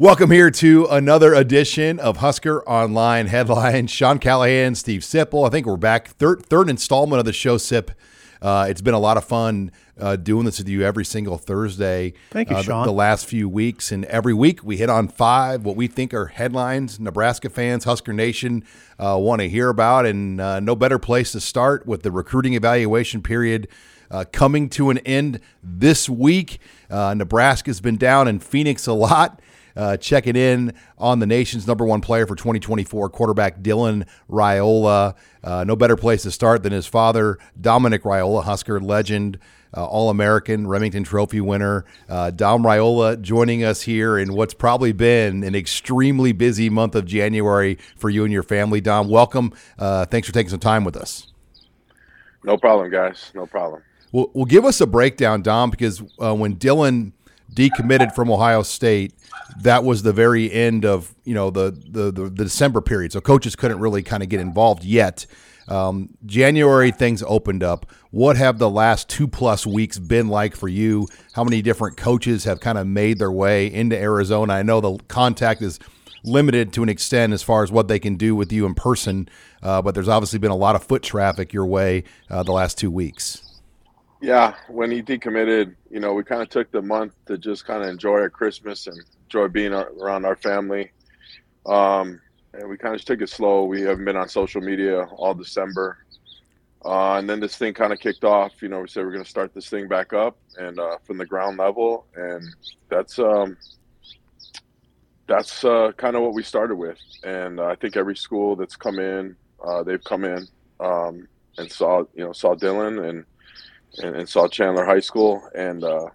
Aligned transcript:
Welcome 0.00 0.30
here 0.30 0.48
to 0.52 0.86
another 0.86 1.34
edition 1.34 1.98
of 1.98 2.18
Husker 2.18 2.62
Online 2.68 3.26
Headlines. 3.26 3.90
Sean 3.90 4.20
Callahan, 4.20 4.76
Steve 4.76 5.00
Sipple. 5.00 5.44
I 5.44 5.50
think 5.50 5.66
we're 5.66 5.76
back. 5.76 6.06
Third 6.10 6.46
third 6.46 6.70
installment 6.70 7.18
of 7.18 7.26
the 7.26 7.32
show, 7.32 7.58
Sip. 7.58 7.90
Uh, 8.40 8.68
it's 8.70 8.80
been 8.80 8.94
a 8.94 8.98
lot 9.00 9.16
of 9.16 9.24
fun 9.24 9.72
uh, 9.98 10.14
doing 10.14 10.44
this 10.44 10.58
with 10.58 10.68
you 10.68 10.82
every 10.82 11.04
single 11.04 11.36
Thursday. 11.36 12.14
Thank 12.30 12.50
you, 12.50 12.54
uh, 12.54 12.60
the- 12.60 12.64
Sean. 12.64 12.86
The, 12.86 12.92
last 12.92 13.26
few 13.26 13.48
weeks, 13.48 13.90
and 13.90 14.04
every 14.04 14.32
week 14.32 14.62
we 14.62 14.76
hit 14.76 14.88
on 14.88 15.08
five 15.08 15.64
what 15.64 15.74
we 15.74 15.88
think 15.88 16.14
are 16.14 16.26
headlines 16.26 17.00
Nebraska 17.00 17.50
fans, 17.50 17.82
Husker 17.82 18.12
Nation 18.12 18.62
uh, 19.00 19.18
want 19.20 19.40
to 19.40 19.48
hear 19.48 19.68
about, 19.68 20.06
and 20.06 20.40
uh, 20.40 20.60
no 20.60 20.76
better 20.76 21.00
place 21.00 21.32
to 21.32 21.40
start 21.40 21.88
with 21.88 22.04
the 22.04 22.12
recruiting 22.12 22.54
evaluation 22.54 23.20
period 23.20 23.66
uh, 24.12 24.24
coming 24.30 24.68
to 24.70 24.90
an 24.90 24.98
end 24.98 25.40
this 25.60 26.08
week. 26.08 26.60
Uh, 26.88 27.14
Nebraska's 27.14 27.80
been 27.80 27.96
down 27.96 28.28
in 28.28 28.38
Phoenix 28.38 28.86
a 28.86 28.92
lot. 28.92 29.40
Uh, 29.78 29.96
checking 29.96 30.34
in 30.34 30.74
on 30.98 31.20
the 31.20 31.26
nation's 31.26 31.64
number 31.64 31.84
one 31.84 32.00
player 32.00 32.26
for 32.26 32.34
2024, 32.34 33.10
quarterback 33.10 33.60
Dylan 33.60 34.08
Raiola. 34.28 35.14
Uh, 35.44 35.62
no 35.62 35.76
better 35.76 35.94
place 35.94 36.24
to 36.24 36.32
start 36.32 36.64
than 36.64 36.72
his 36.72 36.88
father, 36.88 37.38
Dominic 37.60 38.02
Raiola, 38.02 38.42
Husker 38.42 38.80
legend, 38.80 39.38
uh, 39.76 39.86
All 39.86 40.10
American, 40.10 40.66
Rimington 40.66 41.04
Trophy 41.04 41.40
winner. 41.40 41.84
Uh, 42.08 42.30
Dom 42.32 42.64
Raiola 42.64 43.22
joining 43.22 43.62
us 43.62 43.82
here 43.82 44.18
in 44.18 44.34
what's 44.34 44.52
probably 44.52 44.90
been 44.90 45.44
an 45.44 45.54
extremely 45.54 46.32
busy 46.32 46.68
month 46.68 46.96
of 46.96 47.06
January 47.06 47.78
for 47.96 48.10
you 48.10 48.24
and 48.24 48.32
your 48.32 48.42
family. 48.42 48.80
Dom, 48.80 49.08
welcome. 49.08 49.52
Uh, 49.78 50.04
thanks 50.06 50.26
for 50.26 50.34
taking 50.34 50.50
some 50.50 50.58
time 50.58 50.82
with 50.82 50.96
us. 50.96 51.32
No 52.42 52.56
problem, 52.56 52.90
guys. 52.90 53.30
No 53.32 53.46
problem. 53.46 53.82
Well, 54.10 54.30
well, 54.32 54.46
give 54.46 54.64
us 54.64 54.80
a 54.80 54.86
breakdown, 54.86 55.42
Dom, 55.42 55.70
because 55.70 56.02
uh, 56.18 56.34
when 56.34 56.56
Dylan 56.56 57.12
decommitted 57.52 58.14
from 58.14 58.30
Ohio 58.30 58.62
State, 58.62 59.14
that 59.62 59.84
was 59.84 60.02
the 60.02 60.12
very 60.12 60.50
end 60.52 60.84
of 60.84 61.14
you 61.24 61.34
know 61.34 61.50
the 61.50 61.70
the 61.70 62.10
the, 62.10 62.22
the 62.28 62.44
December 62.44 62.80
period. 62.80 63.12
So 63.12 63.20
coaches 63.20 63.56
couldn't 63.56 63.80
really 63.80 64.02
kind 64.02 64.22
of 64.22 64.28
get 64.28 64.40
involved 64.40 64.84
yet. 64.84 65.26
Um, 65.68 66.10
January 66.24 66.90
things 66.90 67.22
opened 67.26 67.62
up. 67.62 67.86
What 68.10 68.36
have 68.36 68.58
the 68.58 68.70
last 68.70 69.08
two 69.10 69.28
plus 69.28 69.66
weeks 69.66 69.98
been 69.98 70.28
like 70.28 70.56
for 70.56 70.68
you? 70.68 71.08
How 71.34 71.44
many 71.44 71.60
different 71.60 71.98
coaches 71.98 72.44
have 72.44 72.60
kind 72.60 72.78
of 72.78 72.86
made 72.86 73.18
their 73.18 73.30
way 73.30 73.66
into 73.66 73.96
Arizona? 73.98 74.54
I 74.54 74.62
know 74.62 74.80
the 74.80 74.96
contact 75.08 75.60
is 75.60 75.78
limited 76.24 76.72
to 76.72 76.82
an 76.82 76.88
extent 76.88 77.32
as 77.32 77.42
far 77.42 77.62
as 77.62 77.70
what 77.70 77.88
they 77.88 77.98
can 77.98 78.16
do 78.16 78.34
with 78.34 78.50
you 78.50 78.64
in 78.64 78.74
person, 78.74 79.28
uh, 79.62 79.82
but 79.82 79.94
there's 79.94 80.08
obviously 80.08 80.38
been 80.38 80.50
a 80.50 80.56
lot 80.56 80.74
of 80.74 80.82
foot 80.84 81.02
traffic 81.02 81.52
your 81.52 81.66
way 81.66 82.04
uh, 82.30 82.42
the 82.42 82.52
last 82.52 82.78
two 82.78 82.90
weeks. 82.90 83.47
Yeah, 84.20 84.54
when 84.68 84.90
he 84.90 85.02
decommitted, 85.02 85.76
you 85.90 86.00
know, 86.00 86.12
we 86.12 86.24
kind 86.24 86.42
of 86.42 86.48
took 86.48 86.70
the 86.72 86.82
month 86.82 87.14
to 87.26 87.38
just 87.38 87.64
kind 87.64 87.82
of 87.82 87.88
enjoy 87.88 88.14
our 88.14 88.30
Christmas 88.30 88.86
and 88.88 89.00
enjoy 89.24 89.48
being 89.48 89.72
ar- 89.72 89.92
around 90.00 90.24
our 90.24 90.34
family. 90.36 90.90
Um, 91.66 92.20
and 92.52 92.68
we 92.68 92.76
kind 92.76 92.94
of 92.96 93.04
took 93.04 93.20
it 93.22 93.28
slow. 93.28 93.64
We 93.64 93.82
haven't 93.82 94.04
been 94.04 94.16
on 94.16 94.28
social 94.28 94.60
media 94.60 95.04
all 95.04 95.34
December. 95.34 95.98
Uh, 96.84 97.14
and 97.18 97.28
then 97.28 97.38
this 97.38 97.56
thing 97.56 97.74
kind 97.74 97.92
of 97.92 98.00
kicked 98.00 98.24
off. 98.24 98.60
You 98.60 98.68
know, 98.68 98.80
we 98.80 98.88
said 98.88 99.04
we're 99.04 99.12
going 99.12 99.24
to 99.24 99.30
start 99.30 99.54
this 99.54 99.68
thing 99.68 99.86
back 99.86 100.12
up 100.12 100.36
and 100.56 100.80
uh, 100.80 100.98
from 101.04 101.18
the 101.18 101.26
ground 101.26 101.58
level, 101.58 102.06
and 102.16 102.42
that's 102.88 103.18
um, 103.18 103.56
that's 105.26 105.64
uh, 105.64 105.92
kind 105.96 106.16
of 106.16 106.22
what 106.22 106.34
we 106.34 106.42
started 106.42 106.76
with. 106.76 106.98
And 107.24 107.60
I 107.60 107.74
think 107.74 107.96
every 107.96 108.16
school 108.16 108.56
that's 108.56 108.76
come 108.76 108.98
in, 108.98 109.36
uh, 109.64 109.82
they've 109.82 110.02
come 110.02 110.24
in 110.24 110.46
um, 110.80 111.28
and 111.58 111.70
saw 111.70 112.04
you 112.14 112.24
know 112.24 112.32
saw 112.32 112.54
Dylan 112.54 113.08
and 113.08 113.24
and, 114.02 114.16
and 114.16 114.28
saw 114.28 114.48
Chandler 114.48 114.84
High 114.84 115.00
School, 115.00 115.42
and 115.54 115.82
uh, 115.84 116.06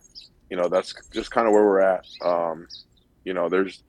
you 0.50 0.58
know 0.58 0.68
that's 0.68 0.94
just 1.14 1.32
kind 1.32 1.48
of 1.48 1.54
where 1.54 1.64
we're 1.64 1.80
at. 1.82 2.06
Um, 2.24 2.68
you 3.24 3.34
know, 3.34 3.50
there's. 3.50 3.84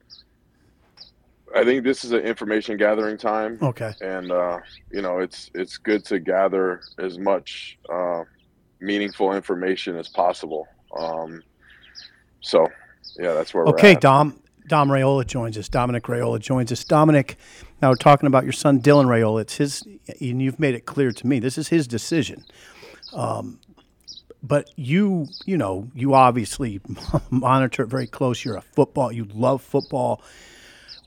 I 1.55 1.63
think 1.63 1.83
this 1.83 2.03
is 2.03 2.11
an 2.11 2.21
information 2.21 2.75
gathering 2.75 3.17
time, 3.17 3.57
Okay. 3.61 3.93
and 4.01 4.31
uh, 4.31 4.59
you 4.91 5.01
know 5.01 5.19
it's 5.19 5.49
it's 5.53 5.77
good 5.77 6.03
to 6.05 6.19
gather 6.19 6.81
as 6.99 7.17
much 7.17 7.77
uh, 7.89 8.23
meaningful 8.81 9.33
information 9.33 9.95
as 9.95 10.09
possible. 10.09 10.67
Um, 10.97 11.41
so, 12.41 12.67
yeah, 13.17 13.33
that's 13.33 13.53
where 13.53 13.65
we're 13.65 13.71
Okay. 13.71 13.95
Dom. 13.95 14.41
Dom 14.67 14.89
Raiola 14.89 15.27
joins 15.27 15.57
us. 15.59 15.69
Dominic 15.69 16.05
Raiola 16.05 16.39
joins 16.39 16.71
us. 16.71 16.83
Dominic, 16.83 17.37
now 17.83 17.89
we're 17.89 17.95
talking 17.95 18.25
about 18.25 18.45
your 18.45 18.51
son 18.53 18.81
Dylan 18.81 19.05
Raiola. 19.05 19.41
It's 19.41 19.57
his, 19.57 19.83
and 20.19 20.41
you've 20.41 20.59
made 20.59 20.73
it 20.73 20.87
clear 20.87 21.11
to 21.11 21.27
me 21.27 21.37
this 21.37 21.59
is 21.59 21.67
his 21.67 21.87
decision. 21.87 22.43
Um, 23.13 23.59
but 24.47 24.69
you, 24.75 25.27
you 25.45 25.57
know, 25.57 25.89
you 25.95 26.13
obviously 26.13 26.81
monitor 27.29 27.83
it 27.83 27.87
very 27.87 28.07
close. 28.07 28.43
You're 28.43 28.57
a 28.57 28.61
football. 28.61 29.11
You 29.11 29.25
love 29.33 29.61
football. 29.61 30.21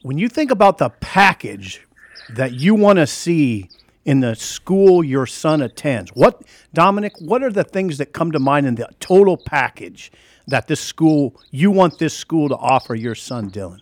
When 0.03 0.19
you 0.19 0.28
think 0.28 0.50
about 0.50 0.78
the 0.78 0.91
package 0.91 1.87
that 2.34 2.53
you 2.53 2.75
want 2.75 2.99
to 2.99 3.06
see 3.06 3.71
in 4.04 4.21
the 4.21 4.34
school 4.34 5.04
your 5.04 5.26
son 5.26 5.62
attends, 5.62 6.10
what, 6.12 6.43
Dominic? 6.72 7.12
What 7.21 7.43
are 7.43 7.53
the 7.53 7.65
things 7.65 7.99
that 7.99 8.12
come 8.12 8.32
to 8.32 8.38
mind 8.38 8.66
in 8.66 8.75
the 8.75 8.88
total 9.00 9.37
package 9.37 10.10
that 10.47 10.66
this 10.66 10.81
school 10.81 11.41
you 11.50 11.70
want 11.70 11.99
this 11.99 12.15
school 12.15 12.49
to 12.49 12.56
offer 12.56 12.94
your 12.94 13.15
son 13.15 13.50
Dylan? 13.50 13.81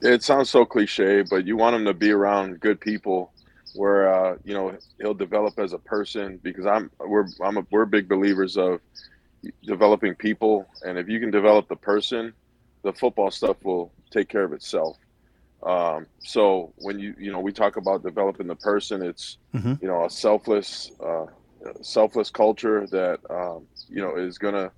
it 0.00 0.22
sounds 0.22 0.50
so 0.50 0.64
cliche, 0.64 1.22
but 1.22 1.46
you 1.46 1.56
want 1.56 1.76
him 1.76 1.84
to 1.84 1.94
be 1.94 2.10
around 2.10 2.60
good 2.60 2.80
people 2.80 3.32
where 3.78 4.12
uh, 4.12 4.36
you 4.44 4.54
know 4.54 4.76
he'll 5.00 5.14
develop 5.14 5.58
as 5.58 5.72
a 5.72 5.78
person 5.78 6.40
because 6.42 6.66
I'm 6.66 6.90
we're 6.98 7.28
I'm 7.44 7.58
a, 7.58 7.64
we're 7.70 7.86
big 7.86 8.08
believers 8.08 8.56
of 8.56 8.80
developing 9.64 10.14
people 10.16 10.66
and 10.84 10.98
if 10.98 11.08
you 11.08 11.20
can 11.20 11.30
develop 11.30 11.68
the 11.68 11.76
person, 11.76 12.34
the 12.82 12.92
football 12.92 13.30
stuff 13.30 13.56
will 13.64 13.92
take 14.10 14.28
care 14.28 14.42
of 14.44 14.52
itself. 14.52 14.96
Um, 15.62 16.06
so 16.24 16.72
when 16.76 16.98
you 16.98 17.14
you 17.18 17.30
know 17.32 17.40
we 17.40 17.52
talk 17.52 17.76
about 17.76 18.02
developing 18.02 18.48
the 18.48 18.56
person, 18.56 19.02
it's 19.02 19.38
Mhm. 19.54 19.80
you 19.82 19.88
know 19.88 20.04
a 20.06 20.10
selfless 20.10 20.90
uh, 21.08 21.26
selfless 21.82 22.30
culture 22.30 22.86
that 22.98 23.18
um, 23.30 23.66
you 23.88 24.00
know 24.02 24.16
is 24.16 24.38
gonna 24.38 24.72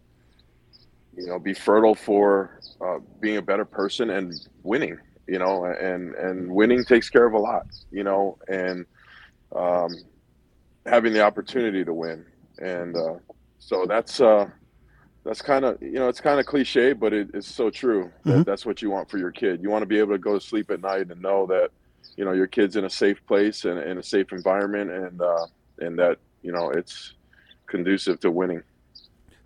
you 1.17 1.27
know 1.27 1.39
be 1.39 1.55
fertile 1.55 1.95
for 1.95 2.61
uh, 2.85 2.99
being 3.21 3.39
a 3.39 3.43
better 3.51 3.65
person 3.65 4.11
and 4.11 4.27
winning 4.63 4.99
you 5.31 5.39
know 5.39 5.65
and 5.65 6.15
and 6.17 6.37
winning 6.61 6.85
takes 6.85 7.09
care 7.09 7.27
of 7.27 7.35
a 7.35 7.39
lot 7.39 7.65
you 7.91 8.05
know 8.05 8.37
and 8.49 8.87
um, 9.57 9.91
having 10.87 11.13
the 11.13 11.23
opportunity 11.23 11.85
to 11.85 11.93
win. 11.93 12.25
And 12.59 12.97
uh, 12.97 13.15
so 13.59 13.87
that's 13.87 14.21
uh 14.21 14.47
that's 15.25 15.43
kind 15.43 15.65
of 15.65 15.77
you 15.83 15.99
know 16.01 16.09
it's 16.09 16.21
kind 16.21 16.41
of 16.41 16.47
cliche 16.47 16.93
but 16.93 17.13
it, 17.13 17.29
it's 17.35 17.55
so 17.55 17.71
true 17.71 18.11
that 18.25 18.43
Mhm. 18.43 18.47
that's 18.47 18.65
what 18.67 18.83
you 18.83 18.91
want 18.91 19.11
for 19.11 19.19
your 19.19 19.33
kid. 19.33 19.63
You 19.63 19.71
want 19.71 19.83
to 19.83 19.87
be 19.95 19.99
able 19.99 20.13
to 20.13 20.19
go 20.19 20.35
to 20.39 20.41
sleep 20.51 20.71
at 20.71 20.81
night 20.81 21.11
and 21.11 21.21
know 21.23 21.47
that 21.47 21.71
you 22.17 22.25
know 22.25 22.33
your 22.33 22.47
kid's 22.47 22.77
in 22.77 22.85
a 22.85 22.91
safe 22.91 23.21
place 23.27 23.65
and 23.65 23.79
in 23.79 23.99
a 23.99 24.03
safe 24.03 24.33
environment 24.33 24.91
and 24.91 25.21
uh 25.23 25.47
and 25.79 25.99
that 25.99 26.19
you 26.43 26.53
know 26.53 26.71
it's 26.71 27.15
conducive 27.69 28.19
to 28.21 28.31
winning 28.31 28.63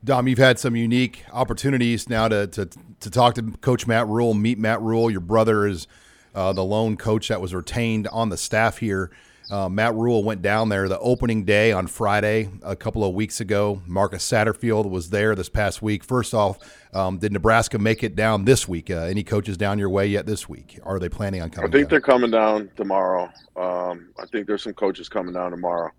Dom, 0.04 0.28
you've 0.28 0.38
had 0.38 0.58
some 0.58 0.76
unique 0.76 1.24
opportunities 1.32 2.10
now 2.10 2.28
to 2.28 2.46
to, 2.48 2.68
to 3.00 3.10
talk 3.10 3.34
to 3.36 3.42
Coach 3.62 3.86
Matt 3.86 4.06
Rhule, 4.06 4.34
meet 4.34 4.58
Matt 4.58 4.82
Rhule. 4.82 5.10
Your 5.10 5.20
brother 5.20 5.66
is 5.66 5.86
uh, 6.34 6.52
the 6.52 6.62
lone 6.62 6.98
coach 6.98 7.28
that 7.28 7.40
was 7.40 7.54
retained 7.54 8.06
on 8.08 8.28
the 8.28 8.36
staff 8.36 8.76
here. 8.78 9.10
Uh, 9.50 9.68
Matt 9.68 9.94
Rhule 9.94 10.22
went 10.22 10.42
down 10.42 10.68
there 10.68 10.88
the 10.88 10.98
opening 10.98 11.44
day 11.44 11.72
on 11.72 11.86
Friday 11.86 12.50
a 12.62 12.76
couple 12.76 13.02
of 13.04 13.14
weeks 13.14 13.40
ago. 13.40 13.80
Marcus 13.86 14.26
Satterfield 14.30 14.90
was 14.90 15.08
there 15.08 15.34
this 15.34 15.48
past 15.48 15.80
week. 15.80 16.04
First 16.04 16.34
off, 16.34 16.58
um, 16.94 17.18
did 17.18 17.32
Nebraska 17.32 17.78
make 17.78 18.02
it 18.02 18.14
down 18.14 18.44
this 18.44 18.68
week? 18.68 18.90
Uh, 18.90 19.02
any 19.02 19.22
coaches 19.22 19.56
down 19.56 19.78
your 19.78 19.90
way 19.90 20.06
yet 20.06 20.26
this 20.26 20.48
week? 20.48 20.78
Are 20.82 20.98
they 20.98 21.08
planning 21.08 21.40
on 21.40 21.50
coming? 21.50 21.70
I 21.70 21.72
think 21.72 21.84
down? 21.84 21.90
they're 21.90 22.00
coming 22.00 22.30
down 22.30 22.70
tomorrow. 22.76 23.30
Um, 23.56 24.10
I 24.18 24.26
think 24.26 24.46
there's 24.46 24.62
some 24.62 24.74
coaches 24.74 25.08
coming 25.08 25.32
down 25.34 25.50
tomorrow. 25.50 25.90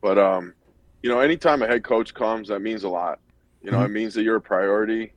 But 0.00 0.18
um, 0.18 0.54
you 1.02 1.10
know, 1.10 1.20
anytime 1.20 1.62
a 1.62 1.66
head 1.66 1.84
coach 1.84 2.14
comes, 2.14 2.48
that 2.48 2.60
means 2.60 2.84
a 2.84 2.88
lot. 2.88 3.18
You 3.62 3.70
know, 3.70 3.78
Mhm. 3.78 3.84
it 3.86 3.90
means 3.90 4.14
that 4.14 4.22
you're 4.22 4.36
a 4.36 4.40
priority. 4.40 5.12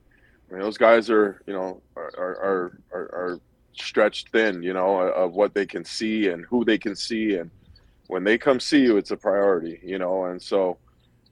I 0.50 0.54
mean, 0.54 0.62
those 0.62 0.78
guys 0.78 1.10
are, 1.10 1.42
you 1.48 1.54
know, 1.54 1.82
are 1.96 2.12
are, 2.18 2.80
are 2.94 3.10
are 3.14 3.40
stretched 3.74 4.30
thin. 4.30 4.62
You 4.64 4.74
know, 4.74 5.00
of 5.00 5.34
what 5.34 5.54
they 5.54 5.66
can 5.66 5.84
see 5.84 6.30
and 6.30 6.46
who 6.46 6.64
they 6.64 6.78
can 6.78 6.96
see, 6.96 7.36
and 7.36 7.50
when 8.08 8.24
they 8.24 8.38
come 8.38 8.60
see 8.60 8.82
you, 8.82 8.98
it's 8.98 9.12
a 9.12 9.18
priority. 9.18 9.80
You 9.84 9.98
know, 9.98 10.26
and 10.26 10.42
so, 10.42 10.78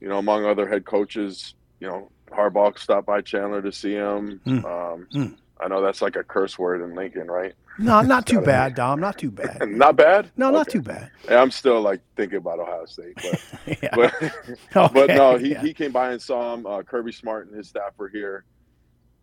you 0.01 0.07
know, 0.09 0.17
among 0.17 0.45
other 0.45 0.67
head 0.67 0.85
coaches, 0.85 1.53
you 1.79 1.87
know, 1.87 2.09
Harbaugh 2.31 2.77
stopped 2.79 3.05
by 3.05 3.21
Chandler 3.21 3.61
to 3.61 3.71
see 3.71 3.93
him. 3.93 4.41
Mm. 4.45 4.65
Um, 4.65 5.07
Mm. 5.13 5.37
I 5.59 5.67
know 5.67 5.81
that's 5.81 6.01
like 6.01 6.15
a 6.15 6.23
curse 6.23 6.57
word 6.57 6.81
in 6.81 6.95
Lincoln, 6.95 7.29
right? 7.29 7.53
No, 7.79 8.01
not 8.01 8.27
too 8.27 8.41
bad, 8.45 8.75
Dom. 8.75 8.99
Not 8.99 9.17
too 9.17 9.31
bad. 9.31 9.61
Not 9.69 9.95
bad. 9.95 10.29
No, 10.37 10.51
not 10.51 10.67
too 10.69 10.81
bad. 10.81 11.09
Yeah, 11.25 11.41
I'm 11.41 11.51
still 11.51 11.81
like 11.81 12.01
thinking 12.15 12.37
about 12.37 12.59
Ohio 12.59 12.85
State, 12.85 13.15
but 13.15 13.43
Yeah. 13.81 13.89
but, 13.95 14.13
Okay, 14.23 14.93
but 14.93 15.07
no, 15.09 15.37
he, 15.37 15.51
yeah. 15.51 15.61
he 15.61 15.73
came 15.73 15.91
by 15.91 16.11
and 16.11 16.21
saw 16.21 16.53
him. 16.53 16.65
Uh, 16.65 16.81
Kirby 16.83 17.11
Smart 17.11 17.47
and 17.47 17.55
his 17.55 17.67
staff 17.69 17.93
were 17.97 18.09
here, 18.09 18.45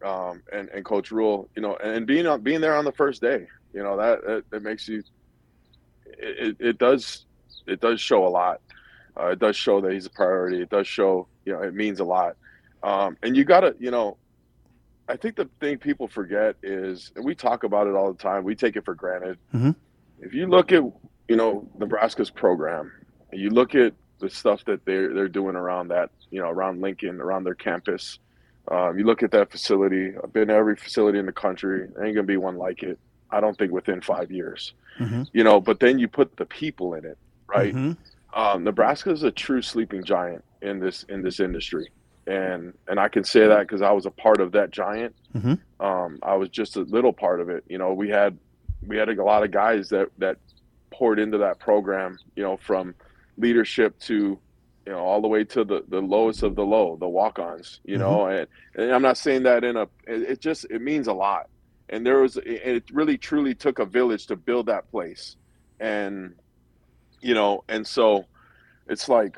um, 0.05 0.43
and 0.53 0.69
and 0.71 0.85
Coach 0.85 1.11
Rhule, 1.11 1.49
you 1.55 1.63
know, 1.63 1.77
and 1.77 2.07
being 2.07 2.27
on 2.27 2.41
being 2.41 2.61
there 2.61 2.75
on 2.75 2.85
the 2.85 2.93
first 2.93 3.21
day, 3.21 3.47
you 3.73 3.83
know, 3.83 3.97
that 3.97 4.21
it, 4.27 4.51
that 4.51 4.63
makes 4.63 4.89
you. 4.89 5.03
It, 6.07 6.57
it, 6.61 6.67
it 6.71 6.79
does 6.79 7.27
it 7.67 7.81
does 7.81 8.01
show 8.01 8.27
a 8.27 8.29
lot. 8.29 8.61
Uh, 9.19 9.27
it 9.29 9.39
does 9.39 9.57
show 9.57 9.81
that 9.81 9.93
he's 9.93 10.07
a 10.07 10.11
priority. 10.11 10.61
It 10.63 10.71
does 10.71 10.87
show 10.89 11.29
you 11.45 11.53
know 11.53 11.61
it 11.63 11.75
means 11.75 12.01
a 12.01 12.05
lot, 12.05 12.37
um, 12.83 13.17
and 13.23 13.37
you 13.37 13.45
got 13.45 13.61
to 13.61 13.77
you 13.79 13.91
know. 13.91 14.17
I 15.11 15.17
think 15.17 15.35
the 15.35 15.49
thing 15.59 15.77
people 15.79 16.07
forget 16.07 16.55
is, 16.63 17.11
and 17.17 17.25
we 17.25 17.35
talk 17.35 17.65
about 17.65 17.89
it 17.89 17.95
all 17.95 18.13
the 18.13 18.19
time. 18.19 18.45
We 18.45 18.55
take 18.55 18.77
it 18.77 18.85
for 18.85 18.95
granted. 18.95 19.39
Mhm. 19.53 19.75
If 20.21 20.33
you 20.33 20.47
look 20.47 20.71
at 20.71 20.85
you 21.29 21.37
know 21.37 21.69
Nebraska's 21.79 22.31
program, 22.31 22.93
and 23.33 23.41
you 23.41 23.51
look 23.51 23.75
at 23.75 23.93
the 24.21 24.31
stuff 24.31 24.65
that 24.67 24.85
they're 24.85 25.13
they're 25.13 25.29
doing 25.29 25.57
around 25.57 25.89
that, 25.89 26.11
you 26.31 26.41
know, 26.41 26.49
around 26.49 26.81
Lincoln, 26.81 27.21
around 27.21 27.45
their 27.45 27.55
campus. 27.55 28.19
Um, 28.69 28.99
you 28.99 29.05
look 29.05 29.23
at 29.25 29.33
that 29.33 29.51
facility. 29.51 30.13
I've 30.23 30.33
been 30.33 30.49
to 30.49 30.55
every 30.55 30.77
facility 30.77 31.19
in 31.19 31.27
the 31.27 31.33
country. 31.33 31.89
There 31.95 32.05
ain't 32.05 32.15
gonna 32.15 32.27
be 32.27 32.37
one 32.37 32.57
like 32.57 32.83
it. 32.85 32.99
I 33.31 33.41
don't 33.41 33.57
think 33.59 33.73
within 33.73 34.01
five 34.01 34.31
years. 34.31 34.75
Mhm. 34.99 35.29
You 35.33 35.43
know, 35.43 35.61
but 35.61 35.81
then 35.81 35.99
you 35.99 36.07
put 36.07 36.37
the 36.37 36.47
people 36.47 36.95
in 36.95 37.05
it, 37.05 37.19
right? 37.49 37.75
Mhm. 37.75 37.97
Um, 38.35 38.63
Nebraska 38.63 39.11
is 39.11 39.25
a 39.25 39.31
true 39.31 39.63
sleeping 39.63 40.05
giant 40.05 40.45
in 40.63 40.79
this 40.79 41.03
in 41.05 41.23
this 41.23 41.41
industry, 41.41 41.91
and 42.27 42.75
and 42.89 43.01
I 43.01 43.09
can 43.09 43.25
say 43.25 43.47
that 43.47 43.61
because 43.61 43.83
I 43.83 43.91
was 43.93 44.07
a 44.07 44.11
part 44.11 44.41
of 44.41 44.53
that 44.53 44.71
giant. 44.71 45.15
Mhm. 45.35 45.59
Um, 45.81 46.19
I 46.23 46.37
was 46.37 46.49
just 46.49 46.77
a 46.77 46.81
little 46.83 47.13
part 47.13 47.41
of 47.41 47.49
it. 47.49 47.65
You 47.69 47.79
know, 47.79 47.93
we 47.93 48.09
had 48.09 48.39
we 48.87 48.97
had 48.97 49.09
a 49.09 49.23
lot 49.23 49.43
of 49.43 49.51
guys 49.51 49.89
that 49.91 50.09
that 50.19 50.37
poured 50.91 51.19
into 51.19 51.39
that 51.39 51.59
program. 51.59 52.19
You 52.37 52.43
know, 52.43 52.57
from 52.57 52.95
leadership 53.37 53.99
to 54.01 54.39
you 54.87 54.93
know 54.93 54.99
all 54.99 55.21
the 55.21 55.29
way 55.29 55.45
to 55.45 55.65
the 55.65 55.85
the 55.89 56.01
lowest 56.01 56.43
of 56.43 56.57
the 56.57 56.65
low, 56.65 56.97
the 56.97 57.09
walk-ons. 57.09 57.81
You 57.85 57.99
know, 57.99 58.27
and, 58.27 58.47
and 58.75 58.93
I'm 58.93 59.03
not 59.03 59.17
saying 59.17 59.43
that 59.45 59.65
in 59.65 59.77
a. 59.77 59.83
It, 60.07 60.23
it 60.23 60.41
just 60.41 60.67
it 60.71 60.83
means 60.83 61.07
a 61.09 61.13
lot, 61.13 61.49
and 61.89 62.05
there 62.07 62.19
was 62.21 62.39
it 62.45 62.85
really 62.93 63.17
truly 63.19 63.55
took 63.55 63.79
a 63.79 63.85
village 63.87 64.27
to 64.27 64.37
build 64.37 64.67
that 64.67 64.91
place, 64.91 65.37
and 65.81 66.35
you 67.21 67.35
know, 67.35 67.65
and 67.69 67.87
so 67.87 68.27
it's 68.89 69.09
like 69.09 69.37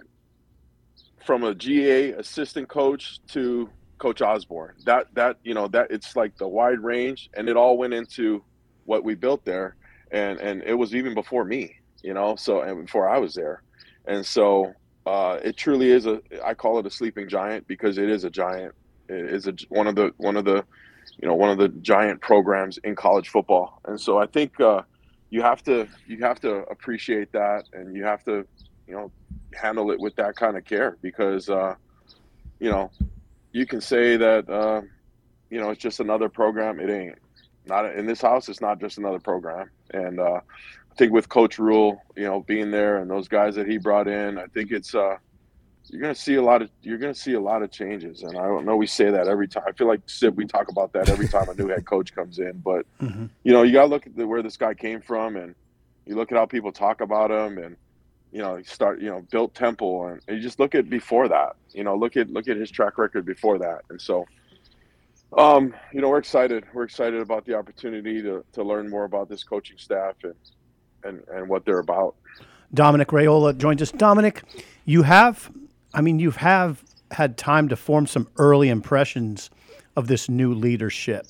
from 1.24 1.44
a 1.44 1.54
GA 1.54 2.12
assistant 2.12 2.68
coach 2.68 3.20
to 3.28 3.68
Coach 3.98 4.20
Osborne. 4.20 4.74
That 4.84 5.06
that 5.14 5.38
you 5.44 5.54
know 5.54 5.68
that 5.68 5.90
it's 5.90 6.16
like 6.16 6.36
the 6.36 6.48
wide 6.48 6.80
range, 6.80 7.30
and 7.34 7.48
it 7.48 7.56
all 7.56 7.78
went 7.78 7.94
into 7.94 8.42
what 8.84 9.04
we 9.04 9.14
built 9.14 9.44
there, 9.44 9.76
and 10.10 10.40
and 10.40 10.62
it 10.64 10.74
was 10.74 10.94
even 10.94 11.14
before 11.14 11.44
me, 11.44 11.76
you 12.02 12.14
know. 12.14 12.36
So 12.36 12.62
and 12.62 12.86
before 12.86 13.08
I 13.08 13.18
was 13.18 13.34
there, 13.34 13.62
and 14.06 14.24
so 14.24 14.72
uh, 15.06 15.38
it 15.42 15.56
truly 15.56 15.90
is 15.90 16.06
a. 16.06 16.20
I 16.44 16.54
call 16.54 16.78
it 16.78 16.86
a 16.86 16.90
sleeping 16.90 17.28
giant 17.28 17.66
because 17.68 17.98
it 17.98 18.08
is 18.08 18.24
a 18.24 18.30
giant. 18.30 18.74
It 19.08 19.26
is 19.26 19.46
a 19.46 19.54
one 19.68 19.86
of 19.86 19.94
the 19.94 20.12
one 20.16 20.36
of 20.36 20.44
the 20.44 20.64
you 21.20 21.28
know 21.28 21.34
one 21.34 21.50
of 21.50 21.58
the 21.58 21.68
giant 21.68 22.20
programs 22.20 22.78
in 22.78 22.96
college 22.96 23.28
football, 23.28 23.80
and 23.84 24.00
so 24.00 24.18
I 24.18 24.26
think. 24.26 24.60
Uh, 24.60 24.82
you 25.32 25.40
have 25.40 25.62
to 25.62 25.88
you 26.06 26.18
have 26.18 26.38
to 26.40 26.56
appreciate 26.70 27.32
that 27.32 27.64
and 27.72 27.96
you 27.96 28.04
have 28.04 28.22
to 28.22 28.46
you 28.86 28.94
know 28.94 29.10
handle 29.54 29.90
it 29.90 30.00
with 30.00 30.14
that 30.16 30.34
kind 30.36 30.56
of 30.56 30.64
care 30.64 30.96
because 31.02 31.48
uh, 31.48 31.74
you 32.58 32.70
know 32.70 32.90
you 33.52 33.66
can 33.66 33.80
say 33.80 34.16
that 34.16 34.48
uh, 34.48 34.80
you 35.50 35.60
know 35.60 35.70
it's 35.70 35.82
just 35.82 36.00
another 36.00 36.28
program. 36.28 36.80
It 36.80 36.90
ain't 36.90 37.18
not 37.66 37.94
in 37.96 38.06
this 38.06 38.20
house 38.20 38.48
it's 38.48 38.60
not 38.60 38.80
just 38.80 38.98
another 38.98 39.20
program. 39.20 39.70
And 39.94 40.18
uh, 40.18 40.40
i 40.90 40.94
think 40.96 41.12
with 41.12 41.28
coach 41.28 41.58
Rhule 41.58 42.02
you 42.16 42.24
know 42.24 42.40
being 42.40 42.70
there 42.70 42.98
and 42.98 43.10
those 43.10 43.28
guys 43.28 43.54
that 43.54 43.66
he 43.66 43.78
brought 43.78 44.08
in 44.08 44.36
i 44.36 44.46
think 44.52 44.70
it's 44.70 44.94
uh, 44.94 45.16
you're 45.88 46.00
going 46.02 46.14
to 46.14 46.20
see 46.20 46.34
a 46.34 46.42
lot 46.42 46.60
of 46.62 46.70
you're 46.82 46.98
going 46.98 47.14
to 47.14 47.18
see 47.18 47.32
a 47.34 47.40
lot 47.40 47.62
of 47.62 47.70
changes. 47.70 48.22
And 48.22 48.36
i 48.36 48.42
don't 48.42 48.64
know 48.66 48.76
we 48.76 48.86
say 48.86 49.10
that 49.10 49.28
every 49.28 49.48
time 49.48 49.64
i 49.68 49.72
feel 49.72 49.86
like 49.86 50.00
Sid, 50.06 50.36
we 50.36 50.46
talk 50.46 50.68
about 50.68 50.92
that 50.94 51.08
every 51.08 51.28
time 51.28 51.48
a 51.48 51.54
new 51.54 51.68
head 51.68 51.84
coach 51.86 52.14
comes 52.14 52.38
in. 52.38 52.58
But 52.64 52.86
Mhm. 53.00 53.30
you 53.44 53.52
know 53.52 53.62
you 53.62 53.72
got 53.72 53.82
to 53.82 53.88
look 53.88 54.06
at 54.06 54.16
the, 54.16 54.26
where 54.26 54.42
this 54.42 54.56
guy 54.56 54.74
came 54.74 55.00
from 55.00 55.36
and 55.36 55.54
you 56.06 56.14
look 56.16 56.32
at 56.32 56.38
how 56.38 56.46
people 56.46 56.72
talk 56.72 57.00
about 57.00 57.30
him 57.30 57.58
and 57.58 57.76
you 58.32 58.40
know 58.40 58.60
start 58.62 59.00
you 59.00 59.08
know 59.08 59.24
built 59.30 59.54
temple 59.54 60.06
and, 60.06 60.20
and 60.26 60.36
you 60.36 60.42
just 60.42 60.58
look 60.58 60.74
at 60.74 60.88
before 60.88 61.28
that 61.28 61.54
you 61.70 61.84
know 61.84 61.94
look 61.94 62.16
at 62.16 62.30
look 62.30 62.48
at 62.48 62.56
his 62.56 62.70
track 62.70 62.98
record 62.98 63.24
before 63.24 63.58
that 63.58 63.80
and 63.90 64.00
so 64.00 64.24
um 65.38 65.74
you 65.92 66.00
know 66.00 66.08
we're 66.08 66.18
excited 66.18 66.64
we're 66.74 66.84
excited 66.84 67.20
about 67.20 67.44
the 67.44 67.54
opportunity 67.54 68.22
to 68.22 68.44
to 68.52 68.62
learn 68.62 68.88
more 68.88 69.04
about 69.04 69.28
this 69.28 69.44
coaching 69.44 69.76
staff 69.78 70.14
and 70.24 70.34
and 71.04 71.22
and 71.32 71.48
what 71.48 71.64
they're 71.64 71.80
about 71.80 72.14
Dominic 72.74 73.08
Raiola 73.08 73.56
joins 73.56 73.82
us. 73.82 73.92
Dominic, 73.92 74.42
you 74.84 75.02
have, 75.02 75.50
I 75.92 76.00
mean, 76.00 76.18
you 76.18 76.30
have 76.30 76.82
had 77.10 77.36
time 77.36 77.68
to 77.68 77.76
form 77.76 78.06
some 78.06 78.28
early 78.38 78.70
impressions 78.70 79.50
of 79.96 80.08
this 80.08 80.28
new 80.28 80.54
leadership. 80.54 81.26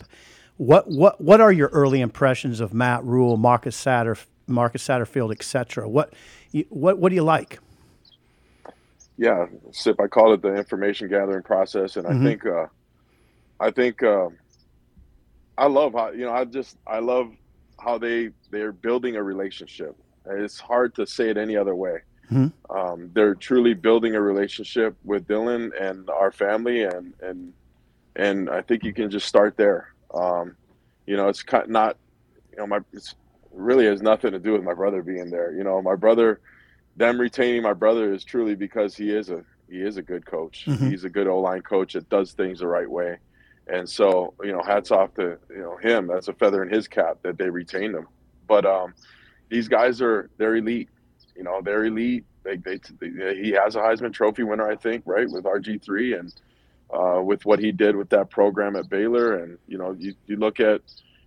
What 0.59 0.89
what 0.89 1.21
what 1.21 1.41
are 1.41 1.51
your 1.51 1.69
early 1.69 2.01
impressions 2.01 2.61
of 2.61 2.73
Matt 2.73 3.03
Rhule, 3.03 3.37
Marcus 3.37 3.77
Satter, 3.77 4.25
Marcus 4.47 4.87
Satterfield, 4.87 5.33
et 5.33 5.43
cetera? 5.43 5.89
What 5.89 6.13
what 6.69 6.99
what 6.99 7.09
do 7.11 7.15
you 7.15 7.23
like? 7.25 7.59
yeah 9.19 9.45
sip 9.73 10.01
i 10.01 10.07
call 10.07 10.33
it 10.33 10.41
the 10.41 10.55
information 10.55 11.07
gathering 11.07 11.43
process 11.43 11.97
and 11.99 12.07
Mhm. 12.07 12.21
i 12.21 12.25
think 12.25 12.47
uh 12.47 12.67
i 13.61 13.71
think 13.71 14.03
uh, 14.03 14.29
i 15.59 15.67
love 15.67 15.93
how 15.93 16.11
you 16.13 16.25
know 16.25 16.33
i 16.33 16.47
just 16.47 16.79
i 16.87 16.99
love 16.99 17.31
how 17.79 17.99
they 17.99 18.31
they're 18.51 18.73
building 18.73 19.17
a 19.17 19.23
relationship 19.23 19.95
it's 20.27 20.59
hard 20.59 20.95
to 20.95 21.07
say 21.07 21.29
it 21.29 21.37
any 21.37 21.57
other 21.59 21.75
way 21.75 21.99
Mhm. 22.31 22.53
um, 22.71 23.11
they're 23.13 23.35
truly 23.35 23.75
building 23.75 24.15
a 24.15 24.21
relationship 24.21 24.97
with 25.05 25.27
dylan 25.29 25.71
and 25.79 26.09
our 26.09 26.33
family 26.33 26.85
and 26.85 27.13
and 27.21 27.53
and 28.17 28.49
i 28.49 28.63
think 28.63 28.83
you 28.83 28.95
can 28.95 29.11
just 29.11 29.27
start 29.29 29.59
there 29.59 29.89
um, 30.15 30.57
you 31.07 31.17
know 31.19 31.29
it's 31.29 31.43
kind 31.43 31.69
not 31.69 31.99
you 32.51 32.57
know 32.57 32.67
my 32.67 32.79
it's 32.95 33.15
really 33.53 33.87
has 33.87 34.03
nothing 34.03 34.33
to 34.33 34.39
do 34.39 34.53
with 34.53 34.63
my 34.63 34.75
brother 34.75 35.03
being 35.03 35.31
there 35.31 35.53
you 35.53 35.63
know 35.65 35.81
my 35.83 35.95
brother 35.95 36.41
them 36.97 37.21
retaining 37.21 37.63
my 37.63 37.73
brother 37.73 38.13
is 38.13 38.25
truly 38.25 38.55
because 38.55 38.97
he 38.97 39.11
is 39.11 39.31
a 39.31 39.43
he 39.69 39.81
is 39.81 39.97
a 39.97 40.03
good 40.03 40.27
coach. 40.27 40.67
Mhm. 40.67 40.91
He's 40.91 41.05
a 41.05 41.09
good 41.09 41.27
O 41.27 41.41
line 41.41 41.63
coach 41.63 41.95
that 41.95 42.09
does 42.11 42.33
things 42.33 42.59
the 42.61 42.67
right 42.67 42.91
way, 42.91 43.17
and 43.67 43.89
so 43.89 44.35
you 44.43 44.53
know, 44.53 44.61
hats 44.63 44.91
off 44.91 45.15
to 45.15 45.39
you 45.49 45.63
know 45.63 45.77
him. 45.79 46.07
That's 46.07 46.29
a 46.29 46.35
feather 46.35 46.63
in 46.63 46.69
his 46.69 46.87
cap 46.87 47.19
that 47.23 47.39
they 47.39 47.49
retained 47.49 47.95
him. 47.95 48.07
But 48.47 48.67
um, 48.67 48.93
these 49.49 49.69
guys 49.69 50.03
are 50.03 50.29
they're 50.37 50.57
elite. 50.57 50.91
You 51.35 51.45
know, 51.45 51.63
they're 51.63 51.87
elite. 51.87 52.27
They, 52.43 52.57
they, 52.57 52.79
they 53.01 53.37
he 53.37 53.53
has 53.53 53.77
a 53.77 53.79
Heisman 53.79 54.13
Trophy 54.13 54.43
winner, 54.43 54.69
I 54.71 54.77
think, 54.77 55.05
right 55.07 55.31
with 55.31 55.45
RG 55.45 55.83
three 55.83 56.13
and 56.13 56.35
uh, 56.93 57.23
with 57.25 57.47
what 57.47 57.59
he 57.59 57.73
did 57.73 57.97
with 57.97 58.11
that 58.11 58.29
program 58.29 58.77
at 58.77 58.91
Baylor. 58.91 59.39
And 59.39 59.57
you 59.67 59.79
know, 59.79 59.93
you, 59.99 60.15
you 60.27 60.37
look 60.37 60.61
at 60.61 60.83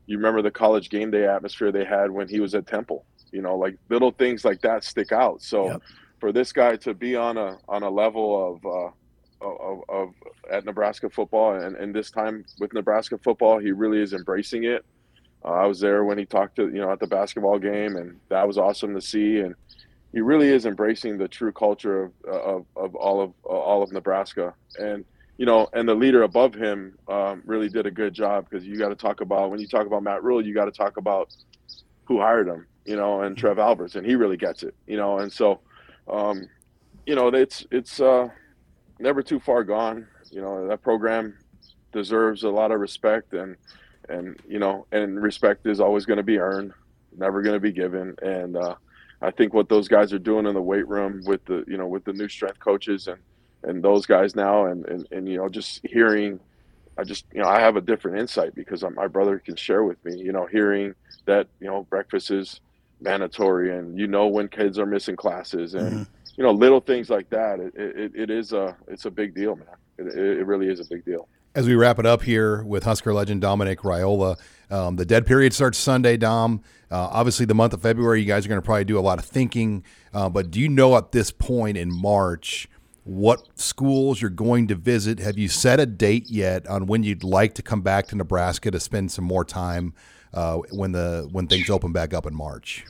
you 0.08 0.18
remember 0.18 0.42
the 0.42 0.52
college 0.52 0.90
game 0.90 1.12
day 1.12 1.26
atmosphere 1.28 1.72
they 1.72 1.86
had 1.86 2.12
when 2.12 2.28
he 2.28 2.40
was 2.40 2.54
at 2.56 2.68
Temple. 2.68 3.06
You 3.32 3.42
know, 3.42 3.58
like 3.58 3.78
little 3.90 4.12
things 4.12 4.46
like 4.46 4.62
that 4.62 4.84
stick 4.84 5.12
out. 5.12 5.42
So 5.42 5.66
Yep. 5.72 5.82
for 6.20 6.32
this 6.32 6.52
guy 6.54 6.76
to 6.78 6.94
be 6.94 7.16
on 7.16 7.38
a 7.38 7.58
on 7.68 7.84
a 7.84 7.90
level 7.90 8.56
of 8.56 8.66
uh, 8.66 9.46
of, 9.46 9.84
of 9.90 10.10
at 10.52 10.66
Nebraska 10.66 11.10
football, 11.10 11.56
and, 11.56 11.76
and 11.76 11.94
this 11.94 12.10
time 12.12 12.46
with 12.60 12.74
Nebraska 12.74 13.18
football, 13.18 13.60
he 13.60 13.72
really 13.72 14.02
is 14.02 14.14
embracing 14.14 14.64
it. 14.64 14.86
Uh, 15.44 15.50
I 15.52 15.66
was 15.68 15.80
there 15.80 16.04
when 16.04 16.18
he 16.18 16.26
talked 16.26 16.56
to 16.58 16.64
you 16.68 16.80
know 16.82 16.92
at 16.92 17.00
the 17.00 17.08
basketball 17.08 17.60
game, 17.60 17.96
and 17.98 18.20
that 18.30 18.48
was 18.48 18.58
awesome 18.58 18.94
to 18.96 19.02
see. 19.02 19.40
And 19.40 19.56
he 20.14 20.22
really 20.22 20.48
is 20.50 20.66
embracing 20.66 21.18
the 21.18 21.28
true 21.28 21.52
culture 21.52 22.04
of 22.04 22.12
of, 22.26 22.66
of 22.76 22.96
all 22.96 23.22
of 23.22 23.34
all 23.44 23.84
of 23.84 23.92
Nebraska. 23.92 24.54
And 24.80 25.04
you 25.38 25.46
know, 25.46 25.68
and 25.74 25.88
the 25.88 25.96
leader 25.96 26.24
above 26.24 26.54
him 26.54 26.98
um, 27.08 27.42
really 27.46 27.70
did 27.70 27.86
a 27.86 27.92
good 27.92 28.14
job 28.14 28.48
because 28.50 28.66
you 28.66 28.78
got 28.78 28.90
to 28.90 28.96
talk 28.96 29.22
about 29.22 29.52
when 29.52 29.60
you 29.60 29.68
talk 29.68 29.86
about 29.86 30.04
Matt 30.04 30.24
Rhule, 30.24 30.46
you 30.46 30.54
got 30.54 30.66
to 30.66 30.72
talk 30.72 30.98
about 30.98 31.34
who 32.06 32.20
hired 32.20 32.48
him, 32.48 32.66
you 32.86 32.96
know, 32.96 33.22
and 33.22 33.38
Trev 33.38 33.60
Alberts, 33.60 33.96
and 33.96 34.06
he 34.06 34.16
really 34.16 34.38
gets 34.38 34.64
it, 34.64 34.76
you 34.88 34.98
know, 34.98 35.20
and 35.20 35.32
so, 35.32 35.60
um, 36.08 36.48
you 37.06 37.16
know, 37.16 37.28
it's 37.28 37.66
it's 37.72 38.00
uh, 38.00 38.30
never 39.00 39.22
too 39.22 39.40
far 39.40 39.64
gone. 39.64 40.08
You 40.32 40.42
know, 40.42 40.68
that 40.68 40.82
program 40.82 41.38
deserves 41.92 42.44
a 42.44 42.50
lot 42.50 42.72
of 42.72 42.80
respect, 42.80 43.34
and 43.34 43.56
and 44.10 44.40
you 44.48 44.60
know, 44.60 44.88
and 44.92 45.22
respect 45.22 45.66
is 45.68 45.80
always 45.80 46.06
going 46.06 46.18
to 46.18 46.24
be 46.24 46.40
earned, 46.40 46.74
never 47.18 47.42
going 47.42 47.56
to 47.56 47.60
be 47.60 47.72
given, 47.72 48.16
and 48.22 48.56
uh, 48.56 48.76
I 49.22 49.32
think 49.32 49.54
what 49.54 49.70
those 49.70 49.88
guys 49.88 50.14
are 50.14 50.20
doing 50.20 50.46
in 50.46 50.54
the 50.54 50.62
weight 50.62 50.88
room 50.88 51.22
with 51.26 51.44
the 51.46 51.64
you 51.68 51.78
know 51.78 51.88
with 51.88 52.06
the 52.06 52.14
new 52.14 52.30
strength 52.30 52.60
coaches 52.60 53.08
and 53.08 53.20
and 53.66 53.84
those 53.84 54.06
guys 54.06 54.36
now, 54.36 54.66
and 54.66 54.86
and, 54.86 55.08
and 55.12 55.28
you 55.28 55.38
know, 55.38 55.50
just 55.50 55.86
hearing. 55.86 56.40
I 56.98 57.04
just, 57.04 57.26
you 57.34 57.42
know, 57.42 57.50
I 57.50 57.60
have 57.60 57.76
a 57.76 57.82
different 57.82 58.20
insight 58.20 58.56
because 58.56 58.82
my 58.96 59.08
brother 59.08 59.38
can 59.38 59.58
share 59.58 59.84
with 59.84 59.98
me, 60.06 60.16
you 60.16 60.32
know, 60.32 60.46
hearing 60.46 60.96
that, 61.26 61.48
you 61.60 61.68
know, 61.68 61.84
breakfast 61.90 62.32
is 62.32 62.62
mandatory 63.02 63.78
and 63.78 63.98
you 64.00 64.08
know 64.08 64.28
when 64.28 64.48
kids 64.48 64.80
are 64.80 64.86
missing 64.86 65.16
classes 65.16 65.74
and 65.74 66.08
you 66.38 66.44
know 66.44 66.52
little 66.52 66.80
things 66.80 67.10
like 67.10 67.30
that 67.30 67.60
it, 67.60 67.74
it, 67.76 68.12
it 68.16 68.30
is 68.30 68.54
a 68.54 68.76
it's 68.88 69.06
a 69.06 69.12
big 69.12 69.36
deal 69.36 69.56
man 69.56 69.68
it, 69.98 70.08
it 70.08 70.40
it 70.40 70.46
really 70.46 70.68
is 70.68 70.80
a 70.80 70.86
big 70.86 71.04
deal 71.06 71.28
As 71.54 71.68
we 71.68 71.76
wrap 71.76 72.00
it 72.00 72.06
up 72.06 72.24
here 72.24 72.64
with 72.64 72.84
Husker 72.84 73.14
legend 73.14 73.42
Dominic 73.42 73.80
Raiola, 73.80 74.38
um, 74.70 74.98
the 74.98 75.06
dead 75.06 75.26
period 75.26 75.54
starts 75.54 75.78
Sunday, 75.78 76.18
Dom. 76.18 76.62
Uh, 76.92 77.08
obviously, 77.12 77.46
the 77.46 77.56
month 77.56 77.72
of 77.72 77.82
February, 77.82 78.20
you 78.20 78.26
guys 78.26 78.46
are 78.46 78.50
going 78.50 78.60
to 78.60 78.66
probably 78.66 78.84
do 78.84 79.00
a 79.00 79.02
lot 79.02 79.20
of 79.20 79.26
thinking. 79.26 79.86
Uh, 80.14 80.28
but 80.28 80.52
do 80.52 80.60
you 80.60 80.68
know 80.68 80.98
at 80.98 81.14
this 81.14 81.32
point 81.32 81.78
in 81.78 81.90
March 81.94 82.68
what 83.06 83.48
schools 83.54 84.20
you're 84.20 84.32
going 84.32 84.68
to 84.68 84.76
visit? 84.76 85.20
Have 85.20 85.38
you 85.38 85.48
set 85.48 85.80
a 85.80 85.86
date 85.86 86.28
yet 86.28 86.68
on 86.68 86.88
when 86.88 87.04
you'd 87.04 87.24
like 87.24 87.54
to 87.54 87.62
come 87.62 87.82
back 87.82 88.08
to 88.08 88.16
Nebraska 88.16 88.72
to 88.72 88.80
spend 88.80 89.12
some 89.12 89.24
more 89.24 89.46
time 89.46 89.94
uh, 90.34 90.58
when 90.72 90.92
the 90.92 91.30
when 91.32 91.48
things 91.48 91.70
open 91.70 91.94
back 91.94 92.14
up 92.14 92.26
in 92.26 92.36
March? 92.36 92.84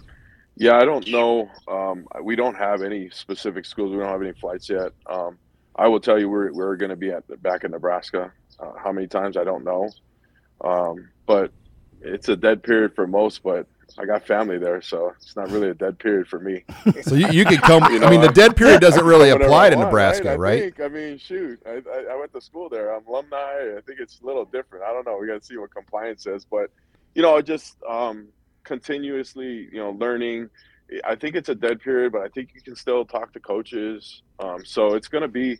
Yeah, 0.55 0.77
I 0.77 0.85
don't 0.85 1.05
know. 1.09 1.49
Um, 1.67 2.07
we 2.23 2.37
don't 2.37 2.55
have 2.55 2.81
any 2.81 3.09
specific 3.09 3.65
schools. 3.65 3.91
We 3.91 3.97
don't 3.97 4.07
have 4.07 4.21
any 4.21 4.31
flights 4.31 4.69
yet. 4.69 4.93
Um, 5.05 5.37
I 5.75 5.89
will 5.89 5.99
tell 5.99 6.17
you, 6.17 6.29
we're 6.29 6.53
we're 6.53 6.77
going 6.77 6.91
to 6.91 6.95
be 6.95 7.11
at 7.11 7.41
back 7.43 7.65
in 7.65 7.71
Nebraska. 7.71 8.31
Uh, 8.57 8.71
how 8.81 8.93
many 8.93 9.07
times 9.07 9.35
I 9.35 9.43
don't 9.43 9.65
know, 9.65 9.89
um, 10.61 11.09
but 11.25 11.51
it's 12.01 12.29
a 12.29 12.37
dead 12.37 12.63
period 12.63 12.95
for 12.95 13.05
most. 13.05 13.43
But 13.43 13.67
I 13.97 14.05
got 14.05 14.25
family 14.25 14.57
there, 14.57 14.81
so 14.81 15.13
it's 15.15 15.35
not 15.35 15.49
really 15.51 15.69
a 15.69 15.73
dead 15.73 15.99
period 15.99 16.27
for 16.27 16.39
me. 16.39 16.63
So 17.03 17.15
you, 17.15 17.29
you 17.29 17.45
could 17.45 17.61
come. 17.61 17.83
You 17.91 18.03
I 18.03 18.09
mean, 18.09 18.21
the 18.21 18.31
dead 18.31 18.55
period 18.55 18.81
doesn't 18.81 19.05
really 19.05 19.29
apply 19.37 19.69
to 19.69 19.75
want, 19.75 19.87
Nebraska, 19.87 20.23
right? 20.23 20.33
I 20.33 20.35
right? 20.35 20.75
Think, 20.75 20.79
I 20.81 20.87
mean, 20.87 21.17
shoot, 21.17 21.59
I, 21.65 21.81
I, 21.89 22.13
I 22.13 22.15
went 22.15 22.33
to 22.33 22.41
school 22.41 22.67
there. 22.67 22.93
I'm 22.93 23.05
alumni. 23.05 23.75
I 23.77 23.79
think 23.85 23.99
it's 23.99 24.19
a 24.21 24.25
little 24.25 24.45
different. 24.45 24.85
I 24.85 24.91
don't 24.91 25.05
know. 25.05 25.17
We 25.17 25.27
got 25.27 25.41
to 25.41 25.45
see 25.45 25.57
what 25.57 25.73
compliance 25.73 26.23
says, 26.23 26.45
but 26.45 26.71
you 27.13 27.21
know, 27.21 27.41
just 27.41 27.77
um, 27.87 28.27
continuously, 28.63 29.69
you 29.71 29.77
know, 29.77 29.91
learning. 29.91 30.49
I 31.03 31.15
think 31.15 31.35
it's 31.35 31.49
a 31.49 31.55
dead 31.55 31.79
period, 31.81 32.11
but 32.11 32.21
I 32.21 32.27
think 32.29 32.49
you 32.53 32.61
can 32.61 32.75
still 32.75 33.05
talk 33.05 33.33
to 33.33 33.39
coaches. 33.39 34.21
Um, 34.39 34.63
so 34.65 34.93
it's 34.93 35.07
going 35.07 35.23
to 35.23 35.27
be, 35.27 35.57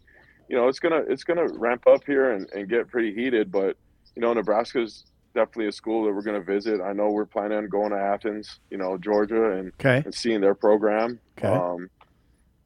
you 0.49 0.55
know, 0.55 0.67
it's 0.67 0.79
gonna 0.79 1.03
it's 1.07 1.23
gonna 1.23 1.47
ramp 1.47 1.87
up 1.87 2.03
here 2.05 2.31
and, 2.31 2.47
and 2.51 2.69
get 2.69 2.87
pretty 2.89 3.13
heated. 3.13 3.51
But 3.51 3.77
you 4.15 4.21
know, 4.21 4.33
Nebraska's 4.33 5.05
definitely 5.35 5.67
a 5.67 5.71
school 5.71 6.05
that 6.05 6.13
we're 6.13 6.23
going 6.23 6.39
to 6.39 6.45
visit. 6.45 6.81
I 6.81 6.93
know 6.93 7.09
we're 7.11 7.25
planning 7.27 7.57
on 7.59 7.69
going 7.69 7.91
to 7.91 7.97
Athens, 7.97 8.59
you 8.71 8.77
know, 8.77 8.97
Georgia, 8.97 9.51
and 9.51 9.71
Okay. 9.79 10.01
and 10.03 10.13
seeing 10.13 10.41
their 10.41 10.55
program. 10.55 11.19
Okay. 11.37 11.47
Um, 11.47 11.89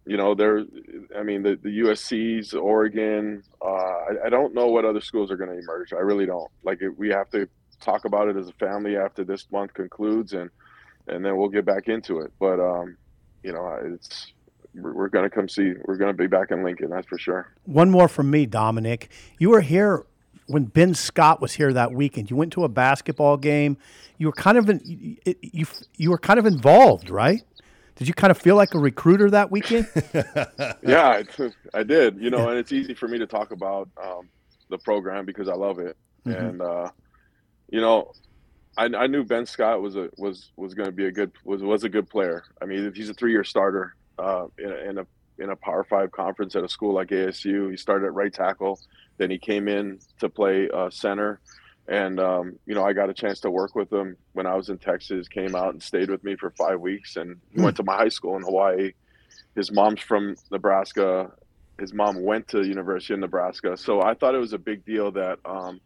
you 0.06 0.16
know, 0.18 0.34
there. 0.34 0.64
I 1.18 1.24
mean, 1.24 1.44
the 1.44 1.60
the 1.62 1.80
USC's, 1.82 2.54
Oregon. 2.54 3.44
Uh, 3.62 3.66
I, 3.68 4.28
I 4.28 4.30
don't 4.30 4.54
know 4.54 4.68
what 4.68 4.86
other 4.86 5.02
schools 5.02 5.30
are 5.32 5.36
going 5.38 5.50
to 5.50 5.58
emerge. 5.60 5.92
I 5.92 5.98
really 6.00 6.26
don't. 6.26 6.50
Like, 6.64 6.82
it, 6.82 6.98
we 6.98 7.10
have 7.10 7.30
to 7.32 7.48
talk 7.82 8.06
about 8.06 8.28
it 8.30 8.36
as 8.38 8.48
a 8.48 8.54
family 8.54 8.98
after 8.98 9.24
this 9.24 9.46
month 9.52 9.74
concludes, 9.74 10.34
and 10.34 10.50
and 11.08 11.26
then 11.26 11.38
we'll 11.38 11.50
get 11.50 11.66
back 11.66 11.88
into 11.88 12.20
it. 12.22 12.32
But 12.40 12.60
um, 12.60 12.98
you 13.44 13.52
know, 13.52 13.78
it's 13.84 14.32
we're, 14.74 14.94
we're 14.94 15.10
going 15.10 15.30
to 15.30 15.36
come 15.36 15.48
see. 15.50 15.74
We're 15.86 15.98
going 15.98 16.12
to 16.16 16.18
be 16.18 16.28
back 16.28 16.50
in 16.52 16.64
Lincoln. 16.64 16.90
That's 16.90 17.08
for 17.08 17.18
sure. 17.20 17.54
One 17.66 17.90
more 17.92 18.08
from 18.08 18.32
me, 18.32 18.46
Dominic. 18.48 19.10
You 19.38 19.50
were 19.52 19.62
here 19.62 20.06
when 20.50 20.66
Ben 20.66 20.96
Scott 20.96 21.42
was 21.42 21.54
here 21.54 21.72
that 21.74 21.94
weekend. 21.94 22.32
You 22.32 22.36
went 22.36 22.52
to 22.54 22.64
a 22.64 22.70
basketball 22.70 23.38
game. 23.38 23.78
You 24.18 24.28
were 24.28 24.34
kind 24.34 24.58
of 24.58 24.68
in, 24.68 24.82
you, 24.84 25.36
you 25.42 25.66
you 25.96 26.10
were 26.10 26.18
kind 26.18 26.40
of 26.40 26.46
involved, 26.48 27.12
right? 27.12 27.44
Did 27.96 28.08
you 28.08 28.16
kind 28.16 28.32
of 28.32 28.38
feel 28.38 28.56
like 28.56 28.74
a 28.74 28.80
recruiter 28.80 29.30
that 29.30 29.52
weekend? 29.52 29.88
yeah, 30.82 31.22
I, 31.22 31.24
I 31.74 31.84
did. 31.84 32.20
You 32.20 32.32
know, 32.32 32.50
and 32.50 32.58
it's 32.58 32.72
easy 32.72 32.96
for 32.96 33.08
me 33.08 33.20
to 33.20 33.28
talk 33.28 33.52
about 33.52 33.90
um, 34.02 34.28
the 34.70 34.80
program 34.80 35.26
because 35.26 35.48
I 35.48 35.54
love 35.54 35.78
it. 35.80 35.96
And 36.26 36.62
uh, 36.62 36.90
you 37.70 37.80
know, 37.80 38.12
I, 38.76 38.86
I 38.86 39.06
knew 39.06 39.24
Ben 39.24 39.46
Scott 39.46 39.82
was 39.82 39.96
a 39.96 40.10
was 40.18 40.52
was 40.56 40.74
going 40.74 40.88
to 40.88 40.92
be 40.92 41.06
a 41.06 41.12
good 41.12 41.32
was 41.44 41.62
was 41.62 41.84
a 41.84 41.90
good 41.90 42.10
player. 42.10 42.44
I 42.60 42.66
mean, 42.66 42.92
he's 42.96 43.10
a 43.10 43.14
three 43.14 43.32
year 43.32 43.44
starter 43.44 43.96
uh, 44.18 44.48
in, 44.58 44.72
a, 44.72 44.76
in 44.90 44.98
a 44.98 45.08
in 45.40 45.50
a 45.50 45.56
Power 45.56 45.84
Five 45.84 46.12
conference 46.12 46.56
at 46.56 46.64
a 46.64 46.70
school 46.70 46.94
like 46.94 47.10
ASU. 47.10 47.72
He 47.72 47.78
started 47.78 48.08
at 48.08 48.14
right 48.14 48.34
tackle, 48.34 48.80
then 49.18 49.30
he 49.30 49.38
came 49.38 49.68
in 49.68 50.00
to 50.20 50.30
play 50.30 50.70
uh, 50.74 50.90
center. 50.90 51.40
And 51.88 52.20
um, 52.20 52.60
you 52.66 52.76
know, 52.76 52.84
I 52.84 52.94
got 52.94 53.10
a 53.10 53.14
chance 53.14 53.40
to 53.42 53.52
work 53.52 53.76
with 53.76 53.92
him 53.92 54.16
when 54.34 54.46
I 54.46 54.56
was 54.56 54.70
in 54.70 54.78
Texas. 54.78 55.28
Came 55.28 55.56
out 55.56 55.74
and 55.74 55.82
stayed 55.82 56.10
with 56.10 56.24
me 56.24 56.36
for 56.36 56.52
five 56.52 56.80
weeks, 56.80 57.16
and 57.16 57.38
he 57.52 57.62
went 57.62 57.78
to 57.78 57.84
my 57.84 57.96
high 57.96 58.10
school 58.10 58.36
in 58.38 58.44
Hawaii. 58.44 58.94
His 59.56 59.72
mom's 59.72 60.02
from 60.02 60.36
Nebraska. 60.52 61.32
His 61.80 61.94
mom 61.94 62.22
went 62.24 62.48
to 62.50 62.62
University 62.62 63.14
of 63.14 63.22
Nebraska, 63.22 63.76
so 63.76 64.02
I 64.02 64.14
thought 64.14 64.36
it 64.36 64.40
was 64.40 64.54
a 64.54 64.60
big 64.60 64.86
deal 64.86 65.12
that 65.14 65.40
um, 65.46 65.80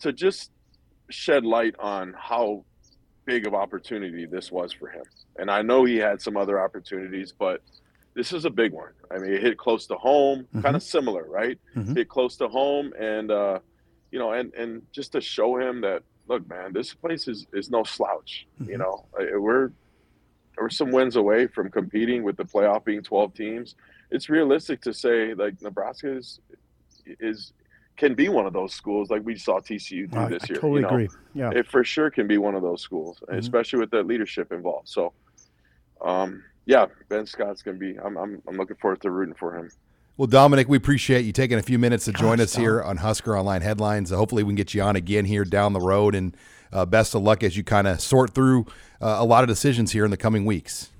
to 0.00 0.12
just 0.12 0.50
shed 1.10 1.44
light 1.44 1.74
on 1.78 2.14
how 2.18 2.64
big 3.24 3.46
of 3.46 3.54
opportunity 3.54 4.26
this 4.26 4.50
was 4.50 4.72
for 4.72 4.88
him. 4.88 5.04
And 5.36 5.50
I 5.50 5.62
know 5.62 5.84
he 5.84 5.96
had 5.96 6.20
some 6.20 6.36
other 6.36 6.60
opportunities, 6.60 7.32
but 7.32 7.62
this 8.14 8.32
is 8.32 8.44
a 8.44 8.50
big 8.50 8.72
one. 8.72 8.92
I 9.10 9.18
mean, 9.18 9.32
it 9.32 9.42
hit 9.42 9.56
close 9.58 9.86
to 9.86 9.94
home, 9.96 10.46
kind 10.62 10.76
of 10.76 10.82
similar, 10.82 11.24
right? 11.28 11.58
Mhm. 11.76 11.96
Hit 11.96 12.08
close 12.08 12.36
to 12.38 12.48
home, 12.48 12.92
and 12.98 13.30
uh, 13.30 13.58
you 14.10 14.18
know, 14.18 14.32
and 14.32 14.52
and 14.54 14.82
just 14.92 15.12
to 15.12 15.20
show 15.20 15.56
him 15.58 15.80
that, 15.82 16.02
look, 16.28 16.48
man, 16.48 16.72
this 16.72 16.92
place 16.94 17.28
is 17.28 17.46
is 17.52 17.70
no 17.70 17.84
slouch. 17.84 18.46
You 18.64 18.78
know, 18.78 19.06
we're 19.16 19.70
we're 20.58 20.70
some 20.70 20.90
wins 20.90 21.16
away 21.16 21.46
from 21.46 21.70
competing 21.70 22.22
with 22.22 22.36
the 22.36 22.44
playoff 22.44 22.84
being 22.84 23.02
12 23.02 23.32
teams. 23.34 23.76
It's 24.10 24.28
realistic 24.28 24.80
to 24.82 24.92
say 24.92 25.32
like 25.34 25.60
Nebraska 25.62 26.16
is 26.16 26.40
is 27.06 27.52
can 27.96 28.14
be 28.14 28.28
one 28.28 28.46
of 28.46 28.52
those 28.52 28.72
schools 28.74 29.10
like 29.10 29.22
we 29.24 29.36
saw 29.36 29.60
TCU 29.60 30.10
do 30.10 30.18
I, 30.18 30.24
I 30.24 30.28
this 30.30 30.48
year. 30.48 30.56
totally 30.58 30.80
you 30.80 30.86
know? 30.86 30.88
agree. 30.88 31.08
Yeah. 31.34 31.50
it 31.50 31.66
for 31.68 31.84
sure 31.84 32.10
can 32.10 32.26
be 32.26 32.38
one 32.38 32.54
of 32.54 32.62
those 32.62 32.80
schools, 32.82 33.20
Mhm. 33.28 33.36
especially 33.38 33.78
with 33.78 33.90
the 33.90 34.02
leadership 34.02 34.52
involved. 34.52 34.88
So, 34.88 35.12
um, 36.00 36.42
yeah, 36.70 36.86
Ben 37.08 37.26
Scott's 37.26 37.62
gonna 37.62 37.78
be. 37.78 37.98
I'm, 37.98 38.16
I'm 38.16 38.40
I'm 38.46 38.56
looking 38.56 38.76
forward 38.76 39.00
to 39.02 39.10
rooting 39.10 39.34
for 39.34 39.56
him. 39.56 39.68
Well, 40.16 40.28
Dominic, 40.28 40.68
we 40.68 40.76
appreciate 40.76 41.24
you 41.24 41.32
taking 41.32 41.58
a 41.58 41.62
few 41.62 41.80
minutes 41.80 42.04
to 42.04 42.12
join 42.12 42.36
Gosh, 42.36 42.44
us 42.44 42.56
here 42.56 42.80
on 42.80 42.98
Husker 42.98 43.36
Online 43.36 43.60
Headlines. 43.60 44.12
Uh, 44.12 44.16
hopefully, 44.16 44.44
we 44.44 44.50
can 44.50 44.54
get 44.54 44.72
you 44.72 44.82
on 44.82 44.94
again 44.94 45.24
here 45.24 45.44
down 45.44 45.72
the 45.72 45.80
road. 45.80 46.14
And 46.14 46.36
uh, 46.72 46.86
best 46.86 47.16
of 47.16 47.22
luck 47.22 47.42
as 47.42 47.56
you 47.56 47.64
kind 47.64 47.88
of 47.88 48.00
sort 48.00 48.34
through 48.34 48.66
uh, 49.00 49.16
a 49.18 49.24
lot 49.24 49.42
of 49.42 49.48
decisions 49.48 49.90
here 49.90 50.04
in 50.04 50.12
the 50.12 50.16
coming 50.16 50.44
weeks. 50.44 50.90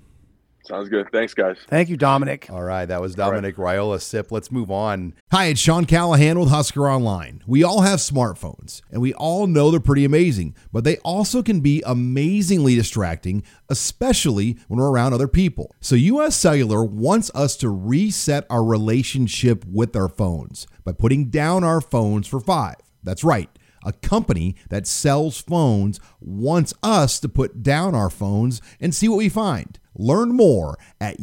Sounds 0.71 0.89
good. 0.89 1.09
Thanks, 1.11 1.35
guys. 1.35 1.57
Thank 1.67 1.89
you, 1.89 1.97
Dominic. 1.97 2.49
All 2.49 2.63
right, 2.63 2.87
that 2.87 3.01
was 3.01 3.17
Dominic 3.17 3.57
Raiola 3.57 4.01
Sip. 4.01 4.31
Let's 4.31 4.53
move 4.53 4.71
on. 4.71 5.15
Hi, 5.33 5.47
it's 5.47 5.59
Sean 5.59 5.85
Callahan 5.85 6.39
with 6.39 6.49
Husker 6.49 6.89
Online. 6.89 7.43
We 7.45 7.65
all 7.65 7.81
have 7.81 7.99
smartphones, 7.99 8.81
and 8.89 9.03
we 9.03 9.13
all 9.15 9.49
know 9.49 9.73
they're 9.73 9.81
pretty 9.81 10.05
amazing, 10.05 10.55
but 10.73 10.85
they 10.85 10.99
also 10.99 11.43
can 11.43 11.59
be 11.59 11.83
amazingly 11.85 12.77
distracting, 12.77 13.43
especially 13.69 14.59
when 14.69 14.79
we're 14.79 14.93
around 14.93 15.13
other 15.13 15.27
people. 15.27 15.75
So, 15.81 15.97
US 15.97 16.37
Cellular 16.37 16.85
wants 16.85 17.33
us 17.35 17.57
to 17.57 17.69
reset 17.69 18.47
our 18.49 18.63
relationship 18.63 19.65
with 19.65 19.97
our 19.97 20.09
phones 20.09 20.69
by 20.85 20.93
putting 20.93 21.31
down 21.31 21.65
our 21.65 21.81
phones 21.81 22.29
for 22.29 22.39
five. 22.39 22.77
That's 23.03 23.25
right. 23.25 23.51
A 23.85 23.93
company 23.93 24.55
that 24.69 24.87
sells 24.87 25.41
phones 25.41 25.99
wants 26.21 26.73
us 26.81 27.19
to 27.19 27.29
put 27.29 27.65
down 27.65 27.97
our 27.97 28.11
phones 28.11 28.63
and 28.81 28.95
see 28.95 29.09
what 29.09 29.19
we 29.19 29.29
find. 29.29 29.80
Learn 29.97 30.35
more 30.35 30.79
at 31.01 31.19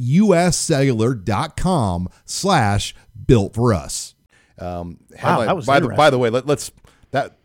uscellular.com 0.87 2.09
slash 2.25 2.95
built 3.25 3.53
for 3.55 3.73
us. 3.73 4.15
Um, 4.59 4.99
headline- 5.15 5.47
that 5.47 5.55
was 5.55 5.65
by 5.65 5.79
the 5.79 5.89
by 5.89 6.09
the 6.09 6.17
way, 6.17 6.29
let, 6.29 6.45
let's 6.47 6.71
that 7.11 7.37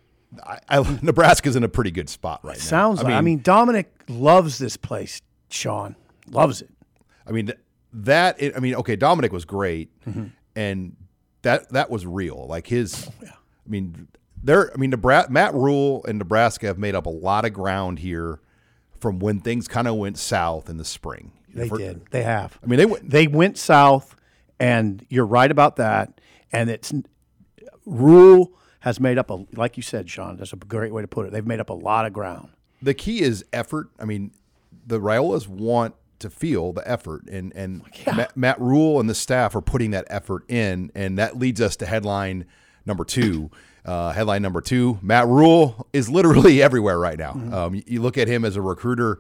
I, 0.45 0.59
I, 0.69 0.99
Nebraska's 1.03 1.57
in 1.57 1.63
a 1.65 1.69
pretty 1.69 1.91
good 1.91 2.09
spot 2.09 2.41
right 2.43 2.57
now. 2.57 2.63
Sounds 2.63 3.03
like, 3.03 3.13
I 3.13 3.21
mean, 3.21 3.43
Dominic 3.43 3.93
loves 4.09 4.59
this 4.59 4.77
place, 4.77 5.21
Sean. 5.51 5.95
Loves 6.29 6.63
it. 6.63 6.71
I 7.27 7.33
mean 7.33 7.47
th- 7.47 7.59
that. 7.93 8.39
I 8.57 8.61
mean, 8.61 8.75
okay, 8.77 8.97
Dominic 8.97 9.33
was 9.33 9.45
great, 9.45 9.91
Mm-hmm. 10.07 10.27
and 10.57 10.97
that 11.43 11.69
that 11.71 11.91
was 11.91 12.07
real. 12.07 12.47
Like 12.49 12.67
his, 12.67 13.07
Oh, 13.09 13.27
I 13.29 13.69
mean, 13.69 14.09
there. 14.43 14.73
I 14.75 14.79
mean, 14.79 14.91
Nebraska, 14.91 15.31
Matt 15.31 15.53
Rhule 15.55 16.05
and 16.09 16.19
Nebraska 16.19 16.67
have 16.67 16.79
made 16.79 16.95
up 16.95 17.05
a 17.07 17.11
lot 17.11 17.45
of 17.45 17.53
ground 17.53 17.99
here 17.99 18.41
from 19.03 19.19
when 19.19 19.41
things 19.41 19.69
kind 19.69 19.87
of 19.87 19.97
went 19.97 20.17
south 20.17 20.71
in 20.71 20.79
the 20.79 20.85
spring. 20.85 21.33
They 21.55 21.69
For- 21.69 21.77
did. 21.77 22.07
They 22.11 22.23
have. 22.23 22.59
I 22.63 22.67
mean, 22.67 22.79
they 22.79 22.87
went. 22.87 23.11
They 23.11 23.27
went 23.27 23.59
south, 23.59 24.17
and 24.59 25.05
you're 25.11 25.27
right 25.27 25.51
about 25.51 25.77
that. 25.77 26.19
And 26.53 26.71
it's 26.71 26.93
Rhule 27.85 28.53
has 28.81 28.99
made 29.01 29.19
up 29.19 29.31
a 29.31 29.45
like 29.55 29.77
you 29.77 29.83
said, 29.83 30.09
Sean. 30.09 30.37
That's 30.37 30.53
a 30.53 30.57
great 30.57 30.93
way 30.93 31.03
to 31.03 31.09
put 31.09 31.27
it. 31.27 31.33
They've 31.33 31.47
made 31.47 31.61
up 31.61 31.71
a 31.71 31.75
lot 31.75 32.07
of 32.07 32.13
ground. 32.13 32.49
the 32.81 32.95
key 32.95 33.21
is 33.21 33.45
effort. 33.53 33.89
I 33.99 34.05
mean, 34.05 34.33
the 34.87 34.99
Raiolas 35.01 35.47
want 35.49 35.95
to 36.21 36.31
feel 36.31 36.73
the 36.73 36.89
effort, 36.89 37.29
and 37.29 37.53
and 37.55 37.83
Matt, 38.07 38.37
Matt 38.37 38.61
Rhule 38.61 39.01
and 39.01 39.09
the 39.11 39.15
staff 39.15 39.55
are 39.55 39.61
putting 39.61 39.91
that 39.91 40.07
effort 40.09 40.49
in, 40.51 40.91
and 40.95 41.19
that 41.19 41.39
leads 41.39 41.61
us 41.61 41.77
to 41.77 41.87
headline 41.87 42.47
number 42.87 43.05
two. 43.05 43.51
Uh, 43.85 44.13
headline 44.13 44.43
number 44.43 44.61
two: 44.61 44.99
Matt 45.03 45.27
Rhule 45.27 45.87
is 45.93 46.09
literally 46.09 46.63
everywhere 46.63 46.99
right 46.99 47.19
now. 47.19 47.33
Um, 47.33 47.83
you, 47.87 48.01
look 48.01 48.17
at 48.17 48.29
him 48.29 48.45
as 48.45 48.57
a 48.57 48.63
recruiter. 48.63 49.19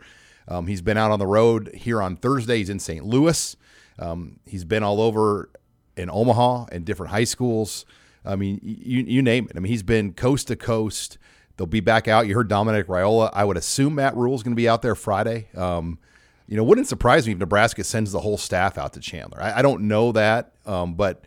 Um, 0.49 0.67
he's 0.67 0.83
been 0.83 0.97
out 0.97 1.11
on 1.11 1.19
the 1.19 1.27
road 1.27 1.71
here 1.75 2.03
on 2.03 2.17
Thursday. 2.17 2.59
He's 2.59 2.71
in 2.71 2.79
St. 2.79 3.05
Louis. 3.05 3.57
Um, 3.99 4.39
he's 4.47 4.65
been 4.65 4.83
all 4.83 5.01
over 5.01 5.51
in 5.97 6.11
Omaha 6.11 6.67
and 6.73 6.85
different 6.85 7.11
high 7.11 7.25
schools. 7.25 7.85
I 8.25 8.37
mean, 8.37 8.61
you 8.63 9.03
you 9.03 9.23
name 9.23 9.47
it. 9.51 9.57
I 9.57 9.61
mean, 9.61 9.71
he's 9.71 9.83
been 9.83 10.13
coast 10.13 10.49
to 10.49 10.57
coast. 10.57 11.19
They'll 11.57 11.67
be 11.67 11.81
back 11.81 12.09
out. 12.09 12.27
You 12.27 12.35
heard 12.35 12.49
Dominic 12.49 12.87
Raiola. 12.87 13.31
I 13.35 13.45
would 13.45 13.57
assume 13.57 13.97
Matt 13.97 14.17
Rhule 14.17 14.35
is 14.35 14.43
going 14.43 14.53
to 14.53 14.57
be 14.57 14.69
out 14.69 14.83
there 14.83 14.95
Friday. 14.95 15.49
Um, 15.57 15.99
you 16.47 16.57
know, 16.57 16.65
wouldn't 16.65 16.87
surprise 16.87 17.27
me 17.27 17.33
if 17.33 17.39
Nebraska 17.39 17.85
sends 17.85 18.13
the 18.13 18.21
whole 18.21 18.39
staff 18.39 18.79
out 18.79 18.93
to 18.95 19.01
Chandler. 19.01 19.41
I, 19.41 19.59
I 19.59 19.63
don't 19.63 19.83
know 19.83 20.13
that, 20.13 20.53
um, 20.67 20.95
but 20.95 21.25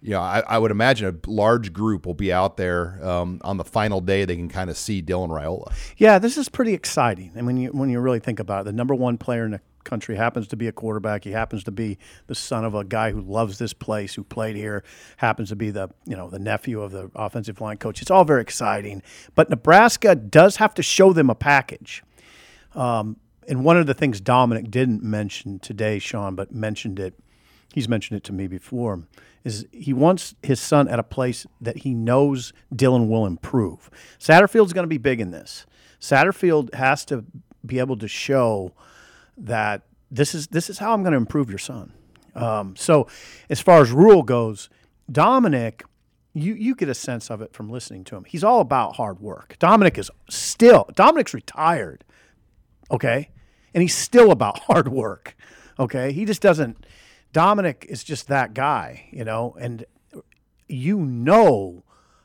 you 0.00 0.10
know, 0.10 0.20
I, 0.20 0.40
I 0.40 0.58
would 0.58 0.70
imagine 0.70 1.08
a 1.08 1.30
large 1.30 1.72
group 1.72 2.06
will 2.06 2.14
be 2.14 2.32
out 2.32 2.56
there 2.56 2.98
um, 3.02 3.40
on 3.42 3.56
the 3.56 3.64
final 3.64 4.00
day. 4.00 4.24
They 4.24 4.36
can 4.36 4.48
kind 4.48 4.70
of 4.70 4.76
see 4.76 5.02
Dylan 5.02 5.28
Raiola. 5.28 5.72
Yeah, 5.96 6.18
this 6.18 6.36
is 6.36 6.48
pretty 6.48 6.72
exciting. 6.72 7.32
And 7.34 7.46
when 7.46 7.56
you 7.56 7.70
when 7.70 7.90
you 7.90 7.98
really 8.00 8.20
think 8.20 8.38
about 8.38 8.62
it, 8.62 8.64
the 8.66 8.72
number 8.72 8.94
one 8.94 9.18
player 9.18 9.44
in 9.44 9.52
the 9.52 9.60
country 9.84 10.16
happens 10.16 10.46
to 10.48 10.56
be 10.56 10.68
a 10.68 10.72
quarterback. 10.72 11.24
He 11.24 11.32
happens 11.32 11.64
to 11.64 11.72
be 11.72 11.98
the 12.26 12.34
son 12.34 12.64
of 12.64 12.74
a 12.74 12.84
guy 12.84 13.10
who 13.10 13.20
loves 13.20 13.58
this 13.58 13.72
place, 13.72 14.14
who 14.14 14.22
played 14.22 14.54
here. 14.54 14.84
Happens 15.16 15.48
to 15.48 15.56
be 15.56 15.70
the 15.70 15.88
you 16.06 16.16
know 16.16 16.30
the 16.30 16.38
nephew 16.38 16.80
of 16.80 16.92
the 16.92 17.10
offensive 17.16 17.60
line 17.60 17.78
coach. 17.78 18.00
It's 18.00 18.10
all 18.10 18.24
very 18.24 18.42
exciting. 18.42 19.02
But 19.34 19.50
Nebraska 19.50 20.14
does 20.14 20.56
have 20.56 20.74
to 20.74 20.82
show 20.82 21.12
them 21.12 21.28
a 21.28 21.34
package. 21.34 22.04
Um, 22.74 23.16
and 23.48 23.64
one 23.64 23.78
of 23.78 23.86
the 23.86 23.94
things 23.94 24.20
Dominic 24.20 24.70
didn't 24.70 25.02
mention 25.02 25.58
today, 25.58 25.98
Sean, 25.98 26.34
but 26.34 26.52
mentioned 26.52 27.00
it. 27.00 27.14
He's 27.72 27.88
mentioned 27.88 28.16
it 28.16 28.24
to 28.24 28.32
me 28.32 28.46
before 28.46 29.04
is 29.44 29.66
he 29.72 29.92
wants 29.92 30.34
his 30.42 30.60
son 30.60 30.88
at 30.88 30.98
a 30.98 31.02
place 31.02 31.46
that 31.60 31.78
he 31.78 31.94
knows 31.94 32.52
Dylan 32.74 33.08
will 33.08 33.24
improve. 33.24 33.90
Satterfield's 34.18 34.72
going 34.72 34.84
to 34.84 34.88
be 34.88 34.98
big 34.98 35.20
in 35.20 35.30
this. 35.30 35.64
Satterfield 36.00 36.74
has 36.74 37.04
to 37.06 37.24
be 37.64 37.78
able 37.78 37.96
to 37.96 38.08
show 38.08 38.72
that 39.36 39.82
this 40.10 40.34
is 40.34 40.48
this 40.48 40.70
is 40.70 40.78
how 40.78 40.92
I'm 40.92 41.02
going 41.02 41.12
to 41.12 41.18
improve 41.18 41.48
your 41.48 41.58
son. 41.58 41.92
Um, 42.34 42.76
so, 42.76 43.08
as 43.50 43.60
far 43.60 43.80
as 43.80 43.90
Rhule 43.90 44.22
goes, 44.22 44.68
Dominic, 45.10 45.82
you 46.34 46.54
you 46.54 46.74
get 46.74 46.88
a 46.88 46.94
sense 46.94 47.30
of 47.30 47.42
it 47.42 47.52
from 47.52 47.68
listening 47.68 48.04
to 48.04 48.16
him. 48.16 48.24
He's 48.24 48.44
all 48.44 48.60
about 48.60 48.96
hard 48.96 49.20
work. 49.20 49.56
Dominic 49.58 49.98
is 49.98 50.10
still 50.30 50.88
Dominic's 50.94 51.34
retired, 51.34 52.04
okay, 52.90 53.30
and 53.74 53.82
he's 53.82 53.96
still 53.96 54.30
about 54.30 54.58
hard 54.70 54.88
work. 54.88 55.36
Okay, 55.78 56.12
he 56.12 56.24
just 56.24 56.42
doesn't 56.42 56.84
Dominic 57.32 57.86
is 57.88 58.04
just 58.04 58.28
that 58.28 58.54
guy, 58.54 59.08
you 59.10 59.24
know, 59.24 59.56
and 59.60 59.84
you 60.68 60.98
know, 60.98 61.84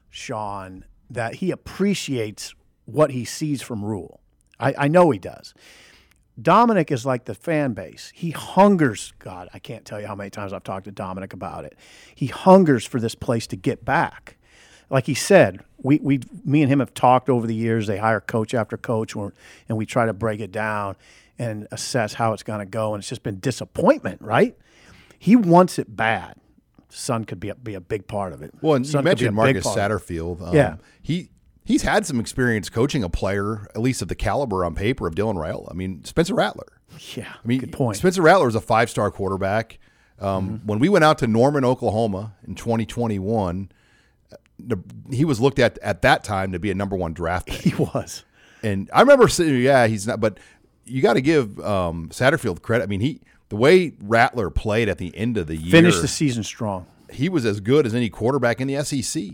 Sean, 0.10 0.86
that 1.10 1.36
he 1.36 1.52
appreciates 1.52 2.54
what 2.86 3.12
he 3.12 3.26
sees 3.26 3.62
from 3.62 3.84
Rhule. 3.84 4.20
I, 4.60 4.74
I 4.78 4.88
know 4.88 5.10
he 5.12 5.20
does. 5.20 5.54
Dominic 6.42 6.92
is 6.92 7.06
like 7.06 7.26
the 7.26 7.36
fan 7.36 7.74
base. 7.74 8.12
He 8.16 8.32
hungers, 8.32 9.14
God, 9.20 9.50
I 9.54 9.60
can't 9.60 9.86
tell 9.86 10.02
you 10.02 10.08
how 10.08 10.16
many 10.16 10.32
times 10.32 10.52
I've 10.52 10.64
talked 10.64 10.86
to 10.86 10.92
Dominic 10.92 11.34
about 11.34 11.64
it. 11.66 11.78
He 12.16 12.28
hungers 12.28 12.86
for 12.86 13.00
this 13.00 13.14
place 13.14 13.46
to 13.48 13.56
get 13.56 13.86
back. 13.86 14.38
Like 14.90 15.06
he 15.06 15.14
said, 15.14 15.62
we, 15.82 16.00
we 16.00 16.22
me 16.44 16.62
and 16.62 16.72
him 16.72 16.80
have 16.80 16.94
talked 16.94 17.30
over 17.30 17.46
the 17.46 17.56
years. 17.56 17.88
They 17.88 17.98
hire 17.98 18.20
coach 18.20 18.54
after 18.54 18.78
coach, 18.78 19.16
and 19.16 19.32
we 19.70 19.86
try 19.86 20.06
to 20.06 20.14
break 20.14 20.40
it 20.40 20.52
down 20.52 20.96
and 21.38 21.68
assess 21.72 22.14
how 22.14 22.34
it's 22.34 22.44
going 22.44 22.60
to 22.60 22.66
go. 22.66 22.94
And 22.94 23.02
it's 23.02 23.10
just 23.10 23.24
been 23.24 23.40
disappointment, 23.40 24.22
right? 24.22 24.58
He 25.24 25.38
wants 25.38 25.80
it 25.80 25.96
bad. 25.96 26.36
Son 26.89 27.24
could 27.24 27.39
be 27.39 27.48
a, 27.48 27.56
be 27.56 27.75
a 27.75 27.80
big 27.80 28.08
part 28.10 28.34
of 28.34 28.42
it. 28.42 28.53
Well, 28.62 28.75
and 28.75 28.86
Son 28.86 29.03
you 29.03 29.06
mentioned 29.06 29.36
Marcus 29.38 29.65
Satterfield. 29.65 30.46
Um, 30.46 30.53
yeah, 30.53 30.75
he 31.01 31.30
he's 31.63 31.84
had 31.84 32.06
some 32.06 32.20
experience 32.20 32.68
coaching 32.70 33.06
a 33.06 33.10
player, 33.10 33.65
at 33.74 33.80
least 33.80 34.01
of 34.01 34.10
the 34.10 34.15
caliber 34.15 34.65
on 34.65 34.75
paper 34.75 35.08
of 35.08 35.15
Dylan 35.15 35.36
Raiola. 35.36 35.72
I 35.72 35.75
mean, 35.75 36.03
Spencer 36.03 36.36
Rattler. 36.36 36.68
Yeah, 37.15 37.32
I 37.42 37.48
mean, 37.48 37.62
good 37.62 37.72
point. 37.72 37.96
Spencer 37.96 38.22
Rattler 38.22 38.50
is 38.50 38.56
a 38.56 38.60
five 38.60 38.89
star 38.89 39.12
quarterback. 39.12 39.80
Um, 40.20 40.58
mm-hmm. 40.60 40.68
When 40.68 40.80
we 40.80 40.89
went 40.89 41.06
out 41.06 41.20
to 41.20 41.27
Norman, 41.27 41.63
Oklahoma 41.63 42.34
in 42.46 42.56
2021, 42.56 43.72
uh, 44.34 44.75
he 45.10 45.24
was 45.24 45.39
looked 45.39 45.58
at 45.58 45.77
at 45.77 46.01
that 46.01 46.25
time 46.25 46.51
to 46.51 46.60
be 46.60 46.70
a 46.70 46.75
number 46.75 46.98
one 46.98 47.13
draft 47.13 47.48
pick. 47.48 47.62
He 47.62 47.75
was, 47.75 48.25
and 48.62 48.89
I 48.94 49.00
remember 49.00 49.30
saying, 49.30 49.62
"Yeah, 49.62 49.88
he's 49.88 50.06
not." 50.06 50.20
But 50.20 50.38
you 50.84 51.01
got 51.01 51.13
to 51.13 51.22
give 51.22 51.62
um, 51.62 52.10
Satterfield 52.10 52.62
credit. 52.62 52.84
I 52.84 52.88
mean, 52.88 53.00
he 53.00 53.22
the 53.54 53.58
way 53.58 53.94
Rattler 54.02 54.50
played 54.50 54.90
at 54.90 54.98
the 54.98 55.16
end 55.16 55.38
of 55.38 55.46
the 55.46 55.56
year, 55.56 55.70
finished 55.70 56.02
the 56.02 56.08
season 56.08 56.44
strong. 56.44 56.88
He 57.12 57.30
was 57.30 57.46
as 57.46 57.60
good 57.60 57.86
as 57.86 57.94
any 57.94 58.10
quarterback 58.10 58.60
in 58.60 58.68
the 58.68 58.84
SEC. 58.84 59.26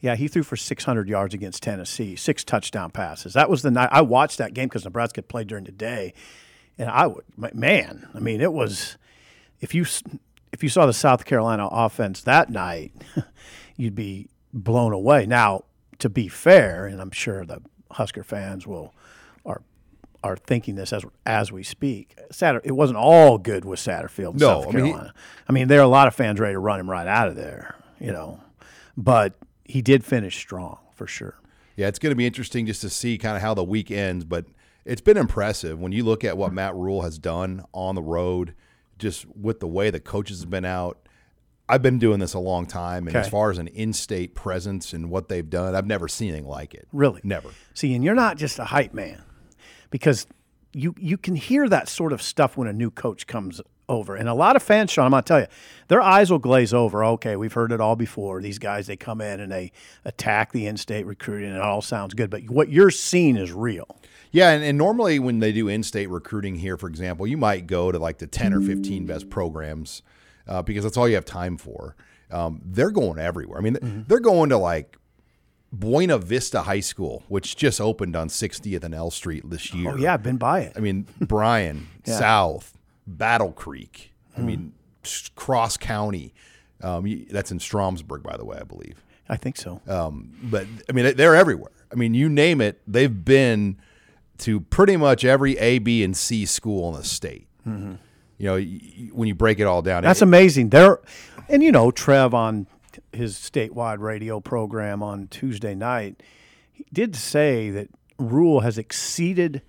Yeah, 0.00 0.16
he 0.16 0.28
threw 0.28 0.42
for 0.42 0.56
600 0.56 1.06
yards 1.06 1.34
against 1.34 1.62
Tennessee, 1.62 2.16
six 2.16 2.42
touchdown 2.42 2.90
passes. 2.90 3.34
That 3.34 3.50
was 3.50 3.60
the 3.60 3.70
night 3.70 3.90
I 3.92 4.00
watched 4.00 4.38
that 4.38 4.54
game 4.54 4.68
because 4.68 4.86
Nebraska 4.86 5.20
played 5.20 5.48
during 5.48 5.64
the 5.64 5.72
day, 5.72 6.14
and 6.78 6.88
I 6.88 7.06
would 7.06 7.24
man, 7.54 8.08
I 8.14 8.18
mean, 8.18 8.40
it 8.40 8.54
was 8.54 8.96
if 9.60 9.74
you 9.74 9.84
if 10.54 10.62
you 10.62 10.70
saw 10.70 10.86
the 10.86 10.94
South 10.94 11.26
Carolina 11.26 11.68
offense 11.70 12.22
that 12.22 12.48
night, 12.48 12.94
you'd 13.76 13.94
be 13.94 14.30
blown 14.54 14.94
away. 14.94 15.26
Now, 15.26 15.64
to 15.98 16.08
be 16.08 16.28
fair, 16.28 16.86
and 16.86 16.98
I'm 16.98 17.10
sure 17.10 17.44
the 17.44 17.60
Husker 17.90 18.24
fans 18.24 18.66
will 18.66 18.94
are 19.44 19.60
thinking 20.34 20.74
this 20.74 20.92
as 20.92 21.04
as 21.24 21.52
we 21.52 21.62
speak. 21.62 22.16
Satter, 22.32 22.60
it 22.64 22.72
wasn't 22.72 22.98
all 22.98 23.38
good 23.38 23.64
with 23.64 23.78
Satterfield, 23.78 24.40
no, 24.40 24.62
South 24.62 24.72
Carolina. 24.72 24.96
I 24.96 25.02
mean, 25.02 25.04
he, 25.04 25.12
I 25.48 25.52
mean, 25.52 25.68
there 25.68 25.78
are 25.78 25.84
a 25.84 25.88
lot 25.88 26.08
of 26.08 26.14
fans 26.16 26.40
ready 26.40 26.54
to 26.54 26.58
run 26.58 26.80
him 26.80 26.90
right 26.90 27.06
out 27.06 27.28
of 27.28 27.36
there, 27.36 27.76
you 28.00 28.10
know. 28.10 28.40
But 28.96 29.34
he 29.64 29.82
did 29.82 30.04
finish 30.04 30.36
strong 30.36 30.78
for 30.94 31.06
sure. 31.06 31.38
Yeah, 31.76 31.88
it's 31.88 31.98
going 31.98 32.10
to 32.10 32.16
be 32.16 32.26
interesting 32.26 32.66
just 32.66 32.80
to 32.80 32.90
see 32.90 33.18
kind 33.18 33.36
of 33.36 33.42
how 33.42 33.54
the 33.54 33.62
week 33.62 33.90
ends, 33.90 34.24
but 34.24 34.46
it's 34.84 35.02
been 35.02 35.18
impressive 35.18 35.78
when 35.78 35.92
you 35.92 36.04
look 36.04 36.24
at 36.24 36.38
what 36.38 36.52
Matt 36.52 36.74
Rhule 36.74 37.02
has 37.02 37.18
done 37.18 37.64
on 37.74 37.94
the 37.94 38.02
road, 38.02 38.54
just 38.98 39.26
with 39.36 39.60
the 39.60 39.66
way 39.66 39.90
the 39.90 40.00
coaches 40.00 40.40
have 40.40 40.50
been 40.50 40.64
out. 40.64 41.06
I've 41.68 41.82
been 41.82 41.98
doing 41.98 42.20
this 42.20 42.32
a 42.32 42.38
long 42.38 42.66
time, 42.66 43.08
and 43.08 43.16
okay. 43.16 43.24
as 43.24 43.28
far 43.28 43.50
as 43.50 43.58
an 43.58 43.66
in-state 43.66 44.34
presence 44.34 44.92
and 44.92 45.10
what 45.10 45.28
they've 45.28 45.48
done, 45.48 45.74
I've 45.74 45.86
never 45.86 46.06
seen 46.06 46.30
anything 46.30 46.48
like 46.48 46.74
it. 46.74 46.86
Really, 46.92 47.20
never. 47.24 47.50
See, 47.74 47.92
and 47.94 48.04
you're 48.04 48.14
not 48.14 48.36
just 48.36 48.60
a 48.60 48.64
hype 48.64 48.94
man 48.94 49.22
because 49.90 50.26
you 50.72 50.94
you 50.98 51.16
can 51.16 51.36
hear 51.36 51.68
that 51.68 51.88
sort 51.88 52.12
of 52.12 52.20
stuff 52.20 52.56
when 52.56 52.68
a 52.68 52.72
new 52.72 52.90
coach 52.90 53.26
comes 53.26 53.60
over. 53.88 54.16
And 54.16 54.28
a 54.28 54.34
lot 54.34 54.56
of 54.56 54.62
fans, 54.62 54.90
Sean, 54.90 55.06
I'm 55.06 55.10
gonna 55.12 55.22
tell 55.22 55.40
you, 55.40 55.46
their 55.88 56.00
eyes 56.00 56.30
will 56.30 56.38
glaze 56.38 56.74
over. 56.74 57.04
Okay, 57.04 57.36
we've 57.36 57.52
heard 57.52 57.72
it 57.72 57.80
all 57.80 57.96
before. 57.96 58.42
These 58.42 58.58
guys 58.58 58.86
they 58.86 58.96
come 58.96 59.20
in 59.20 59.40
and 59.40 59.50
they 59.50 59.72
attack 60.04 60.52
the 60.52 60.66
in-state 60.66 61.06
recruiting, 61.06 61.48
and 61.48 61.56
it 61.56 61.62
all 61.62 61.82
sounds 61.82 62.14
good. 62.14 62.30
But 62.30 62.50
what 62.50 62.68
you're 62.68 62.90
seeing 62.90 63.36
is 63.36 63.52
real. 63.52 63.96
Yeah, 64.32 64.50
and, 64.50 64.62
and 64.62 64.76
normally 64.76 65.18
when 65.18 65.38
they 65.38 65.52
do 65.52 65.68
in-state 65.68 66.10
recruiting 66.10 66.56
here, 66.56 66.76
for 66.76 66.88
example, 66.88 67.26
you 67.26 67.36
might 67.36 67.66
go 67.66 67.92
to 67.92 67.98
like 67.98 68.18
the 68.18 68.26
10 68.26 68.52
or 68.52 68.60
15 68.60 69.06
best 69.06 69.30
programs 69.30 70.02
uh, 70.46 70.62
because 70.62 70.84
that's 70.84 70.96
all 70.96 71.08
you 71.08 71.14
have 71.14 71.24
time 71.24 71.56
for. 71.56 71.96
Um, 72.30 72.60
they're 72.64 72.90
going 72.90 73.18
everywhere. 73.18 73.58
I 73.58 73.62
mean, 73.62 73.74
mm-hmm. 73.74 74.02
they're 74.08 74.20
going 74.20 74.50
to 74.50 74.58
like 74.58 74.98
Buena 75.78 76.18
Vista 76.18 76.62
High 76.62 76.80
School, 76.80 77.24
which 77.28 77.56
just 77.56 77.80
opened 77.80 78.16
on 78.16 78.28
60th 78.28 78.84
and 78.84 78.94
L 78.94 79.10
Street 79.10 79.48
this 79.48 79.72
year. 79.74 79.92
Oh 79.92 79.96
yeah, 79.96 80.14
I've 80.14 80.22
been 80.22 80.36
by 80.36 80.60
it. 80.60 80.72
I 80.76 80.80
mean, 80.80 81.06
Bryan, 81.20 81.88
yeah. 82.04 82.18
South, 82.18 82.76
Battle 83.06 83.52
Creek. 83.52 84.12
I 84.36 84.40
hmm. 84.40 84.46
mean, 84.46 84.72
Cross 85.34 85.78
County. 85.78 86.34
Um, 86.82 87.26
that's 87.30 87.50
in 87.50 87.58
Stromsburg, 87.58 88.22
by 88.22 88.36
the 88.36 88.44
way, 88.44 88.58
I 88.60 88.64
believe. 88.64 89.02
I 89.28 89.36
think 89.36 89.56
so. 89.56 89.80
Um, 89.88 90.36
but 90.42 90.66
I 90.88 90.92
mean, 90.92 91.16
they're 91.16 91.34
everywhere. 91.34 91.72
I 91.90 91.94
mean, 91.94 92.14
you 92.14 92.28
name 92.28 92.60
it, 92.60 92.80
they've 92.86 93.24
been 93.24 93.78
to 94.38 94.60
pretty 94.60 94.96
much 94.96 95.24
every 95.24 95.56
A, 95.58 95.78
B, 95.78 96.04
and 96.04 96.16
C 96.16 96.44
school 96.44 96.90
in 96.90 96.96
the 96.96 97.04
state. 97.04 97.48
Mm-hmm. 97.66 97.94
You 98.38 98.46
know, 98.46 98.56
when 99.12 99.28
you 99.28 99.34
break 99.34 99.58
it 99.60 99.64
all 99.64 99.82
down, 99.82 100.02
that's 100.02 100.20
it, 100.20 100.24
amazing. 100.24 100.68
There, 100.68 101.00
and 101.48 101.62
you 101.62 101.72
know, 101.72 101.90
Trev 101.90 102.34
on 102.34 102.66
his 103.16 103.36
statewide 103.36 103.98
radio 103.98 104.40
program 104.40 105.02
on 105.02 105.28
Tuesday 105.28 105.74
night, 105.74 106.22
he 106.72 106.86
did 106.92 107.16
say 107.16 107.70
that 107.70 107.88
Rhule 108.18 108.60
has 108.60 108.78
exceeded 108.78 109.62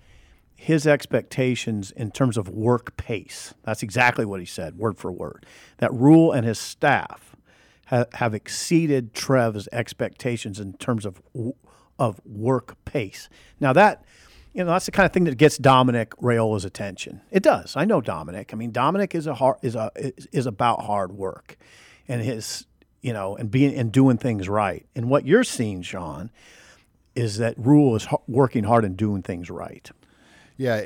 his 0.54 0.86
expectations 0.86 1.92
in 1.92 2.10
terms 2.10 2.36
of 2.36 2.48
work 2.48 2.96
pace. 2.96 3.54
That's 3.62 3.82
exactly 3.82 4.24
what 4.24 4.40
he 4.40 4.46
said, 4.46 4.76
word 4.76 4.98
for 4.98 5.12
word. 5.12 5.46
That 5.78 5.92
Rhule 5.92 6.32
and 6.32 6.44
his 6.44 6.58
staff 6.58 7.36
ha- 7.86 8.06
have 8.14 8.34
exceeded 8.34 9.14
Trev's 9.14 9.68
expectations 9.72 10.58
in 10.58 10.74
terms 10.74 11.06
of 11.06 11.22
of 11.98 12.20
work 12.24 12.76
pace. 12.84 13.28
Now 13.60 13.72
that 13.72 14.04
you 14.52 14.64
know 14.64 14.70
that's 14.70 14.86
the 14.86 14.92
kind 14.92 15.06
of 15.06 15.12
thing 15.12 15.24
that 15.24 15.36
gets 15.36 15.58
Dominic 15.58 16.10
Raiola's 16.16 16.64
attention. 16.64 17.20
It 17.30 17.42
does. 17.42 17.76
I 17.76 17.84
know 17.84 18.00
Dominic. 18.00 18.50
I 18.52 18.56
mean, 18.56 18.72
Dominic 18.72 19.14
is 19.14 19.26
a 19.28 19.34
hard, 19.34 19.58
is 19.62 19.76
a 19.76 19.90
is 20.32 20.46
about 20.46 20.82
hard 20.82 21.12
work, 21.12 21.56
and 22.08 22.20
his 22.22 22.66
you 23.00 23.12
know, 23.12 23.36
and 23.36 23.50
being 23.50 23.74
and 23.74 23.92
doing 23.92 24.18
things 24.18 24.48
right. 24.48 24.86
And 24.94 25.08
what 25.08 25.26
you're 25.26 25.44
seeing, 25.44 25.82
Sean, 25.82 26.30
is 27.14 27.38
that 27.38 27.54
Rhule 27.58 27.96
is 27.96 28.06
working 28.26 28.64
hard 28.64 28.84
and 28.84 28.96
doing 28.96 29.22
things 29.22 29.50
right. 29.50 29.90
Yeah, 30.56 30.82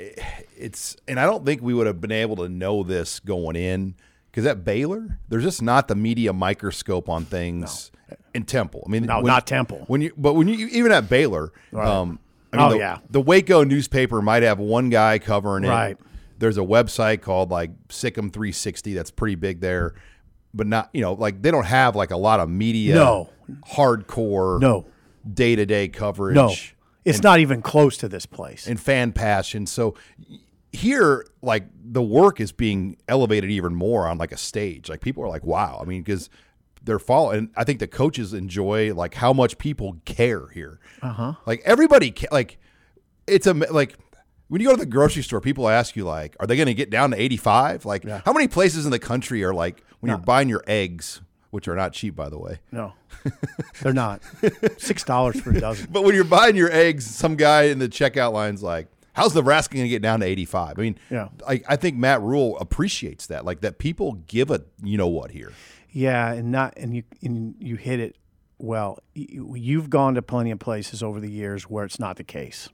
it's 0.56 0.96
and 1.08 1.18
I 1.18 1.24
don't 1.24 1.46
think 1.46 1.62
we 1.62 1.72
would 1.72 1.86
have 1.86 2.00
been 2.00 2.12
able 2.12 2.36
to 2.36 2.48
know 2.48 2.82
this 2.82 3.20
going 3.20 3.56
in 3.56 3.94
because 4.30 4.44
at 4.46 4.64
Baylor, 4.64 5.18
there's 5.28 5.44
just 5.44 5.62
not 5.62 5.88
the 5.88 5.94
media 5.94 6.32
microscope 6.32 7.08
on 7.08 7.24
things 7.24 7.90
no. 8.10 8.16
in 8.34 8.44
Temple. 8.44 8.82
I 8.86 8.90
mean, 8.90 9.04
no, 9.04 9.16
when, 9.16 9.26
not 9.26 9.46
Temple. 9.46 9.84
When 9.86 10.02
you, 10.02 10.12
but 10.16 10.34
when 10.34 10.48
you 10.48 10.68
even 10.68 10.92
at 10.92 11.08
Baylor, 11.08 11.52
right. 11.70 11.86
um, 11.86 12.18
I 12.52 12.56
mean, 12.56 12.66
oh 12.66 12.70
the, 12.70 12.78
yeah, 12.78 12.98
the 13.08 13.20
Waco 13.22 13.64
newspaper 13.64 14.20
might 14.20 14.42
have 14.42 14.58
one 14.58 14.90
guy 14.90 15.18
covering 15.18 15.64
it. 15.64 15.68
Right. 15.68 15.96
There's 16.38 16.58
a 16.58 16.62
website 16.62 17.22
called 17.22 17.50
like 17.50 17.70
SicEm 17.88 18.32
360 18.32 18.94
that's 18.94 19.10
pretty 19.10 19.36
big 19.36 19.60
there 19.60 19.94
but 20.54 20.66
not 20.66 20.90
you 20.92 21.00
know 21.00 21.14
like 21.14 21.42
they 21.42 21.50
don't 21.50 21.66
have 21.66 21.96
like 21.96 22.10
a 22.10 22.16
lot 22.16 22.40
of 22.40 22.48
media 22.48 22.94
no 22.94 23.30
hardcore 23.70 24.60
no 24.60 24.86
day 25.32 25.54
to 25.54 25.64
day 25.66 25.88
coverage. 25.88 26.34
No, 26.34 26.48
it's 27.04 27.18
and, 27.18 27.22
not 27.22 27.38
even 27.40 27.62
close 27.62 27.96
to 27.98 28.08
this 28.08 28.26
place. 28.26 28.66
And 28.66 28.80
fan 28.80 29.12
passion. 29.12 29.66
So 29.66 29.94
here, 30.72 31.26
like 31.42 31.64
the 31.84 32.02
work 32.02 32.40
is 32.40 32.50
being 32.52 32.96
elevated 33.08 33.50
even 33.50 33.74
more 33.74 34.06
on 34.08 34.18
like 34.18 34.32
a 34.32 34.36
stage. 34.36 34.88
Like 34.88 35.00
people 35.00 35.22
are 35.22 35.28
like, 35.28 35.44
wow. 35.44 35.78
I 35.80 35.84
mean, 35.84 36.02
because 36.02 36.28
they're 36.82 36.98
following. 36.98 37.38
And 37.38 37.50
I 37.56 37.64
think 37.64 37.78
the 37.78 37.86
coaches 37.86 38.32
enjoy 38.32 38.94
like 38.94 39.14
how 39.14 39.32
much 39.32 39.58
people 39.58 39.98
care 40.04 40.48
here. 40.48 40.80
Uh 41.02 41.06
Uh-huh. 41.06 41.32
huh. 41.32 41.40
Like 41.46 41.62
everybody, 41.64 42.10
ca- 42.10 42.28
like 42.32 42.58
it's 43.26 43.46
a 43.46 43.54
like 43.54 43.96
when 44.52 44.60
you 44.60 44.66
go 44.68 44.74
to 44.74 44.80
the 44.80 44.84
grocery 44.84 45.22
store, 45.22 45.40
people 45.40 45.66
ask 45.66 45.96
you 45.96 46.04
like, 46.04 46.36
are 46.38 46.46
they 46.46 46.56
going 46.56 46.66
to 46.66 46.74
get 46.74 46.90
down 46.90 47.12
to 47.12 47.16
eighty 47.18 47.38
five? 47.38 47.86
Like, 47.86 48.06
how 48.06 48.34
many 48.34 48.48
places 48.48 48.84
in 48.84 48.90
the 48.90 48.98
country 48.98 49.42
are 49.44 49.54
like 49.54 49.82
when 50.00 50.10
you're 50.10 50.18
buying 50.18 50.50
your 50.50 50.62
eggs, 50.66 51.22
which 51.52 51.68
are 51.68 51.74
not 51.74 51.94
cheap 51.94 52.14
by 52.14 52.28
the 52.28 52.38
way. 52.38 52.60
No, 52.70 52.92
they're 53.80 53.94
not. 53.94 54.20
Six 54.76 55.04
dollars 55.04 55.40
for 55.40 55.52
a 55.52 55.58
dozen. 55.58 55.88
But 55.90 56.04
when 56.04 56.14
you're 56.14 56.24
buying 56.24 56.54
your 56.54 56.70
eggs, 56.70 57.06
some 57.06 57.36
guy 57.36 57.62
in 57.62 57.78
the 57.78 57.88
checkout 57.88 58.34
line's 58.34 58.62
like, 58.62 58.88
"How's 59.14 59.32
the 59.32 59.40
Nebraska 59.40 59.74
going 59.74 59.86
to 59.86 59.88
get 59.90 60.02
down 60.02 60.20
to 60.20 60.26
85?" 60.26 60.78
I 60.78 60.82
mean, 60.82 60.98
Yeah. 61.08 61.28
I, 61.48 61.62
I 61.66 61.76
think 61.76 61.96
Matt 61.96 62.20
Rhule 62.20 62.58
appreciates 62.58 63.28
that, 63.28 63.46
like 63.46 63.62
that 63.62 63.78
people 63.78 64.12
give 64.26 64.50
a 64.50 64.60
you 64.82 64.98
know 64.98 65.08
what 65.08 65.30
here. 65.30 65.52
Yeah, 65.90 66.30
and 66.30 66.52
not 66.52 66.74
and 66.76 66.94
you 66.94 67.04
and 67.22 67.54
you 67.58 67.76
hit 67.76 68.00
it 68.00 68.16
well. 68.58 68.98
You've 69.14 69.88
gone 69.88 70.14
to 70.16 70.20
plenty 70.20 70.50
of 70.50 70.58
places 70.58 71.02
over 71.02 71.20
the 71.20 71.30
years 71.30 71.70
where 71.70 71.86
it's 71.86 71.98
not 71.98 72.16
the 72.16 72.24
case. 72.24 72.68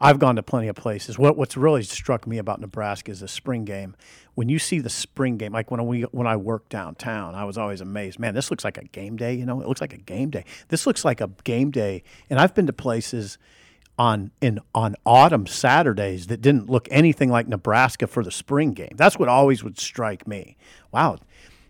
I've 0.00 0.18
gone 0.18 0.36
to 0.36 0.42
plenty 0.42 0.68
of 0.68 0.76
places. 0.76 1.18
What 1.18 1.36
what's 1.36 1.56
really 1.56 1.82
struck 1.82 2.26
me 2.26 2.38
about 2.38 2.60
Nebraska 2.60 3.10
is 3.10 3.20
the 3.20 3.28
spring 3.28 3.64
game. 3.64 3.96
When 4.34 4.48
you 4.48 4.58
see 4.58 4.78
the 4.78 4.90
spring 4.90 5.38
game, 5.38 5.52
like 5.52 5.70
when 5.70 5.84
we 5.86 6.02
when 6.02 6.26
I 6.26 6.36
worked 6.36 6.68
downtown, 6.68 7.34
I 7.34 7.44
was 7.44 7.56
always 7.56 7.80
amazed. 7.80 8.18
Man, 8.18 8.34
this 8.34 8.50
looks 8.50 8.64
like 8.64 8.78
a 8.78 8.84
game 8.84 9.16
day. 9.16 9.34
You 9.34 9.46
know, 9.46 9.60
it 9.60 9.68
looks 9.68 9.80
like 9.80 9.94
a 9.94 9.98
game 9.98 10.30
day. 10.30 10.44
This 10.68 10.86
looks 10.86 11.04
like 11.04 11.20
a 11.20 11.30
game 11.44 11.70
day. 11.70 12.02
And 12.28 12.38
I've 12.38 12.54
been 12.54 12.66
to 12.66 12.72
places 12.72 13.38
on 13.98 14.30
in 14.40 14.60
on 14.74 14.94
autumn 15.06 15.46
Saturdays 15.46 16.26
that 16.26 16.42
didn't 16.42 16.68
look 16.68 16.86
anything 16.90 17.30
like 17.30 17.48
Nebraska 17.48 18.06
for 18.06 18.22
the 18.22 18.30
spring 18.30 18.72
game. 18.72 18.94
That's 18.96 19.18
what 19.18 19.28
always 19.28 19.64
would 19.64 19.78
strike 19.78 20.26
me. 20.26 20.56
Wow, 20.92 21.18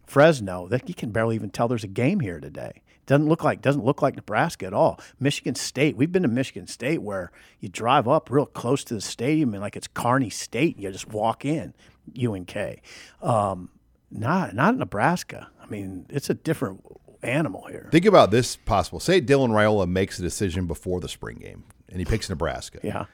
Fresno, 0.07 0.67
that 0.69 0.89
you 0.89 0.95
can 0.95 1.11
barely 1.11 1.37
even 1.37 1.51
tell 1.51 1.69
there's 1.69 1.85
a 1.85 1.89
game 1.89 2.21
here 2.21 2.41
today. 2.41 2.83
Doesn't 3.07 3.29
look 3.29 3.45
like 3.45 3.63
doesn't 3.63 3.85
look 3.85 4.03
like 4.03 4.17
Nebraska 4.17 4.67
at 4.67 4.75
all. 4.75 5.01
Michigan 5.21 5.55
State, 5.55 5.97
we've 5.97 6.11
been 6.11 6.23
to 6.23 6.29
Michigan 6.29 6.67
State 6.67 7.03
where 7.03 7.31
you 7.61 7.69
drive 7.69 8.09
up 8.09 8.31
real 8.31 8.47
close 8.47 8.83
to 8.85 8.95
the 8.95 9.01
stadium 9.01 9.55
and 9.55 9.63
like 9.63 9.77
it's 9.77 9.87
Kearney 9.87 10.31
State, 10.31 10.75
and 10.75 10.85
you 10.85 10.91
just 10.91 11.09
walk 11.09 11.45
in, 11.45 11.73
UNK. 12.21 12.83
Um, 13.23 13.71
not 14.11 14.55
not 14.55 14.77
Nebraska. 14.77 15.49
I 15.63 15.67
mean, 15.67 16.07
it's 16.09 16.31
a 16.31 16.35
different 16.35 16.83
animal 17.23 17.67
here. 17.69 17.89
Think 17.93 18.07
about 18.07 18.31
this 18.31 18.57
possible. 18.57 19.01
Say 19.01 19.21
Dylan 19.21 19.51
Raiola 19.51 19.89
makes 19.89 20.19
a 20.19 20.23
decision 20.23 20.67
before 20.67 21.01
the 21.01 21.09
spring 21.09 21.39
game, 21.39 21.65
and 21.89 21.99
he 21.99 22.05
picks 22.05 22.29
Nebraska. 22.29 22.81
Yeah. 22.83 23.07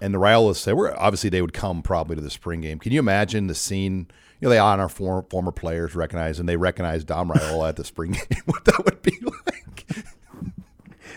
And 0.00 0.14
the 0.14 0.18
Raiolas 0.18 0.56
say, 0.56 0.74
"We're 0.74 0.94
obviously 0.96 1.30
they 1.30 1.42
would 1.42 1.52
come 1.52 1.82
probably 1.82 2.16
to 2.16 2.22
the 2.22 2.30
spring 2.30 2.60
game." 2.60 2.78
Can 2.78 2.92
you 2.92 3.00
imagine 3.00 3.46
the 3.46 3.54
scene? 3.54 4.08
You 4.40 4.46
know, 4.46 4.50
they 4.50 4.58
honor 4.58 4.88
former 4.88 5.22
former 5.28 5.50
players, 5.52 5.94
recognize, 5.94 6.38
and 6.38 6.48
they 6.48 6.56
recognize 6.56 7.04
Dom 7.04 7.30
Raiola 7.30 7.70
at 7.70 7.76
the 7.76 7.84
spring 7.84 8.12
game. 8.30 8.42
what 8.46 8.64
that 8.66 8.84
would 8.84 9.02
be 9.02 9.18
like? 9.22 10.04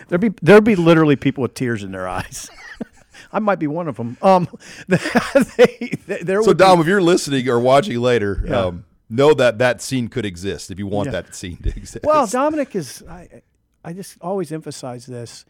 There'd 0.08 0.20
be 0.20 0.30
there'd 0.42 0.64
be 0.64 0.76
literally 0.76 1.16
people 1.16 1.42
with 1.42 1.54
tears 1.54 1.82
in 1.82 1.92
their 1.92 2.08
eyes. 2.08 2.50
I 3.32 3.38
might 3.38 3.58
be 3.58 3.66
one 3.66 3.88
of 3.88 3.96
them. 3.96 4.16
Um, 4.20 4.48
they, 4.88 5.92
they, 6.06 6.18
there 6.22 6.42
So, 6.42 6.48
would 6.48 6.58
be- 6.58 6.64
Dom, 6.64 6.80
if 6.80 6.86
you're 6.86 7.00
listening 7.00 7.48
or 7.48 7.58
watching 7.60 7.98
later, 8.00 8.42
Yeah. 8.46 8.56
um, 8.66 8.84
know 9.08 9.32
that 9.34 9.58
that 9.58 9.80
scene 9.80 10.08
could 10.08 10.26
exist 10.26 10.70
if 10.70 10.78
you 10.78 10.86
want 10.86 11.06
Yeah. 11.06 11.12
that 11.22 11.34
scene 11.34 11.56
to 11.58 11.68
exist. 11.70 12.04
Well, 12.04 12.26
Dominic 12.26 12.74
is. 12.76 13.02
I, 13.08 13.42
I 13.84 13.92
just 13.94 14.16
always 14.20 14.52
emphasize 14.52 15.06
this. 15.06 15.44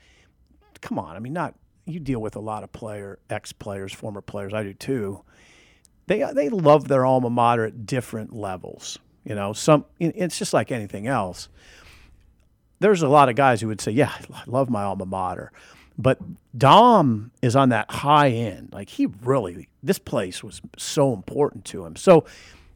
Come 0.80 0.98
on, 0.98 1.16
I 1.16 1.18
mean, 1.18 1.32
not 1.32 1.54
you 1.84 1.98
deal 1.98 2.20
with 2.20 2.36
a 2.36 2.40
lot 2.40 2.62
of 2.62 2.70
player, 2.72 3.18
ex 3.30 3.52
players, 3.52 3.92
former 3.92 4.20
players. 4.20 4.52
I 4.54 4.62
do 4.62 4.74
too. 4.74 5.22
They 6.06 6.24
they 6.32 6.48
love 6.48 6.88
their 6.88 7.04
alma 7.06 7.30
mater 7.30 7.64
at 7.64 7.86
different 7.86 8.34
levels. 8.34 8.98
You 9.24 9.34
know, 9.34 9.52
some 9.52 9.84
it's 9.98 10.38
just 10.38 10.52
like 10.52 10.72
anything 10.72 11.06
else. 11.06 11.48
There's 12.80 13.02
a 13.02 13.08
lot 13.08 13.28
of 13.28 13.36
guys 13.36 13.60
who 13.60 13.68
would 13.68 13.80
say, 13.80 13.92
"Yeah, 13.92 14.12
I 14.32 14.42
love 14.46 14.68
my 14.68 14.82
alma 14.82 15.06
mater," 15.06 15.52
but 15.96 16.18
Dom 16.56 17.30
is 17.40 17.54
on 17.54 17.68
that 17.68 17.90
high 17.90 18.30
end. 18.30 18.70
Like 18.72 18.88
he 18.88 19.06
really, 19.22 19.68
this 19.82 19.98
place 19.98 20.42
was 20.42 20.60
so 20.76 21.12
important 21.12 21.64
to 21.66 21.84
him. 21.84 21.94
So 21.94 22.24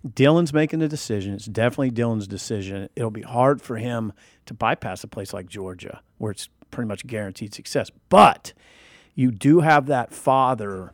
Dylan's 0.07 0.53
making 0.53 0.79
the 0.79 0.89
decision. 0.89 1.35
It's 1.35 1.47
definitely 1.47 1.91
Dylan's 1.91 2.29
decision. 2.29 2.89
It'll 2.95 3.11
be 3.11 3.23
hard 3.23 3.61
for 3.61 3.77
him 3.77 4.13
to 4.47 4.55
bypass 4.55 5.03
a 5.03 5.09
place 5.09 5.33
like 5.33 5.49
Georgia, 5.49 6.01
where 6.19 6.31
it's 6.31 6.49
pretty 6.71 6.89
much 6.89 7.07
guaranteed 7.07 7.55
success. 7.55 7.91
But 8.09 8.53
you 9.15 9.31
do 9.31 9.61
have 9.61 9.87
that 9.87 10.13
father, 10.13 10.93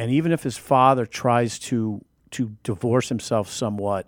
and 0.00 0.10
even 0.10 0.32
if 0.32 0.42
his 0.42 0.56
father 0.56 1.06
tries 1.06 1.58
to 1.58 2.04
to 2.32 2.56
divorce 2.62 3.08
himself 3.08 3.48
somewhat, 3.50 4.06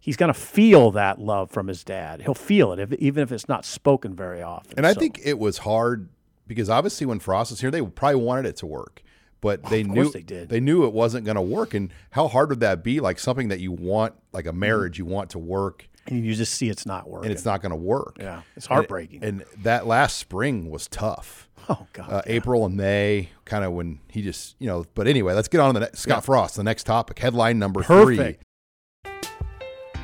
he's 0.00 0.16
going 0.16 0.32
to 0.32 0.38
feel 0.38 0.92
that 0.92 1.18
love 1.20 1.50
from 1.50 1.66
his 1.66 1.82
dad. 1.82 2.22
He'll 2.22 2.34
feel 2.34 2.72
it, 2.72 2.78
if, 2.78 2.92
even 2.94 3.22
if 3.22 3.32
it's 3.32 3.48
not 3.48 3.64
spoken 3.64 4.14
very 4.14 4.42
often. 4.42 4.74
And 4.76 4.86
I 4.86 4.92
So- 4.92 5.00
think 5.00 5.20
it 5.24 5.38
was 5.38 5.58
hard 5.58 6.08
because 6.46 6.70
obviously 6.70 7.04
when 7.06 7.18
Frost 7.18 7.50
was 7.50 7.60
here, 7.60 7.70
they 7.72 7.82
probably 7.82 8.20
wanted 8.20 8.46
it 8.46 8.56
to 8.58 8.66
work, 8.66 9.02
but 9.40 9.62
they 9.64 9.80
of 9.80 9.88
knew 9.88 10.10
they 10.10 10.22
did. 10.22 10.52
knew 10.62 10.84
it 10.84 10.92
wasn't 10.92 11.24
going 11.24 11.34
to 11.36 11.42
work. 11.42 11.74
And 11.74 11.90
how 12.12 12.28
hard 12.28 12.50
would 12.50 12.60
that 12.60 12.84
be? 12.84 13.00
Like 13.00 13.18
something 13.18 13.48
that 13.48 13.58
you 13.60 13.72
want, 13.72 14.14
like 14.32 14.46
a 14.46 14.50
Mm-hmm. 14.50 14.58
marriage, 14.60 14.98
you 14.98 15.04
want 15.04 15.30
to 15.30 15.38
work, 15.40 15.88
and 16.06 16.24
you 16.24 16.34
just 16.34 16.54
see 16.54 16.68
it's 16.68 16.86
not 16.86 17.08
working. 17.08 17.24
and 17.26 17.32
it's 17.32 17.44
not 17.46 17.60
going 17.60 17.70
to 17.70 17.76
work. 17.76 18.18
Yeah, 18.20 18.42
it's 18.56 18.66
And- 18.66 18.74
heartbreaking. 18.74 19.24
And, 19.24 19.44
that 19.62 19.86
last 19.86 20.16
spring 20.18 20.70
was 20.70 20.86
tough. 20.86 21.48
Oh 21.68 21.86
God, 21.92 22.06
Uh, 22.12 22.22
April 22.26 22.64
and 22.66 22.76
May, 22.76 23.30
kind 23.44 23.64
of 23.64 23.72
when 23.72 24.00
he 24.08 24.22
just, 24.22 24.56
you 24.58 24.66
know. 24.66 24.84
But 24.94 25.06
anyway, 25.06 25.34
let's 25.34 25.48
get 25.48 25.60
on 25.60 25.74
to 25.74 25.80
the 25.80 25.86
next, 25.86 26.00
Scott 26.00 26.24
Frost, 26.24 26.56
the 26.56 26.64
next 26.64 26.84
topic, 26.84 27.18
headline 27.18 27.58
number 27.58 27.82
three. 27.82 28.16
Perfect. 28.16 28.44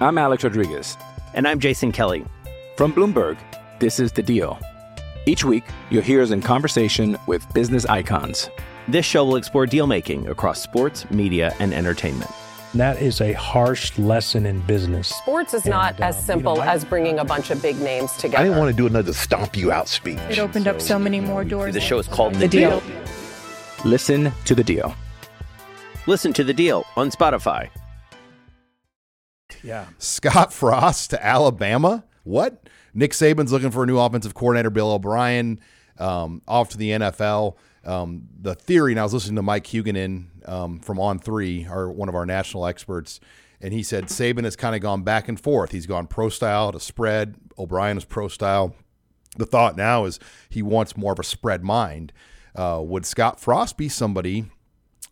I'm 0.01 0.17
Alex 0.19 0.45
Rodriguez. 0.45 0.97
And 1.35 1.47
I'm 1.47 1.61
Jason 1.61 1.93
Kelly. 1.93 2.25
From 2.77 2.93
Bloomberg, 2.93 3.37
this 3.79 4.01
is 4.01 4.13
The 4.13 4.23
Deal. 4.23 4.59
Each 5.27 5.45
week, 5.45 5.65
you'll 5.91 6.03
hear 6.03 6.23
us 6.23 6.31
in 6.31 6.41
conversation 6.41 7.19
with 7.27 7.47
business 7.53 7.85
icons. 7.85 8.49
This 8.89 9.05
show 9.05 9.25
will 9.25 9.37
explore 9.37 9.67
deal 9.67 9.87
making 9.87 10.27
across 10.29 10.61
sports, 10.63 11.09
media, 11.11 11.55
and 11.61 11.75
entertainment. 11.75 12.31
And 12.73 12.81
that 12.81 13.03
is 13.03 13.21
a 13.21 13.33
harsh 13.33 13.99
lesson 13.99 14.47
in 14.47 14.61
business. 14.61 15.09
Sports 15.09 15.55
is 15.55 15.67
not 15.67 15.95
And, 15.95 16.05
as 16.05 16.17
um, 16.19 16.23
simple 16.23 16.53
you 16.55 16.61
know, 16.61 16.67
I- 16.67 16.73
as 16.75 16.85
bringing 16.85 17.19
a 17.19 17.25
bunch 17.25 17.51
of 17.51 17.61
big 17.61 17.81
names 17.81 18.13
together. 18.13 18.39
I 18.39 18.45
didn't 18.45 18.59
want 18.59 18.71
to 18.71 18.77
do 18.77 18.87
another 18.87 19.13
stomp 19.13 19.57
you 19.57 19.73
out 19.73 19.89
speech. 19.89 20.19
It 20.31 20.39
opened 20.39 20.69
up 20.69 20.81
so 20.81 20.99
many 20.99 21.21
more 21.21 21.43
doors. 21.45 21.75
The 21.75 21.81
show 21.81 21.99
is 21.99 22.07
called 22.07 22.35
The 22.37 22.47
Deal. 22.47 22.81
Listen 23.85 24.31
to 24.45 24.55
The 24.55 24.63
Deal. 24.65 24.95
Listen 26.07 26.33
to 26.33 26.43
the 26.45 26.55
deal 26.55 26.85
on 26.97 27.11
Spotify. 27.11 27.69
yeah. 29.63 29.87
Scott 29.99 30.53
Frost 30.53 31.11
to 31.11 31.25
Alabama. 31.25 32.05
What? 32.25 32.69
Nick 32.95 33.13
Saban's 33.13 33.53
looking 33.53 33.71
for 33.71 33.83
a 33.85 33.87
new 33.87 33.99
offensive 33.99 34.35
coordinator. 34.35 34.71
Bill 34.71 34.91
O'Brien 34.93 35.61
um, 35.99 36.41
off 36.49 36.71
to 36.71 36.79
the 36.79 36.91
NFL. 36.91 37.57
Um, 37.85 38.29
the 38.41 38.55
theory, 38.55 38.93
and 38.93 39.01
I 39.01 39.03
was 39.03 39.15
listening 39.15 39.37
to 39.37 39.43
Mike 39.43 39.65
Huguenin 39.65 40.27
um, 40.49 40.81
from 40.81 41.01
On 41.01 41.19
Three, 41.19 41.67
our 41.67 41.91
one 41.91 42.09
of 42.09 42.15
our 42.15 42.27
national 42.27 42.67
experts, 42.67 43.21
and 43.61 43.73
he 43.73 43.83
said 43.83 44.07
Saban 44.07 44.45
has 44.45 44.57
kind 44.57 44.75
of 44.75 44.83
gone 44.83 45.03
back 45.03 45.29
and 45.29 45.41
forth. 45.41 45.73
He's 45.73 45.87
gone 45.87 46.07
pro 46.07 46.29
style 46.29 46.73
to 46.73 46.81
spread. 46.81 47.37
O'Brien 47.59 47.97
is 47.97 48.05
pro 48.05 48.29
style. 48.29 48.75
The 49.37 49.47
thought 49.47 49.77
now 49.77 50.05
is 50.05 50.19
he 50.49 50.61
wants 50.63 50.97
more 50.97 51.13
of 51.13 51.19
a 51.19 51.25
spread 51.25 51.63
mind. 51.65 52.13
Uh, 52.55 52.81
would 52.83 53.07
Scott 53.07 53.39
Frost 53.41 53.77
be 53.77 53.89
somebody 53.89 54.45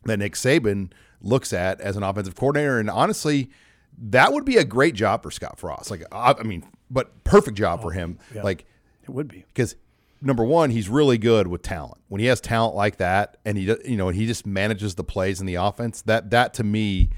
that 0.05 0.19
Nick 0.19 0.35
Saban 0.35 0.91
looks 1.21 1.53
at 1.53 1.81
as 1.81 1.97
an 1.97 2.03
offensive 2.03 2.35
coordinator. 2.35 2.79
And 2.79 2.91
honestly, 2.91 3.51
that 3.97 4.33
would 4.33 4.45
be 4.45 4.57
a 4.57 4.65
great 4.65 4.95
job 4.95 5.23
for 5.23 5.31
Scott 5.31 5.59
Frost. 5.59 5.91
Like, 5.91 6.03
I, 6.13 6.35
I 6.39 6.43
mean, 6.43 6.65
but 6.91 7.25
perfect 7.25 7.57
job 7.57 7.83
for 7.83 7.93
him. 7.93 8.19
Like, 8.35 8.65
It 9.03 9.11
would 9.11 9.29
be. 9.29 9.45
because 9.49 9.77
number 10.21 10.45
one, 10.45 10.71
he's 10.71 10.89
really 10.89 11.19
good 11.19 11.47
with 11.47 11.63
talent. 11.63 12.01
When 12.09 12.21
he 12.21 12.27
has 12.27 12.41
talent 12.41 12.75
like 12.75 12.97
that, 12.97 13.39
and 13.45 13.57
he, 13.59 13.65
you 13.85 13.97
know, 13.97 14.09
and 14.09 14.17
he 14.17 14.27
just 14.27 14.47
manages 14.47 14.95
the 14.95 15.05
plays 15.05 15.41
in 15.41 15.47
the 15.47 15.57
offense. 15.57 16.03
That 16.03 16.31
that 16.31 16.55
to 16.55 16.65
me 16.65 17.11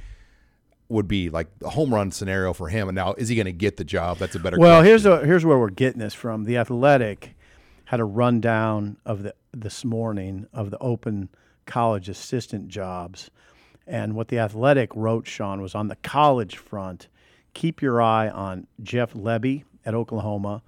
would 0.88 1.08
be 1.08 1.30
like 1.30 1.46
a 1.64 1.70
home 1.70 1.94
run 1.94 2.10
scenario 2.10 2.52
for 2.52 2.68
him. 2.68 2.88
And 2.88 2.96
now, 2.96 3.14
is 3.14 3.28
he 3.28 3.36
going 3.36 3.46
to 3.46 3.52
get 3.52 3.76
the 3.76 3.84
job? 3.84 4.18
That's 4.18 4.34
a 4.34 4.38
better. 4.38 4.58
Well, 4.58 4.80
question. 4.80 4.86
here's 4.86 5.06
a, 5.06 5.24
here's 5.24 5.44
where 5.46 5.58
we're 5.58 5.70
getting 5.70 6.00
this 6.00 6.14
from. 6.14 6.44
The 6.44 6.58
Athletic 6.58 7.36
had 7.86 8.00
a 8.00 8.04
rundown 8.04 8.98
of 9.06 9.22
the 9.22 9.34
this 9.52 9.84
morning 9.84 10.46
of 10.52 10.70
the 10.70 10.78
open 10.78 11.28
college 11.66 12.08
assistant 12.08 12.68
jobs, 12.68 13.30
and 13.86 14.14
what 14.14 14.28
the 14.28 14.38
Athletic 14.38 14.90
wrote, 14.94 15.26
Sean, 15.26 15.62
was 15.62 15.74
on 15.74 15.88
the 15.88 15.96
college 15.96 16.56
front. 16.56 17.08
Keep 17.54 17.82
your 17.82 18.00
eye 18.00 18.28
on 18.28 18.66
Jeff 18.82 19.12
Lebby 19.12 19.64
at 19.84 19.94
Oklahoma, 19.94 20.62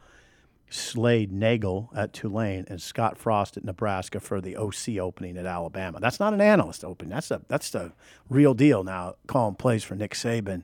Slade 0.72 1.30
Nagle 1.30 1.90
at 1.94 2.12
Tulane, 2.14 2.64
and 2.68 2.80
Scott 2.80 3.18
Frost 3.18 3.56
at 3.58 3.64
Nebraska 3.64 4.20
for 4.20 4.40
the 4.40 4.56
OC 4.56 4.96
opening 4.98 5.36
at 5.36 5.44
Alabama. 5.44 6.00
That's 6.00 6.18
not 6.18 6.32
an 6.32 6.40
analyst 6.40 6.82
opening. 6.82 7.10
That's 7.10 7.30
a 7.30 7.42
that's 7.46 7.70
the 7.70 7.92
real 8.30 8.54
deal 8.54 8.82
now. 8.82 9.16
Calling 9.26 9.54
plays 9.54 9.84
for 9.84 9.94
Nick 9.94 10.14
Saban. 10.14 10.62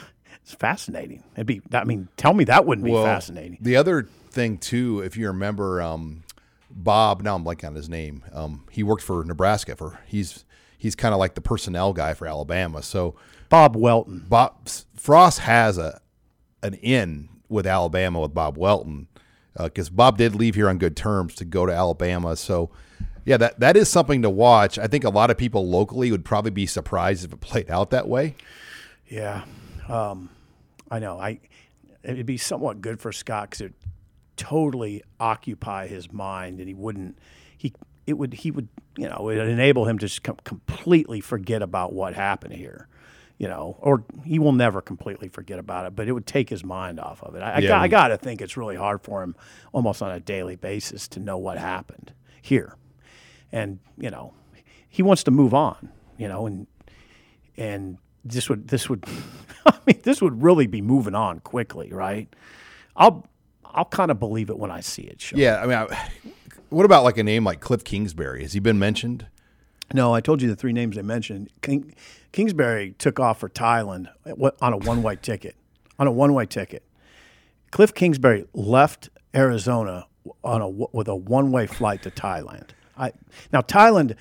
It's 0.45 0.55
fascinating. 0.55 1.23
It'd 1.37 1.47
be. 1.47 1.63
I 1.73 1.85
mean, 1.85 2.09
tell 2.17 2.35
me 2.35 2.43
that 2.45 2.67
wouldn't 2.67 2.85
be 2.85 2.91
Well, 2.91 3.05
fascinating. 3.05 3.59
The 3.61 3.77
other 3.77 4.09
thing 4.31 4.59
too, 4.59 5.01
if 5.01 5.17
you 5.17 5.29
remember, 5.29 5.81
um, 5.81 6.25
Bob. 6.69 7.23
Now 7.23 7.37
I'm 7.37 7.45
blanking 7.45 7.69
on 7.69 7.75
his 7.77 7.89
name. 7.89 8.25
Um, 8.33 8.65
he 8.69 8.83
worked 8.83 9.05
for 9.05 9.23
Nebraska. 9.25 9.77
For 9.77 10.01
he's 10.05 10.45
he's 10.77 10.97
kind 10.97 11.15
of 11.15 11.21
like 11.21 11.37
the 11.37 11.41
personnel 11.41 11.93
guy 11.93 12.13
for 12.15 12.27
Alabama. 12.27 12.83
So 12.83 13.15
Bob 13.51 13.77
Welton. 13.77 14.25
Bob 14.29 14.69
Frost 14.97 15.39
has 15.41 15.79
a 15.79 16.01
an 16.61 16.75
in 16.75 17.29
with 17.49 17.65
Alabama 17.67 18.19
with 18.19 18.35
Bob 18.35 18.59
Welton 18.59 19.07
because 19.57 19.89
uh, 19.89 19.93
Bob 19.93 20.19
did 20.19 20.35
leave 20.35 20.55
here 20.55 20.69
on 20.69 20.79
good 20.79 20.97
terms 20.97 21.35
to 21.37 21.45
go 21.45 21.67
to 21.67 21.73
Alabama. 21.73 22.37
So, 22.37 22.71
yeah, 23.25 23.37
that 23.37 23.61
that 23.61 23.77
is 23.77 23.89
something 23.89 24.23
to 24.23 24.31
watch. 24.31 24.79
I 24.79 24.87
think 24.87 25.05
a 25.05 25.11
lot 25.11 25.31
of 25.31 25.39
people 25.39 25.69
locally 25.69 26.11
would 26.11 26.25
probably 26.25 26.51
be 26.51 26.67
surprised 26.67 27.25
if 27.25 27.33
it 27.33 27.41
played 27.41 27.71
out 27.71 27.91
that 27.91 28.09
way. 28.09 28.35
Yeah, 29.07 29.45
um, 29.89 30.31
I 30.91 30.99
know. 30.99 31.19
I 31.19 31.41
it'd 32.03 32.27
be 32.27 32.39
somewhat 32.39 32.81
good 32.81 33.01
for 33.01 33.13
Scott 33.13 33.51
because 33.51 33.61
it 33.61 33.75
totally 34.37 35.03
occupy 35.21 35.87
his 35.87 36.13
mind, 36.13 36.59
and 36.59 36.69
he 36.69 36.75
wouldn't. 36.75 37.19
He 37.57 37.73
it 38.07 38.15
would 38.15 38.35
he 38.35 38.51
would 38.51 38.69
you 38.97 39.09
know 39.09 39.29
it 39.29 39.37
would 39.37 39.49
enable 39.49 39.87
him 39.87 39.99
to 39.99 40.07
just 40.07 40.23
com- 40.23 40.39
completely 40.45 41.21
forget 41.21 41.63
about 41.63 41.93
what 41.93 42.15
happened 42.15 42.55
here 42.55 42.89
you 43.43 43.49
know, 43.49 43.77
or 43.81 44.05
he 44.25 44.39
will 44.39 44.53
never 44.53 44.81
completely 44.81 45.27
forget 45.27 45.59
about 45.59 45.85
it, 45.85 45.97
but 45.97 46.07
it 46.07 46.13
would 46.13 46.29
take 46.29 46.49
his 46.49 46.63
mind 46.63 47.01
off 47.01 47.25
of 47.25 47.35
it. 47.35 47.41
I, 47.41 47.59
yeah. 47.59 47.77
I, 47.77 47.83
I 47.83 47.89
got 47.89 48.09
to 48.09 48.17
think 48.17 48.41
it's 48.41 48.57
really 48.57 48.77
hard 48.77 49.03
for 49.03 49.21
him 49.21 49.35
almost 49.73 50.01
on 50.01 50.13
a 50.13 50.21
daily 50.21 50.55
basis 50.55 51.09
to 51.09 51.21
know 51.21 51.37
what 51.37 51.59
happened 51.59 52.13
here. 52.41 52.77
And, 53.51 53.81
you 53.99 54.11
know, 54.11 54.33
he 54.89 55.03
wants 55.03 55.25
to 55.25 55.33
move 55.33 55.55
on, 55.55 55.91
you 56.17 56.29
know, 56.29 56.47
and, 56.47 56.69
and 57.57 57.99
this 58.25 58.49
would, 58.49 58.69
this 58.69 58.89
would, 58.89 59.05
I 59.67 59.77
mean, 59.89 60.01
this 60.05 60.23
would 60.23 60.41
really 60.41 60.69
be 60.69 60.81
moving 60.81 61.17
on 61.17 61.41
quickly, 61.41 61.93
right? 61.93 62.33
I'll, 62.95 63.27
I'll 63.65 63.87
kind 63.87 64.13
of 64.13 64.21
believe 64.21 64.51
it 64.51 64.59
when 64.59 64.71
I 64.71 64.83
see 64.83 65.03
it. 65.03 65.33
Yeah. 65.33 65.61
I 65.61 65.67
mean, 65.67 65.79
I, 65.79 66.09
what 66.69 66.85
about 66.85 67.03
like 67.03 67.19
a 67.19 67.25
name 67.25 67.43
like 67.43 67.59
Cliff 67.59 67.83
Kingsbury? 67.83 68.43
Has 68.43 68.53
he 68.53 68.61
been 68.61 68.79
mentioned? 68.79 69.27
No, 69.95 70.15
I 70.15 70.21
told 70.21 70.41
you 70.41 70.49
the 70.49 70.57
three 70.57 70.73
names 70.73 70.97
I 70.97 71.03
mentioned. 71.03 71.51
King, 71.61 71.95
Kingsbury 72.33 72.95
took 72.99 73.21
off 73.21 73.41
for 73.41 73.49
Thailand 73.49 74.09
on 74.61 74.73
a 74.73 74.79
one-way 74.79 75.17
ticket. 75.23 75.57
On 75.99 76.07
a 76.07 76.13
one-way 76.13 76.47
ticket, 76.47 76.83
Cliff 77.71 77.95
Kingsbury 77.95 78.47
left 78.55 79.11
Arizona 79.35 80.07
on 80.43 80.61
a 80.61 80.69
with 80.69 81.09
a 81.09 81.15
one-way 81.15 81.67
flight 81.67 82.03
to 82.03 82.11
Thailand. 82.11 82.71
I, 82.97 83.13
now 83.53 83.61
Thailand 83.61 84.17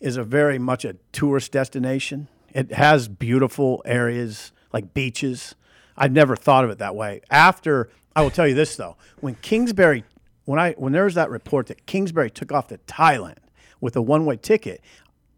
is 0.00 0.16
a 0.16 0.24
very 0.24 0.58
much 0.58 0.84
a 0.84 0.96
tourist 1.12 1.52
destination. 1.52 2.28
It 2.52 2.72
has 2.72 3.08
beautiful 3.08 3.82
areas 3.84 4.52
like 4.72 4.94
beaches. 4.94 5.54
I've 5.96 6.12
never 6.12 6.36
thought 6.36 6.64
of 6.64 6.70
it 6.70 6.78
that 6.78 6.94
way. 6.94 7.20
After 7.30 7.90
I 8.14 8.22
will 8.22 8.30
tell 8.30 8.46
you 8.46 8.54
this 8.54 8.76
though, 8.76 8.96
when 9.20 9.34
Kingsbury 9.36 10.04
when 10.44 10.58
I 10.58 10.72
when 10.72 10.92
there 10.92 11.04
was 11.04 11.14
that 11.14 11.30
report 11.30 11.66
that 11.68 11.86
Kingsbury 11.86 12.30
took 12.30 12.52
off 12.52 12.68
to 12.68 12.78
Thailand 12.78 13.38
with 13.80 13.96
a 13.96 14.02
one-way 14.02 14.36
ticket, 14.36 14.80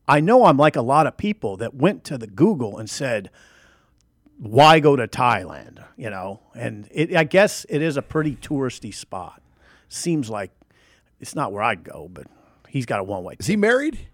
I 0.09 0.21
know 0.21 0.45
I'm 0.45 0.57
like 0.57 0.77
a 0.77 0.83
lot 0.83 1.07
of 1.07 1.17
people 1.17 1.57
that 1.59 1.75
went 1.75 2.05
to 2.05 2.19
the 2.19 2.27
Google 2.27 2.79
and 2.79 2.89
said, 2.89 3.31
why 4.39 4.81
go 4.81 4.97
to 4.97 5.09
Thailand? 5.09 5.85
You 5.97 6.11
know, 6.11 6.41
and 6.55 6.89
it, 6.93 7.15
I 7.17 7.25
guess 7.25 7.67
it 7.69 7.83
is 7.83 7.97
a 7.97 8.03
pretty 8.03 8.37
touristy 8.37 8.95
spot. 8.95 9.43
Seems 9.89 10.29
like 10.29 10.51
it's 11.21 11.35
not 11.35 11.53
where 11.53 11.63
I'd 11.63 11.85
go, 11.85 12.09
but 12.13 12.27
he's 12.69 12.87
got 12.87 13.01
a 13.01 13.05
one 13.05 13.25
way. 13.25 13.37
Is 13.39 13.47
he 13.47 13.57
married? 13.57 14.09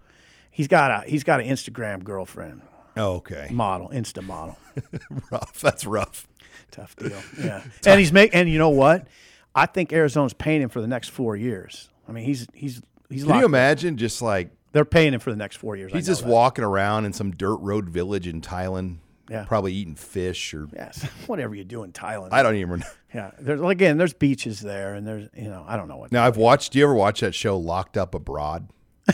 He's 0.49 0.67
got 0.67 0.91
a 0.91 1.09
he's 1.09 1.23
got 1.23 1.41
an 1.41 1.47
Instagram 1.47 2.03
girlfriend. 2.03 2.61
Oh, 2.95 3.15
okay. 3.15 3.47
Model, 3.51 3.89
Insta 3.89 4.23
model. 4.23 4.57
rough. 5.31 5.59
That's 5.59 5.85
rough. 5.85 6.27
Tough 6.71 6.95
deal. 6.95 7.21
Yeah. 7.41 7.63
and 7.85 7.99
he's 7.99 8.13
make 8.13 8.33
and 8.33 8.49
you 8.49 8.59
know 8.59 8.69
what? 8.69 9.07
I 9.55 9.65
think 9.65 9.91
Arizona's 9.91 10.33
paying 10.33 10.61
him 10.61 10.69
for 10.69 10.81
the 10.81 10.87
next 10.87 11.09
four 11.09 11.35
years. 11.35 11.89
I 12.07 12.11
mean, 12.11 12.23
he's 12.23 12.47
he's 12.53 12.81
he's. 13.09 13.25
Can 13.25 13.39
you 13.39 13.45
imagine 13.45 13.97
just 13.97 14.21
like 14.21 14.49
they're 14.73 14.85
paying 14.85 15.13
him 15.13 15.19
for 15.21 15.31
the 15.31 15.37
next 15.37 15.57
four 15.57 15.77
years. 15.77 15.93
He's 15.93 16.07
just 16.07 16.23
that. 16.23 16.29
walking 16.29 16.65
around 16.65 17.05
in 17.05 17.13
some 17.13 17.31
dirt 17.31 17.57
road 17.57 17.89
village 17.89 18.27
in 18.27 18.41
Thailand. 18.41 18.97
Yeah. 19.29 19.45
Probably 19.45 19.71
eating 19.71 19.95
fish 19.95 20.53
or 20.53 20.67
yes, 20.75 21.03
whatever 21.27 21.55
you 21.55 21.63
do 21.63 21.83
in 21.83 21.93
Thailand. 21.93 22.33
I 22.33 22.43
don't 22.43 22.57
even 22.57 22.81
know. 22.81 22.85
Yeah, 23.13 23.29
there's 23.39 23.61
again, 23.61 23.99
there's 23.99 24.13
beaches 24.15 24.59
there, 24.59 24.95
and 24.95 25.05
there's 25.05 25.29
you 25.35 25.47
know 25.47 25.63
I 25.67 25.77
don't 25.77 25.87
know 25.87 25.97
what. 25.97 26.11
Now 26.11 26.25
I've 26.25 26.35
watched. 26.35 26.71
Do 26.73 26.79
you 26.79 26.85
ever 26.85 26.95
watch 26.95 27.19
that 27.19 27.35
show 27.35 27.59
Locked 27.59 27.95
Up 27.95 28.15
Abroad? 28.15 28.69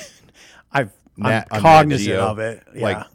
I've 0.71 0.93
Nat, 1.17 1.49
I'm 1.51 1.61
cognizant 1.61 2.15
of 2.15 2.39
it. 2.39 2.63
Yeah. 2.73 2.81
Like 2.81 3.07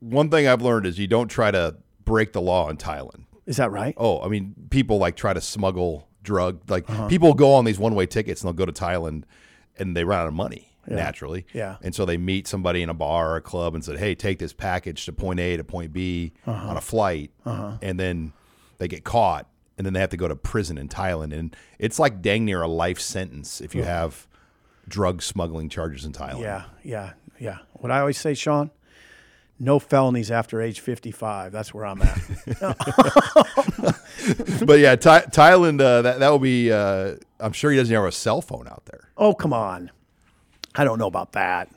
one 0.00 0.30
thing 0.30 0.48
I've 0.48 0.60
learned 0.60 0.86
is 0.86 0.98
you 0.98 1.06
don't 1.06 1.28
try 1.28 1.52
to 1.52 1.76
break 2.04 2.32
the 2.32 2.40
law 2.40 2.68
in 2.68 2.78
Thailand. 2.78 3.26
Is 3.46 3.58
that 3.58 3.70
right? 3.70 3.94
Oh, 3.96 4.22
I 4.22 4.28
mean, 4.28 4.56
people 4.70 4.98
like 4.98 5.14
try 5.14 5.34
to 5.34 5.40
smuggle 5.40 6.08
drug. 6.24 6.68
Like 6.68 6.90
uh-huh. 6.90 7.06
people 7.06 7.32
go 7.34 7.54
on 7.54 7.64
these 7.64 7.78
one 7.78 7.94
way 7.94 8.06
tickets 8.06 8.42
and 8.42 8.48
they'll 8.48 8.66
go 8.66 8.66
to 8.66 8.72
Thailand, 8.72 9.22
and 9.78 9.96
they 9.96 10.02
run 10.02 10.18
out 10.18 10.26
of 10.26 10.34
money 10.34 10.73
yeah. 10.88 10.96
naturally. 10.96 11.46
Yeah. 11.52 11.76
And 11.82 11.94
so 11.94 12.04
they 12.04 12.16
meet 12.16 12.46
somebody 12.46 12.82
in 12.82 12.88
a 12.88 12.94
bar 12.94 13.32
or 13.32 13.36
a 13.36 13.40
club 13.40 13.74
and 13.74 13.84
said, 13.84 13.98
"Hey, 13.98 14.14
take 14.14 14.38
this 14.38 14.52
package 14.52 15.04
to 15.06 15.12
point 15.12 15.40
A 15.40 15.56
to 15.56 15.64
point 15.64 15.92
B 15.92 16.32
uh-huh. 16.46 16.68
on 16.68 16.76
a 16.76 16.80
flight," 16.80 17.30
uh-huh. 17.44 17.78
and 17.82 17.98
then 17.98 18.32
they 18.78 18.88
get 18.88 19.04
caught, 19.04 19.48
and 19.78 19.86
then 19.86 19.94
they 19.94 20.00
have 20.00 20.10
to 20.10 20.16
go 20.16 20.28
to 20.28 20.36
prison 20.36 20.78
in 20.78 20.88
Thailand, 20.88 21.32
and 21.32 21.54
it's 21.78 21.98
like 21.98 22.22
dang 22.22 22.44
near 22.44 22.62
a 22.62 22.68
life 22.68 23.00
sentence 23.00 23.60
if 23.60 23.74
you 23.74 23.82
uh-huh. 23.82 23.90
have 23.90 24.26
drug 24.88 25.22
smuggling 25.22 25.68
charges 25.68 26.04
in 26.04 26.12
Thailand. 26.12 26.40
Yeah, 26.40 26.64
yeah, 26.82 27.12
yeah. 27.38 27.58
What 27.72 27.90
I 27.90 28.00
always 28.00 28.18
say, 28.18 28.34
Sean. 28.34 28.70
No 29.60 29.78
felonies 29.78 30.32
after 30.32 30.60
age 30.60 30.80
55. 30.80 31.52
That's 31.52 31.72
where 31.72 31.86
I'm 31.86 32.02
at. 32.02 32.18
but 34.66 34.80
yeah, 34.80 34.96
Thailand, 34.96 35.80
uh, 35.80 36.02
that, 36.02 36.18
that 36.18 36.28
will 36.28 36.40
be, 36.40 36.72
uh, 36.72 37.14
I'm 37.38 37.52
sure 37.52 37.70
he 37.70 37.76
doesn't 37.76 37.94
have 37.94 38.04
a 38.04 38.10
cell 38.10 38.42
phone 38.42 38.66
out 38.66 38.86
there. 38.86 39.10
Oh, 39.16 39.32
come 39.32 39.52
on. 39.52 39.92
I 40.74 40.84
don't 40.84 40.98
know 40.98 41.06
about 41.06 41.32
that. 41.32 41.70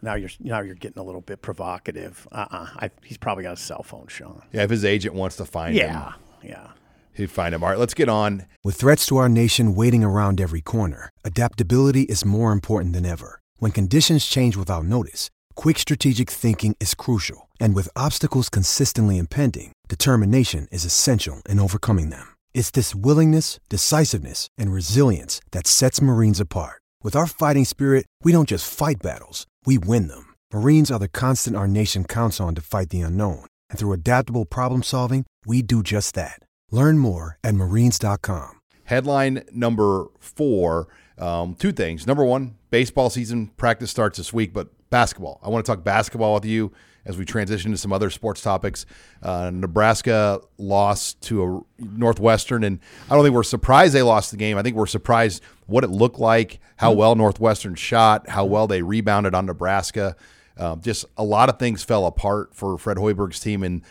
Now 0.00 0.14
you're 0.14 0.30
now 0.40 0.60
you're 0.60 0.74
getting 0.74 1.00
a 1.00 1.04
little 1.04 1.20
bit 1.20 1.42
provocative. 1.42 2.26
Uh 2.30 2.46
uh 2.50 2.88
he's 3.02 3.18
probably 3.18 3.44
got 3.44 3.54
a 3.54 3.56
cell 3.60 3.82
phone, 3.82 4.06
Sean. 4.08 4.42
Yeah, 4.52 4.62
if 4.62 4.70
his 4.70 4.84
agent 4.84 5.14
wants 5.14 5.36
to 5.36 5.44
find 5.44 5.74
yeah, 5.74 6.12
him. 6.12 6.14
Yeah, 6.42 6.48
yeah. 6.50 6.70
He'd 7.14 7.30
find 7.32 7.52
him. 7.52 7.64
All 7.64 7.70
right, 7.70 7.78
let's 7.78 7.94
get 7.94 8.08
on. 8.08 8.46
With 8.62 8.76
threats 8.76 9.04
to 9.06 9.16
our 9.16 9.28
nation 9.28 9.74
waiting 9.74 10.04
around 10.04 10.40
every 10.40 10.60
corner, 10.60 11.10
adaptability 11.24 12.02
is 12.02 12.24
more 12.24 12.52
important 12.52 12.92
than 12.92 13.04
ever. 13.04 13.40
When 13.56 13.72
conditions 13.72 14.24
change 14.24 14.56
without 14.56 14.84
notice, 14.84 15.28
quick 15.56 15.80
strategic 15.80 16.30
thinking 16.30 16.76
is 16.78 16.94
crucial. 16.94 17.48
And 17.58 17.74
with 17.74 17.88
obstacles 17.96 18.48
consistently 18.48 19.18
impending, 19.18 19.72
determination 19.88 20.68
is 20.70 20.84
essential 20.84 21.42
in 21.48 21.58
overcoming 21.58 22.10
them. 22.10 22.36
It's 22.54 22.70
this 22.70 22.94
willingness, 22.94 23.58
decisiveness, 23.68 24.46
and 24.56 24.72
resilience 24.72 25.40
that 25.50 25.66
sets 25.66 26.00
Marines 26.00 26.38
apart. 26.38 26.80
With 27.00 27.14
our 27.14 27.28
fighting 27.28 27.64
spirit, 27.64 28.06
we 28.24 28.32
don't 28.32 28.48
just 28.48 28.68
fight 28.68 28.96
battles, 29.00 29.46
we 29.64 29.78
win 29.78 30.08
them. 30.08 30.34
Marines 30.52 30.90
are 30.90 30.98
the 30.98 31.08
constant 31.08 31.54
our 31.54 31.68
nation 31.68 32.02
counts 32.04 32.40
on 32.40 32.56
to 32.56 32.60
fight 32.60 32.90
the 32.90 33.02
unknown. 33.02 33.46
And 33.70 33.78
through 33.78 33.92
adaptable 33.92 34.44
problem 34.44 34.82
solving, 34.82 35.24
we 35.46 35.62
do 35.62 35.84
just 35.84 36.16
that. 36.16 36.40
Learn 36.72 36.98
more 36.98 37.38
at 37.44 37.54
marines.com. 37.54 38.50
Headline 38.84 39.44
number 39.52 40.06
four 40.18 40.88
um, 41.18 41.54
two 41.54 41.72
things. 41.72 42.06
Number 42.06 42.24
one, 42.24 42.56
baseball 42.70 43.10
season 43.10 43.48
practice 43.56 43.90
starts 43.90 44.18
this 44.18 44.32
week, 44.32 44.52
but 44.52 44.68
basketball. 44.90 45.40
I 45.42 45.50
want 45.50 45.64
to 45.64 45.70
talk 45.72 45.84
basketball 45.84 46.34
with 46.34 46.44
you 46.44 46.72
as 47.08 47.16
we 47.16 47.24
transition 47.24 47.72
to 47.72 47.78
some 47.78 47.92
other 47.92 48.10
sports 48.10 48.42
topics. 48.42 48.84
Uh, 49.22 49.50
Nebraska 49.52 50.40
lost 50.58 51.20
to 51.22 51.42
a 51.42 51.82
Northwestern, 51.82 52.62
and 52.62 52.78
I 53.10 53.14
don't 53.14 53.24
think 53.24 53.34
we're 53.34 53.42
surprised 53.42 53.94
they 53.94 54.02
lost 54.02 54.30
the 54.30 54.36
game. 54.36 54.58
I 54.58 54.62
think 54.62 54.76
we're 54.76 54.86
surprised 54.86 55.42
what 55.66 55.82
it 55.82 55.90
looked 55.90 56.18
like, 56.18 56.60
how 56.76 56.92
well 56.92 57.14
Northwestern 57.14 57.74
shot, 57.74 58.28
how 58.28 58.44
well 58.44 58.66
they 58.66 58.82
rebounded 58.82 59.34
on 59.34 59.46
Nebraska. 59.46 60.14
Um, 60.58 60.82
just 60.82 61.06
a 61.16 61.24
lot 61.24 61.48
of 61.48 61.58
things 61.58 61.82
fell 61.82 62.06
apart 62.06 62.54
for 62.54 62.76
Fred 62.76 62.98
Hoiberg's 62.98 63.40
team. 63.40 63.62
And 63.62 63.82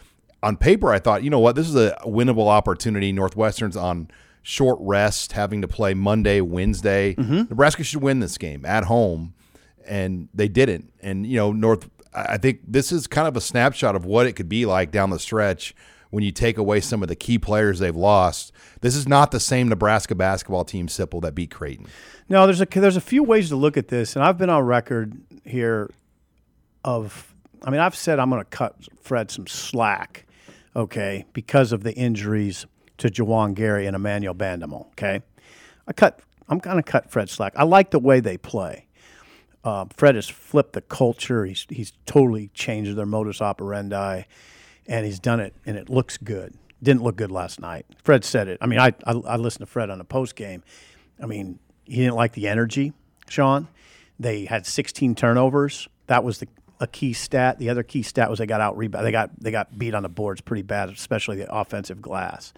on 0.43 0.55
paper, 0.55 0.93
I 0.93 0.99
thought, 0.99 1.23
you 1.23 1.29
know 1.29 1.39
what, 1.39 1.55
this 1.55 1.67
is 1.67 1.75
a 1.75 1.97
winnable 2.03 2.47
opportunity. 2.47 3.11
Northwestern's 3.11 3.75
on 3.75 4.09
short 4.43 4.77
rest, 4.79 5.31
having 5.31 5.61
to 5.61 5.67
play 5.67 5.93
Monday, 5.95 6.39
Wednesday. 6.39 7.15
Mm-hmm. 7.15 7.49
Nebraska 7.49 7.83
should 7.83 8.01
win 8.01 8.19
this 8.19 8.37
game 8.37 8.63
at 8.65 8.83
home, 8.83 9.33
and 9.87 10.29
they 10.33 10.47
didn't. 10.47 10.93
And 11.01 11.25
you 11.25 11.37
know, 11.37 11.51
North 11.51 11.89
I 12.17 12.37
think 12.37 12.61
this 12.67 12.91
is 12.91 13.05
kind 13.05 13.27
of 13.27 13.37
a 13.37 13.41
snapshot 13.41 13.95
of 13.95 14.05
what 14.05 14.25
it 14.25 14.33
could 14.33 14.49
be 14.49 14.65
like 14.65 14.91
down 14.91 15.09
the 15.11 15.19
stretch 15.19 15.75
when 16.09 16.23
you 16.23 16.31
take 16.31 16.57
away 16.57 16.79
some 16.79 17.03
of 17.03 17.09
the 17.09 17.15
key 17.15 17.37
players 17.37 17.79
they've 17.79 17.95
lost. 17.95 18.51
This 18.81 18.95
is 18.95 19.07
not 19.07 19.31
the 19.31 19.39
same 19.39 19.67
Nebraska 19.67 20.15
basketball 20.15 20.65
team, 20.65 20.87
Sipple, 20.87 21.21
that 21.21 21.35
beat 21.35 21.51
Creighton. 21.51 21.87
No, 22.29 22.45
there's 22.45 22.61
a 22.61 22.65
there's 22.65 22.97
a 22.97 23.01
few 23.01 23.23
ways 23.23 23.49
to 23.49 23.55
look 23.55 23.77
at 23.77 23.89
this, 23.89 24.15
and 24.15 24.23
I've 24.23 24.37
been 24.37 24.49
on 24.49 24.63
record 24.63 25.13
here 25.45 25.89
of, 26.83 27.33
I 27.63 27.69
mean, 27.69 27.81
I've 27.81 27.95
said 27.95 28.19
I'm 28.19 28.29
going 28.29 28.41
to 28.41 28.49
cut 28.49 28.75
Fred 29.01 29.29
some 29.29 29.47
slack, 29.47 30.25
okay, 30.75 31.25
because 31.33 31.71
of 31.71 31.83
the 31.83 31.93
injuries 31.93 32.65
to 32.97 33.09
Juwan 33.09 33.53
Gary 33.53 33.85
and 33.85 33.95
Emmanuel 33.95 34.33
Bandoumel. 34.33 34.87
Okay, 34.91 35.21
I 35.87 35.93
cut. 35.93 36.21
I'm 36.49 36.59
going 36.59 36.77
to 36.77 36.83
cut 36.83 37.11
Fred 37.11 37.29
slack. 37.29 37.53
I 37.57 37.63
like 37.63 37.91
the 37.91 37.99
way 37.99 38.21
they 38.21 38.37
play. 38.37 38.86
Uh, 39.67 39.83
Fred 39.97 40.15
has 40.15 40.29
flipped 40.29 40.71
the 40.71 40.81
culture. 40.81 41.43
He's 41.43 41.65
he's 41.67 41.91
totally 42.05 42.47
changed 42.53 42.95
their 42.95 43.05
modus 43.05 43.41
operandi, 43.41 44.23
and 44.87 45.05
he's 45.05 45.19
done 45.19 45.41
it, 45.41 45.53
and 45.65 45.75
it 45.75 45.89
looks 45.89 46.15
good. 46.15 46.53
Didn't 46.81 47.03
look 47.03 47.17
good 47.17 47.31
last 47.31 47.59
night. 47.59 47.85
Fred 48.01 48.23
said 48.23 48.47
it. 48.47 48.59
I 48.61 48.65
mean, 48.65 48.79
I 48.79 48.93
I, 49.05 49.11
I 49.11 49.35
listened 49.35 49.59
to 49.59 49.65
Fred 49.65 49.89
on 49.89 49.97
the 49.97 50.05
post 50.05 50.37
game. 50.37 50.63
I 51.21 51.25
mean, 51.25 51.59
he 51.83 51.97
didn't 51.97 52.15
like 52.15 52.31
the 52.31 52.47
energy, 52.47 52.93
Sean. 53.27 53.67
They 54.17 54.45
had 54.45 54.65
16 54.65 55.15
turnovers. 55.15 55.89
That 56.05 56.23
was 56.23 56.37
the 56.37 56.47
a 56.79 56.87
key 56.87 57.11
stat. 57.11 57.59
The 57.59 57.69
other 57.69 57.83
key 57.83 58.03
stat 58.03 58.29
was 58.29 58.39
they 58.39 58.45
got 58.45 58.61
out 58.61 58.77
rebound. 58.77 59.05
They 59.05 59.11
got 59.11 59.37
they 59.37 59.51
got 59.51 59.77
beat 59.77 59.93
on 59.93 60.03
the 60.03 60.09
boards 60.09 60.39
pretty 60.39 60.61
bad, 60.61 60.87
especially 60.87 61.35
the 61.35 61.53
offensive 61.53 62.01
glass. 62.01 62.53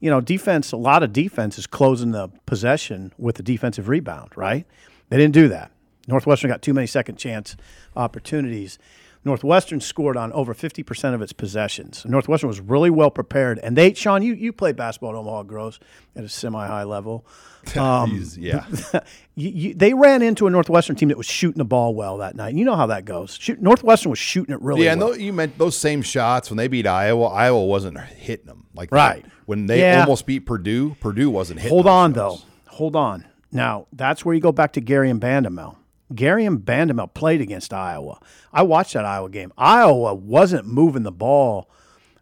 You 0.00 0.08
know, 0.08 0.22
defense. 0.22 0.72
A 0.72 0.78
lot 0.78 1.02
of 1.02 1.12
defense 1.12 1.58
is 1.58 1.66
closing 1.66 2.12
the 2.12 2.28
possession 2.46 3.12
with 3.18 3.36
the 3.36 3.42
defensive 3.42 3.90
rebound. 3.90 4.30
Right? 4.34 4.66
They 5.10 5.18
didn't 5.18 5.34
do 5.34 5.48
that. 5.48 5.70
Northwestern 6.06 6.50
got 6.50 6.62
too 6.62 6.74
many 6.74 6.86
second 6.86 7.16
chance 7.16 7.56
opportunities. 7.96 8.78
Northwestern 9.26 9.80
scored 9.80 10.18
on 10.18 10.30
over 10.34 10.52
50% 10.54 11.14
of 11.14 11.22
its 11.22 11.32
possessions. 11.32 12.04
Northwestern 12.06 12.46
was 12.46 12.60
really 12.60 12.90
well 12.90 13.10
prepared. 13.10 13.58
And 13.60 13.74
they, 13.74 13.94
Sean, 13.94 14.22
you, 14.22 14.34
you 14.34 14.52
played 14.52 14.76
basketball 14.76 15.12
at 15.12 15.16
Omaha 15.16 15.44
Gross 15.44 15.80
at 16.14 16.24
a 16.24 16.28
semi 16.28 16.66
high 16.66 16.84
level. 16.84 17.26
Um, 17.78 18.22
yeah. 18.36 18.66
you, 19.36 19.48
you, 19.48 19.74
they 19.74 19.94
ran 19.94 20.20
into 20.20 20.46
a 20.46 20.50
Northwestern 20.50 20.96
team 20.96 21.08
that 21.08 21.16
was 21.16 21.24
shooting 21.24 21.56
the 21.56 21.64
ball 21.64 21.94
well 21.94 22.18
that 22.18 22.36
night. 22.36 22.52
You 22.54 22.62
know 22.66 22.76
how 22.76 22.84
that 22.88 23.06
goes. 23.06 23.38
Shoot, 23.40 23.62
Northwestern 23.62 24.10
was 24.10 24.18
shooting 24.18 24.54
it 24.54 24.60
really 24.60 24.84
yeah, 24.84 24.92
and 24.92 25.00
well. 25.00 25.12
tho- 25.12 25.16
you 25.16 25.32
meant 25.32 25.56
those 25.56 25.74
same 25.74 26.02
shots 26.02 26.50
when 26.50 26.58
they 26.58 26.68
beat 26.68 26.86
Iowa. 26.86 27.24
Iowa 27.28 27.64
wasn't 27.64 27.98
hitting 27.98 28.44
them 28.44 28.66
like 28.74 28.90
that. 28.90 28.96
Right. 28.96 29.24
when 29.46 29.64
they 29.64 29.80
Yeah. 29.80 30.00
almost 30.02 30.26
beat 30.26 30.40
Purdue. 30.40 30.94
Purdue 31.00 31.30
wasn't 31.30 31.60
hitting. 31.60 31.74
Hold 31.74 31.86
on, 31.86 32.12
though. 32.12 32.40
Hold 32.66 32.96
on. 32.96 33.24
Now, 33.50 33.86
that's 33.94 34.26
where 34.26 34.34
you 34.34 34.42
go 34.42 34.52
back 34.52 34.74
to 34.74 34.82
Gary 34.82 35.08
and 35.08 35.18
Bandoumel. 35.18 35.76
Gary 36.14 36.44
and 36.44 36.60
Bandoumel 36.60 37.14
played 37.14 37.40
against 37.40 37.72
Iowa. 37.72 38.20
I 38.52 38.62
watched 38.62 38.94
that 38.94 39.04
Iowa 39.04 39.30
game. 39.30 39.52
Iowa 39.56 40.14
wasn't 40.14 40.66
moving 40.66 41.02
the 41.02 41.12
ball 41.12 41.70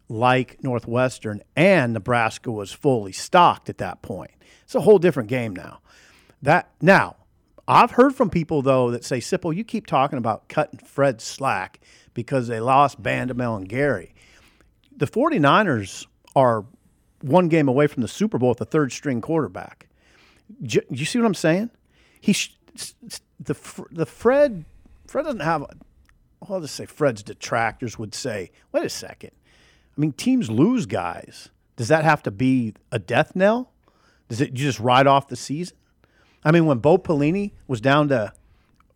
like 0.09 0.63
Northwestern, 0.63 1.43
and 1.57 1.93
Nebraska 1.93 2.53
was 2.53 2.73
fully 2.73 3.13
stocked 3.13 3.69
at 3.69 3.79
that 3.79 4.03
point. 4.03 4.31
It's 4.65 4.75
a 4.75 4.81
whole 4.81 4.99
different 4.99 5.29
game 5.29 5.55
now. 5.55 5.81
That 6.43 6.71
now, 6.81 7.17
I've 7.67 7.93
heard 7.93 8.15
from 8.15 8.31
people 8.31 8.63
though 8.63 8.91
that 8.91 9.05
say, 9.05 9.19
"Sipple, 9.19 9.55
you 9.55 9.65
keep 9.65 9.87
talking 9.87 10.19
about 10.19 10.49
cutting 10.49 10.81
Fred 10.81 11.21
slack 11.21 11.81
because 12.15 12.49
they 12.49 12.61
lost 12.61 13.03
Bandoumel 13.03 13.57
and 13.57 13.69
Gary." 13.69 14.15
The 14.97 15.07
49ers 15.07 16.07
are 16.37 16.65
one 17.23 17.49
game 17.49 17.69
away 17.69 17.87
from 17.87 18.03
the 18.03 18.09
Super 18.09 18.39
Bowl 18.39 18.51
with 18.51 18.61
a 18.61 18.67
third 18.67 18.93
string 18.93 19.21
quarterback. 19.21 19.89
J- 20.63 20.85
you 20.91 21.05
see 21.05 21.19
what 21.19 21.27
I'm 21.27 21.35
saying? 21.35 21.71
He 22.21 22.33
sh- 22.33 22.57
the 23.45 23.87
the 23.91 24.07
Fred 24.07 24.65
Fred 25.07 25.25
doesn't 25.25 25.41
have. 25.41 25.61
well, 25.63 26.55
I'll 26.55 26.61
just 26.61 26.75
say 26.75 26.87
Fred's 26.87 27.23
detractors 27.23 27.99
would 27.99 28.15
say, 28.15 28.51
"Wait 28.73 28.85
a 28.85 28.89
second. 28.89 29.31
I 29.97 30.01
mean, 30.01 30.13
teams 30.13 30.51
lose 30.51 30.87
guys. 30.87 31.51
Does 31.77 31.89
that 31.89 32.05
have 32.05 32.23
to 32.25 32.31
be 32.31 32.75
a 32.91 32.99
death 32.99 33.35
knell? 33.37 33.73
Does 34.29 34.41
it 34.41 34.51
you 34.51 34.57
just 34.65 34.81
ride 34.81 35.07
off 35.07 35.29
the 35.29 35.37
season? 35.37 35.77
I 36.45 36.51
mean, 36.51 36.67
when 36.67 36.79
Bo 36.79 36.99
Pelini 36.99 37.53
was 37.69 37.81
down 37.81 38.09
to 38.09 38.33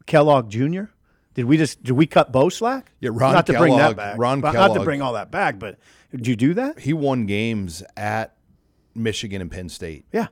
Kellogg 0.07 0.49
Jr., 0.51 0.85
did 1.35 1.45
we 1.45 1.57
just 1.57 1.83
did 1.83 1.93
we 1.93 2.07
cut 2.07 2.33
Bo 2.33 2.49
slack? 2.49 2.93
Yeah, 3.01 3.11
Ron 3.13 3.35
not 3.35 3.47
to 3.47 3.59
bring 3.59 3.73
that 3.77 3.81
Kellogg- 3.83 3.97
back. 3.97 4.19
Ron 4.19 4.41
Not- 4.41 4.55
not 4.55 4.75
to 4.75 4.81
bring 4.85 5.03
all 5.03 5.13
that 5.15 5.31
back, 5.31 5.59
but 5.59 5.79
did 6.11 6.27
you 6.27 6.37
do 6.37 6.55
that? 6.55 6.81
He 6.81 6.93
won 6.93 7.27
games 7.27 7.83
at 7.97 8.35
Michigan 8.95 9.43
and 9.43 9.51
Penn 9.51 9.69
State. 9.69 10.07
Yeah, 10.13 10.29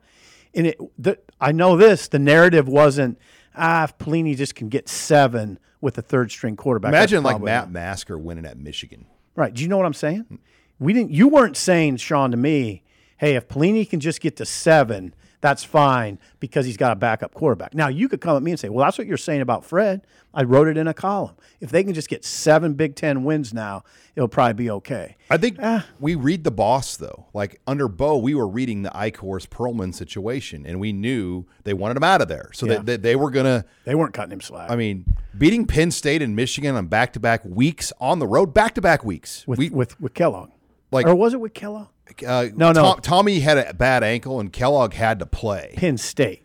and 0.54 0.68
it. 0.68 0.78
The, 0.98 1.18
I 1.40 1.52
know 1.52 1.76
this. 1.76 2.08
The 2.08 2.18
narrative 2.18 2.66
wasn't 2.68 3.18
ah, 3.56 3.84
if 3.84 3.98
Pelini 3.98 4.36
just 4.36 4.54
can 4.54 4.68
get 4.68 4.88
seven 4.88 5.58
with 5.80 5.98
a 5.98 6.02
third 6.02 6.30
string 6.30 6.56
quarterback. 6.56 6.90
Imagine 6.90 7.22
like 7.22 7.40
Matt 7.40 7.70
Masker 7.70 8.18
winning 8.18 8.46
at 8.46 8.58
Michigan. 8.58 9.06
Right? 9.36 9.52
Do 9.52 9.62
you 9.62 9.68
know 9.68 9.76
what 9.76 9.86
I'm 9.86 9.94
saying? 9.94 10.38
We 10.78 10.92
didn't. 10.92 11.10
You 11.10 11.28
weren't 11.28 11.56
saying 11.56 11.98
Sean 11.98 12.30
to 12.30 12.36
me, 12.36 12.82
hey, 13.18 13.36
if 13.36 13.48
Pelini 13.48 13.88
can 13.88 14.00
just 14.00 14.20
get 14.20 14.36
to 14.36 14.46
seven, 14.46 15.14
that's 15.44 15.62
fine 15.62 16.18
because 16.40 16.64
he's 16.64 16.78
got 16.78 16.90
a 16.92 16.96
backup 16.96 17.34
quarterback. 17.34 17.74
Now 17.74 17.88
you 17.88 18.08
could 18.08 18.22
come 18.22 18.34
at 18.34 18.42
me 18.42 18.50
and 18.52 18.58
say, 18.58 18.70
well, 18.70 18.82
that's 18.86 18.96
what 18.96 19.06
you're 19.06 19.18
saying 19.18 19.42
about 19.42 19.62
Fred. 19.62 20.00
I 20.32 20.42
wrote 20.42 20.68
it 20.68 20.78
in 20.78 20.88
a 20.88 20.94
column. 20.94 21.34
If 21.60 21.68
they 21.70 21.84
can 21.84 21.92
just 21.92 22.08
get 22.08 22.24
seven 22.24 22.72
Big 22.72 22.96
Ten 22.96 23.24
wins 23.24 23.52
now, 23.52 23.84
it'll 24.16 24.26
probably 24.26 24.54
be 24.54 24.70
okay. 24.70 25.16
I 25.28 25.36
think 25.36 25.58
Ah. 25.62 25.84
we 26.00 26.14
read 26.14 26.44
the 26.44 26.50
boss 26.50 26.96
though. 26.96 27.26
Like 27.34 27.60
under 27.66 27.88
Bo, 27.88 28.16
we 28.16 28.34
were 28.34 28.48
reading 28.48 28.82
the 28.84 28.90
Eichorst 28.90 29.48
Perlman 29.48 29.92
situation, 29.94 30.64
and 30.64 30.80
we 30.80 30.94
knew 30.94 31.44
they 31.64 31.74
wanted 31.74 31.98
him 31.98 32.04
out 32.04 32.22
of 32.22 32.28
there, 32.28 32.48
so 32.54 32.64
Yeah. 32.66 32.76
that, 32.76 32.86
that 32.86 33.02
they 33.02 33.14
were 33.14 33.30
gonna. 33.30 33.66
They 33.84 33.94
weren't 33.94 34.14
cutting 34.14 34.32
him 34.32 34.40
slack. 34.40 34.70
I 34.70 34.76
mean, 34.76 35.04
beating 35.36 35.66
Penn 35.66 35.90
State 35.90 36.22
and 36.22 36.34
Michigan 36.34 36.74
on 36.74 36.86
back 36.86 37.12
to 37.12 37.20
back 37.20 37.42
weeks 37.44 37.92
on 38.00 38.18
the 38.18 38.26
road, 38.26 38.54
back 38.54 38.74
to 38.76 38.80
back 38.80 39.04
weeks. 39.04 39.46
with 39.46 39.58
we 39.58 39.68
with 39.68 40.00
with 40.00 40.14
Kellogg, 40.14 40.50
like 40.94 41.06
or 41.06 41.14
was 41.14 41.34
it 41.34 41.40
with 41.40 41.52
Kellogg? 41.54 41.88
uh, 42.26 42.46
No, 42.54 42.72
no. 42.72 42.82
Tom- 42.82 43.00
Tommy 43.00 43.40
had 43.40 43.58
a 43.58 43.74
bad 43.74 44.02
ankle, 44.02 44.40
and 44.40 44.52
Kellogg 44.52 44.94
had 44.94 45.18
to 45.18 45.26
play. 45.26 45.74
Penn 45.76 45.98
State. 45.98 46.40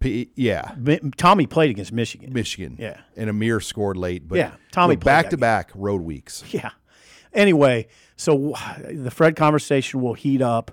P- 0.00 0.30
yeah, 0.34 0.74
Tommy 1.16 1.46
played 1.46 1.70
against 1.70 1.90
Michigan. 1.92 2.30
Michigan. 2.32 2.76
Yeah. 2.78 3.00
and 3.16 3.30
Ameer 3.30 3.60
scored 3.62 3.96
late, 3.96 4.28
but 4.28 4.36
Yeah, 4.36 4.52
Tommy 4.70 4.96
back 4.96 5.30
to 5.30 5.38
back 5.38 5.70
road 5.74 6.02
weeks. 6.02 6.44
Yeah. 6.50 6.70
Anyway, 7.32 7.88
so 8.16 8.54
the 8.88 9.10
Fred 9.10 9.34
conversation 9.34 10.00
will 10.02 10.14
heat 10.14 10.40
up. 10.42 10.70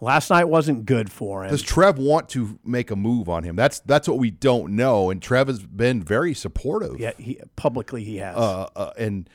Last 0.00 0.30
night 0.30 0.44
wasn't 0.46 0.86
good 0.86 1.12
for 1.12 1.44
him. 1.44 1.50
Does 1.50 1.62
Trev 1.62 1.98
want 1.98 2.30
to 2.30 2.58
make 2.64 2.90
a 2.90 2.96
move 2.96 3.28
on 3.28 3.44
him? 3.44 3.54
That's 3.54 3.80
that's 3.80 4.08
what 4.08 4.18
we 4.18 4.30
don't 4.30 4.74
know. 4.74 5.10
And 5.10 5.20
Trev 5.20 5.46
has 5.48 5.62
been 5.62 6.02
very 6.02 6.32
supportive. 6.32 6.98
Yeah, 6.98 7.12
he, 7.18 7.38
publicly 7.54 8.02
he 8.02 8.16
has. 8.16 8.34
Uh, 8.34 8.68
uh, 8.74 8.90
and 8.98 9.28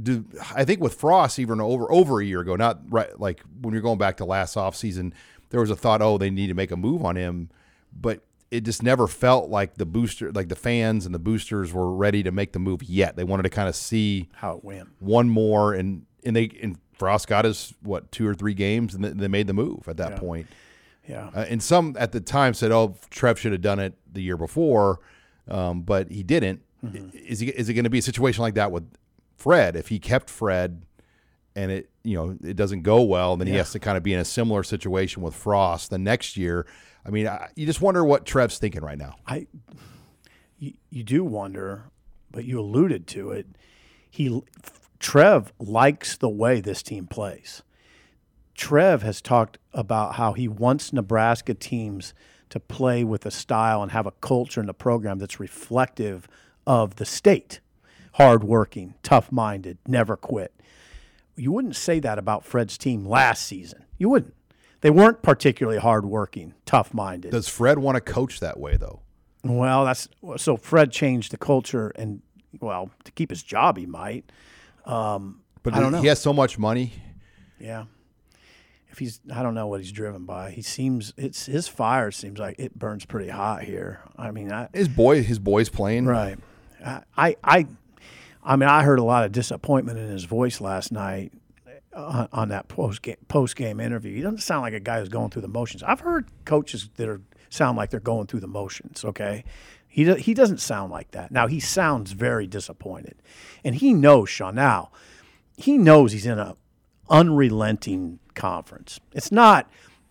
do, 0.00 0.24
I 0.54 0.64
think 0.64 0.80
with 0.80 0.94
Frost 0.94 1.38
even 1.38 1.60
over 1.60 1.90
over 1.90 2.20
a 2.20 2.24
year 2.24 2.40
ago, 2.40 2.56
not 2.56 2.80
right 2.88 3.18
like 3.20 3.42
when 3.60 3.72
you're 3.72 3.82
going 3.82 3.98
back 3.98 4.16
to 4.18 4.24
last 4.24 4.56
offseason, 4.56 5.12
there 5.50 5.60
was 5.60 5.70
a 5.70 5.76
thought, 5.76 6.02
oh, 6.02 6.18
they 6.18 6.30
need 6.30 6.48
to 6.48 6.54
make 6.54 6.70
a 6.70 6.76
move 6.76 7.04
on 7.04 7.16
him, 7.16 7.50
but 7.92 8.22
it 8.50 8.64
just 8.64 8.82
never 8.82 9.06
felt 9.06 9.50
like 9.50 9.74
the 9.74 9.86
booster, 9.86 10.32
like 10.32 10.48
the 10.48 10.56
fans 10.56 11.04
and 11.04 11.14
the 11.14 11.18
boosters 11.18 11.72
were 11.72 11.92
ready 11.92 12.22
to 12.22 12.32
make 12.32 12.52
the 12.52 12.58
move 12.58 12.82
yet. 12.82 13.16
They 13.16 13.24
wanted 13.24 13.42
to 13.42 13.50
kind 13.50 13.68
of 13.68 13.76
see 13.76 14.28
How 14.32 14.56
it 14.56 14.64
went. 14.64 14.88
one 15.00 15.28
more, 15.28 15.74
and 15.74 16.06
and 16.24 16.34
they 16.34 16.50
and 16.62 16.78
Frost 16.94 17.28
got 17.28 17.44
his 17.44 17.74
what 17.82 18.10
two 18.10 18.26
or 18.26 18.34
three 18.34 18.54
games, 18.54 18.94
and 18.94 19.04
they, 19.04 19.28
made 19.28 19.46
the 19.46 19.52
move 19.52 19.86
at 19.86 19.98
that 19.98 20.16
point. 20.16 20.46
Yeah. 21.06 21.30
Uh, 21.34 21.46
and 21.48 21.62
some 21.62 21.96
at 21.98 22.12
the 22.12 22.20
time 22.20 22.54
said, 22.54 22.72
"Oh, 22.72 22.96
Trev 23.10 23.38
should 23.38 23.52
have 23.52 23.60
done 23.60 23.78
it 23.78 23.94
the 24.10 24.22
year 24.22 24.36
before," 24.36 25.00
um, 25.46 25.82
but 25.82 26.10
he 26.10 26.22
didn't. 26.22 26.62
Is 27.12 27.40
he? 27.40 27.48
Is 27.48 27.68
it 27.68 27.74
going 27.74 27.84
to 27.84 27.90
be 27.90 27.98
a 27.98 28.02
situation 28.02 28.42
like 28.42 28.54
that 28.54 28.70
with 28.70 28.88
Fred? 29.38 29.76
If 29.76 29.88
he 29.88 29.98
kept 29.98 30.28
Fred, 30.28 30.82
and 31.56 31.70
it 31.70 31.90
you 32.04 32.16
know 32.16 32.36
it 32.44 32.56
doesn't 32.56 32.82
go 32.82 33.02
well, 33.02 33.36
then 33.36 33.46
he 33.46 33.54
has 33.54 33.72
to 33.72 33.78
kind 33.78 33.96
of 33.96 34.02
be 34.02 34.12
in 34.12 34.20
a 34.20 34.24
similar 34.24 34.62
situation 34.62 35.22
with 35.22 35.34
Frost 35.34 35.90
the 35.90 35.98
next 35.98 36.36
year. 36.36 36.66
I 37.06 37.10
mean, 37.10 37.26
I, 37.26 37.48
you 37.56 37.64
just 37.64 37.80
wonder 37.80 38.04
what 38.04 38.26
Trev's 38.26 38.58
thinking 38.58 38.82
right 38.82 38.98
now. 38.98 39.16
I 39.26 39.46
you, 40.58 40.74
you 40.90 41.02
do 41.02 41.24
wonder, 41.24 41.84
but 42.30 42.44
you 42.44 42.60
alluded 42.60 43.06
to 43.08 43.30
it. 43.30 43.46
He 44.10 44.42
Trev 44.98 45.52
likes 45.58 46.16
the 46.16 46.28
way 46.28 46.60
this 46.60 46.82
team 46.82 47.06
plays. 47.06 47.62
Trev 48.54 49.02
has 49.02 49.22
talked 49.22 49.58
about 49.72 50.16
how 50.16 50.32
he 50.32 50.48
wants 50.48 50.92
Nebraska 50.92 51.54
teams 51.54 52.12
to 52.50 52.58
play 52.58 53.04
with 53.04 53.24
a 53.24 53.30
style 53.30 53.82
and 53.82 53.92
have 53.92 54.06
a 54.06 54.10
culture 54.10 54.60
in 54.60 54.66
the 54.66 54.74
program 54.74 55.18
that's 55.18 55.38
reflective 55.38 56.28
of 56.66 56.96
the 56.96 57.04
state. 57.04 57.60
Hardworking, 58.14 58.94
tough 59.02 59.30
minded, 59.32 59.78
never 59.86 60.16
quit. 60.16 60.52
You 61.36 61.52
wouldn't 61.52 61.76
say 61.76 62.00
that 62.00 62.18
about 62.18 62.44
Fred's 62.44 62.76
team 62.76 63.06
last 63.06 63.44
season. 63.44 63.84
You 63.96 64.08
wouldn't. 64.08 64.34
They 64.80 64.90
weren't 64.90 65.22
particularly 65.22 65.78
hardworking, 65.78 66.54
tough 66.66 66.94
minded. 66.94 67.30
Does 67.32 67.48
Fred 67.48 67.78
want 67.78 67.96
to 67.96 68.00
coach 68.00 68.40
that 68.40 68.58
way 68.58 68.76
though? 68.76 69.00
Well, 69.44 69.84
that's 69.84 70.08
so 70.36 70.56
Fred 70.56 70.90
changed 70.92 71.32
the 71.32 71.36
culture, 71.36 71.90
and 71.96 72.22
well, 72.60 72.90
to 73.04 73.12
keep 73.12 73.30
his 73.30 73.42
job, 73.42 73.76
he 73.76 73.86
might. 73.86 74.30
Um, 74.84 75.42
But 75.62 75.74
I 75.74 75.80
don't 75.80 75.92
know. 75.92 76.00
he 76.00 76.08
has 76.08 76.20
so 76.20 76.32
much 76.32 76.58
money. 76.58 76.92
yeah, 77.60 77.84
if 78.90 78.98
he's, 78.98 79.20
I 79.32 79.42
don't 79.42 79.54
know 79.54 79.66
what 79.68 79.80
he's 79.80 79.92
driven 79.92 80.24
by. 80.24 80.50
He 80.50 80.62
seems 80.62 81.12
it's 81.16 81.46
his 81.46 81.68
fire 81.68 82.10
seems 82.10 82.38
like 82.40 82.56
it 82.58 82.76
burns 82.78 83.04
pretty 83.04 83.28
hot 83.30 83.62
here. 83.62 84.00
I 84.16 84.30
mean, 84.32 84.52
I, 84.52 84.68
His 84.72 84.88
boy, 84.88 85.22
his 85.22 85.38
boys 85.38 85.68
playing. 85.68 86.06
right. 86.06 86.38
I, 87.16 87.36
I, 87.44 87.66
I, 88.48 88.56
mean, 88.56 88.68
I 88.68 88.82
heard 88.82 88.98
a 88.98 89.04
lot 89.04 89.24
of 89.24 89.32
disappointment 89.32 89.98
in 89.98 90.08
his 90.08 90.24
voice 90.24 90.60
last 90.60 90.90
night 90.90 91.32
on, 91.94 92.28
on 92.32 92.48
that 92.48 92.68
post 92.68 93.02
game 93.02 93.16
post 93.28 93.56
game 93.56 93.78
interview. 93.78 94.14
He 94.14 94.22
doesn't 94.22 94.40
sound 94.40 94.62
like 94.62 94.72
a 94.72 94.80
guy 94.80 95.00
who's 95.00 95.10
going 95.10 95.30
through 95.30 95.42
the 95.42 95.48
motions. 95.48 95.82
I've 95.82 96.00
heard 96.00 96.28
coaches 96.44 96.88
that 96.96 97.08
are 97.08 97.20
sound 97.50 97.76
like 97.76 97.90
they're 97.90 98.00
going 98.00 98.26
through 98.26 98.40
the 98.40 98.48
motions. 98.48 99.04
Okay, 99.04 99.44
he 99.86 100.04
do, 100.04 100.14
he 100.14 100.32
doesn't 100.32 100.60
sound 100.60 100.90
like 100.90 101.10
that. 101.10 101.30
Now 101.30 101.46
he 101.46 101.60
sounds 101.60 102.12
very 102.12 102.46
disappointed, 102.46 103.16
and 103.64 103.74
he 103.74 103.92
knows 103.92 104.30
Sean. 104.30 104.54
Now 104.54 104.90
he 105.56 105.76
knows 105.76 106.12
he's 106.12 106.26
in 106.26 106.38
a 106.38 106.56
unrelenting 107.10 108.18
conference. 108.34 108.98
It's 109.12 109.32
not 109.32 109.70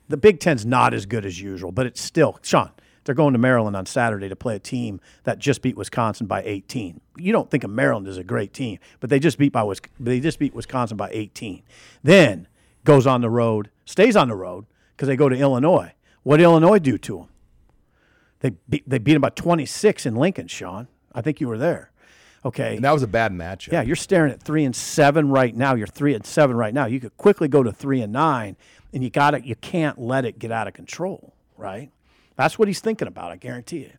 the 0.09 0.17
Big 0.17 0.39
Ten's 0.39 0.65
not 0.65 0.93
as 0.93 1.05
good 1.05 1.25
as 1.25 1.41
usual, 1.41 1.71
but 1.71 1.87
it's 1.87 2.01
still 2.01 2.37
Sean. 2.43 2.71
They're 3.07 3.15
going 3.15 3.31
to 3.31 3.39
Maryland 3.39 3.75
on 3.77 3.85
Saturday 3.85 4.27
to 4.27 4.35
play 4.35 4.57
a 4.57 4.59
team 4.59 4.99
that 5.23 5.39
just 5.39 5.61
beat 5.61 5.77
Wisconsin 5.77 6.27
by 6.27 6.43
18. 6.43 6.99
You 7.17 7.31
don't 7.31 7.49
think 7.49 7.63
of 7.63 7.69
Maryland 7.69 8.05
as 8.05 8.17
a 8.17 8.23
great 8.23 8.53
team, 8.53 8.79
but 8.99 9.09
they 9.09 9.17
just 9.17 9.37
beat 9.37 9.53
by 9.53 9.65
they 9.97 10.19
just 10.19 10.39
beat 10.39 10.53
Wisconsin 10.53 10.97
by 10.97 11.09
18. 11.13 11.63
Then 12.03 12.49
goes 12.83 13.07
on 13.07 13.21
the 13.21 13.29
road, 13.29 13.69
stays 13.85 14.17
on 14.17 14.27
the 14.27 14.35
road 14.35 14.65
because 14.91 15.07
they 15.07 15.15
go 15.15 15.29
to 15.29 15.37
Illinois. 15.37 15.93
What 16.23 16.37
did 16.37 16.43
Illinois 16.43 16.79
do 16.79 16.97
to 16.97 17.17
them? 17.17 17.27
They 18.41 18.49
beat, 18.67 18.87
they 18.87 18.97
beat 18.97 19.13
them 19.13 19.21
by 19.21 19.29
26 19.29 20.05
in 20.05 20.15
Lincoln, 20.15 20.47
Sean. 20.47 20.89
I 21.15 21.21
think 21.21 21.39
you 21.39 21.47
were 21.47 21.57
there. 21.57 21.91
Okay. 22.43 22.75
And 22.75 22.83
that 22.83 22.91
was 22.91 23.03
a 23.03 23.07
bad 23.07 23.31
matchup. 23.31 23.71
Yeah, 23.71 23.83
you're 23.83 23.95
staring 23.95 24.33
at 24.33 24.43
three 24.43 24.65
and 24.65 24.75
seven 24.75 25.29
right 25.29 25.55
now. 25.55 25.75
You're 25.75 25.87
three 25.87 26.13
and 26.13 26.25
seven 26.25 26.57
right 26.57 26.73
now. 26.73 26.85
You 26.85 26.99
could 26.99 27.15
quickly 27.15 27.47
go 27.47 27.63
to 27.63 27.71
three 27.71 28.01
and 28.01 28.11
nine, 28.11 28.57
and 28.93 29.01
you 29.01 29.09
got 29.09 29.33
it. 29.33 29.45
You 29.45 29.55
can't 29.55 29.97
let 29.97 30.25
it 30.25 30.39
get 30.39 30.51
out 30.51 30.67
of 30.67 30.73
control, 30.73 31.33
right? 31.55 31.89
That's 32.37 32.57
what 32.57 32.67
he's 32.67 32.79
thinking 32.79 33.07
about. 33.07 33.31
I 33.31 33.35
guarantee 33.35 33.79
you. 33.79 33.91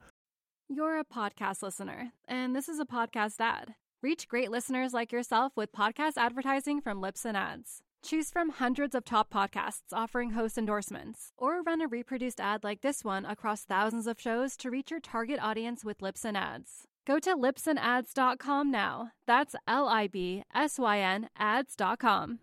You're 0.68 0.99
a 0.99 1.05
podcast 1.05 1.62
listener, 1.62 2.12
and 2.26 2.55
this 2.55 2.68
is 2.68 2.78
a 2.78 2.84
podcast 2.84 3.41
ad. 3.41 3.74
Reach 4.03 4.28
great 4.28 4.51
listeners 4.51 4.95
like 4.95 5.12
yourself 5.12 5.53
with 5.57 5.72
podcast 5.72 6.12
advertising 6.16 6.80
from 6.80 7.01
Libsyn 7.03 7.34
Ads. 7.34 7.82
Choose 8.05 8.30
from 8.30 8.51
hundreds 8.51 8.95
of 8.95 9.05
top 9.05 9.32
podcasts 9.32 9.93
offering 9.93 10.30
host 10.30 10.57
endorsements, 10.57 11.32
or 11.36 11.62
run 11.62 11.80
a 11.80 11.89
reproduced 11.89 12.41
ad 12.41 12.62
like 12.62 12.80
this 12.80 13.03
one 13.03 13.24
across 13.24 13.64
thousands 13.64 14.07
of 14.07 14.20
shows 14.20 14.57
to 14.59 14.70
reach 14.70 14.91
your 14.93 15.01
target 15.01 15.41
audience 15.43 15.84
with 15.84 15.99
Libsyn 15.99 16.36
Ads. 16.36 16.84
Go 17.07 17.18
to 17.18 17.34
libsynads.com 17.34 18.70
now. 18.70 19.11
That's 19.26 19.57
L 19.66 19.89
I 19.89 20.07
B 20.07 20.45
S 20.55 20.78
Y 20.78 21.01
N 21.01 21.28
ads.com. 21.36 22.39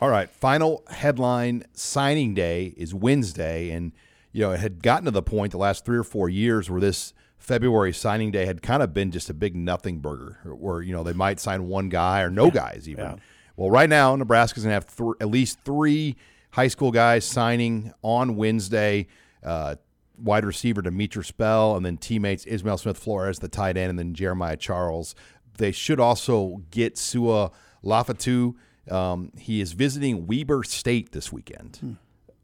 All 0.00 0.08
right, 0.08 0.30
final 0.30 0.84
headline 0.88 1.64
signing 1.74 2.34
day 2.34 2.72
is 2.76 2.94
Wednesday, 2.94 3.70
and 3.70 3.92
you 4.32 4.42
know 4.42 4.52
it 4.52 4.60
had 4.60 4.82
gotten 4.82 5.04
to 5.04 5.10
the 5.10 5.22
point 5.22 5.52
the 5.52 5.58
last 5.58 5.84
three 5.84 5.98
or 5.98 6.04
four 6.04 6.28
years 6.28 6.70
where 6.70 6.80
this 6.80 7.12
February 7.38 7.92
signing 7.92 8.30
day 8.30 8.46
had 8.46 8.62
kind 8.62 8.82
of 8.82 8.94
been 8.94 9.10
just 9.10 9.28
a 9.28 9.34
big 9.34 9.56
nothing 9.56 9.98
burger, 9.98 10.38
where 10.44 10.80
you 10.82 10.92
know 10.92 11.02
they 11.02 11.12
might 11.12 11.40
sign 11.40 11.66
one 11.66 11.88
guy 11.88 12.22
or 12.22 12.30
no 12.30 12.50
guys 12.50 12.88
even. 12.88 13.04
Yeah. 13.04 13.16
Well, 13.56 13.70
right 13.70 13.88
now 13.88 14.16
Nebraska's 14.16 14.62
gonna 14.62 14.74
have 14.74 14.86
th- 14.96 15.10
at 15.20 15.28
least 15.28 15.58
three 15.64 16.16
high 16.52 16.68
school 16.68 16.90
guys 16.90 17.24
signing 17.24 17.92
on 18.02 18.36
Wednesday. 18.36 19.06
Uh, 19.42 19.76
wide 20.22 20.44
receiver 20.44 20.82
Demetrius 20.82 21.26
Spell, 21.26 21.76
and 21.76 21.84
then 21.84 21.96
teammates 21.96 22.44
Ismail 22.46 22.78
Smith 22.78 22.98
Flores, 22.98 23.40
the 23.40 23.48
tight 23.48 23.76
end, 23.76 23.90
and 23.90 23.98
then 23.98 24.14
Jeremiah 24.14 24.56
Charles. 24.56 25.16
They 25.58 25.72
should 25.72 25.98
also 25.98 26.62
get 26.70 26.96
Sua 26.96 27.50
Lefotu. 27.84 28.54
Um, 28.88 29.32
he 29.36 29.60
is 29.60 29.72
visiting 29.72 30.26
Weber 30.28 30.62
State 30.64 31.10
this 31.12 31.32
weekend, 31.32 31.96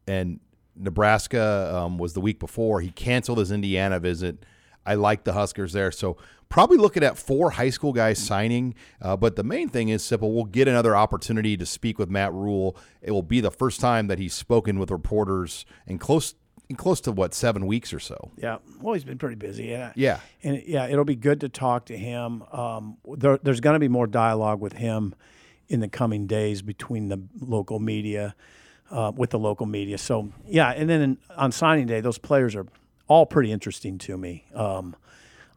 and 0.08 0.40
Nebraska 0.78 1.74
um, 1.74 1.98
was 1.98 2.12
the 2.12 2.20
week 2.20 2.38
before. 2.38 2.80
He 2.80 2.90
canceled 2.90 3.38
his 3.38 3.50
Indiana 3.50 3.98
visit. 3.98 4.44
I 4.86 4.94
like 4.94 5.24
the 5.24 5.34
Huskers 5.34 5.72
there, 5.72 5.90
so 5.90 6.16
probably 6.48 6.78
looking 6.78 7.02
at 7.02 7.18
four 7.18 7.50
high 7.50 7.68
school 7.70 7.92
guys 7.92 8.18
signing. 8.18 8.74
Uh, 9.02 9.16
but 9.16 9.36
the 9.36 9.44
main 9.44 9.68
thing 9.68 9.90
is 9.90 10.02
simple: 10.02 10.32
we'll 10.32 10.44
get 10.44 10.66
another 10.66 10.96
opportunity 10.96 11.56
to 11.58 11.66
speak 11.66 11.98
with 11.98 12.08
Matt 12.08 12.32
Rhule. 12.32 12.76
It 13.02 13.10
will 13.10 13.22
be 13.22 13.40
the 13.40 13.50
first 13.50 13.80
time 13.80 14.06
that 14.06 14.18
he's 14.18 14.32
spoken 14.32 14.78
with 14.78 14.90
reporters 14.90 15.66
in 15.86 15.98
close 15.98 16.34
in 16.68 16.76
close 16.76 17.00
to 17.02 17.12
what 17.12 17.34
seven 17.34 17.66
weeks 17.66 17.92
or 17.92 18.00
so. 18.00 18.30
Yeah. 18.36 18.58
Well, 18.80 18.94
he's 18.94 19.04
been 19.04 19.18
pretty 19.18 19.36
busy. 19.36 19.64
Yeah. 19.66 19.92
Yeah. 19.94 20.20
And 20.42 20.62
yeah, 20.66 20.86
it'll 20.86 21.04
be 21.04 21.16
good 21.16 21.40
to 21.40 21.48
talk 21.48 21.86
to 21.86 21.96
him. 21.96 22.42
Um, 22.52 22.98
there, 23.16 23.38
there's 23.42 23.60
going 23.60 23.74
to 23.74 23.80
be 23.80 23.88
more 23.88 24.06
dialogue 24.06 24.60
with 24.60 24.74
him 24.74 25.14
in 25.68 25.80
the 25.80 25.88
coming 25.88 26.26
days 26.26 26.62
between 26.62 27.08
the 27.08 27.22
local 27.40 27.78
media, 27.78 28.34
uh, 28.90 29.12
with 29.14 29.30
the 29.30 29.38
local 29.38 29.66
media. 29.66 29.98
So 29.98 30.30
yeah, 30.46 30.70
and 30.70 30.88
then 30.88 31.00
in, 31.00 31.18
on 31.36 31.52
signing 31.52 31.86
day, 31.86 32.00
those 32.00 32.18
players 32.18 32.54
are 32.54 32.66
all 33.06 33.26
pretty 33.26 33.50
interesting 33.52 33.98
to 33.98 34.16
me. 34.16 34.44
Um, 34.54 34.94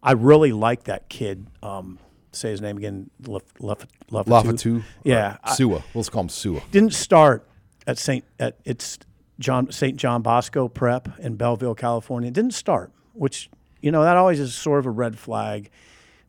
I 0.03 0.13
really 0.13 0.51
like 0.51 0.85
that 0.85 1.09
kid. 1.09 1.47
Um, 1.61 1.99
say 2.31 2.49
his 2.51 2.61
name 2.61 2.77
again. 2.77 3.09
Lef, 3.25 3.43
Lef, 3.59 3.85
Lefatu. 4.09 4.25
Lafatu, 4.25 4.83
Yeah. 5.03 5.37
Sua. 5.53 5.83
Let's 5.93 6.09
call 6.09 6.23
him 6.23 6.29
Sua. 6.29 6.61
didn't 6.71 6.93
start 6.93 7.47
at 7.87 7.97
Saint 7.97 8.23
at 8.39 8.57
it's 8.65 8.97
John 9.39 9.71
Saint 9.71 9.97
John 9.97 10.21
Bosco 10.21 10.67
Prep 10.67 11.19
in 11.19 11.35
Bellflower, 11.35 11.75
California. 11.75 12.27
It 12.29 12.33
didn't 12.33 12.53
start, 12.53 12.91
which 13.13 13.49
you 13.81 13.91
know 13.91 14.03
that 14.03 14.15
always 14.17 14.39
is 14.39 14.53
sort 14.53 14.79
of 14.79 14.85
a 14.85 14.91
red 14.91 15.17
flag. 15.19 15.69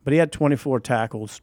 But 0.05 0.13
he 0.13 0.19
had 0.19 0.33
24 0.33 0.81
tackles, 0.81 1.41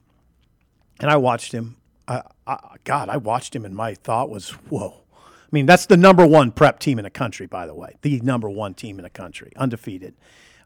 and 1.00 1.10
I 1.10 1.16
watched 1.18 1.54
him. 1.54 1.78
I, 2.08 2.24
I, 2.46 2.76
God, 2.84 3.08
I 3.08 3.18
watched 3.18 3.56
him, 3.56 3.64
and 3.66 3.74
my 3.76 3.94
thought 3.94 4.30
was, 4.30 4.50
"Whoa!" 4.50 5.02
I 5.50 5.56
mean, 5.56 5.66
that's 5.66 5.88
the 5.88 5.98
number 5.98 6.28
one 6.28 6.52
prep 6.52 6.80
team 6.80 7.00
in 7.00 7.04
the 7.04 7.10
country, 7.10 7.48
by 7.48 7.66
the 7.66 7.74
way, 7.74 7.96
the 8.04 8.20
number 8.22 8.50
one 8.50 8.76
team 8.76 9.00
in 9.00 9.04
the 9.04 9.10
country, 9.10 9.52
undefeated, 9.56 10.14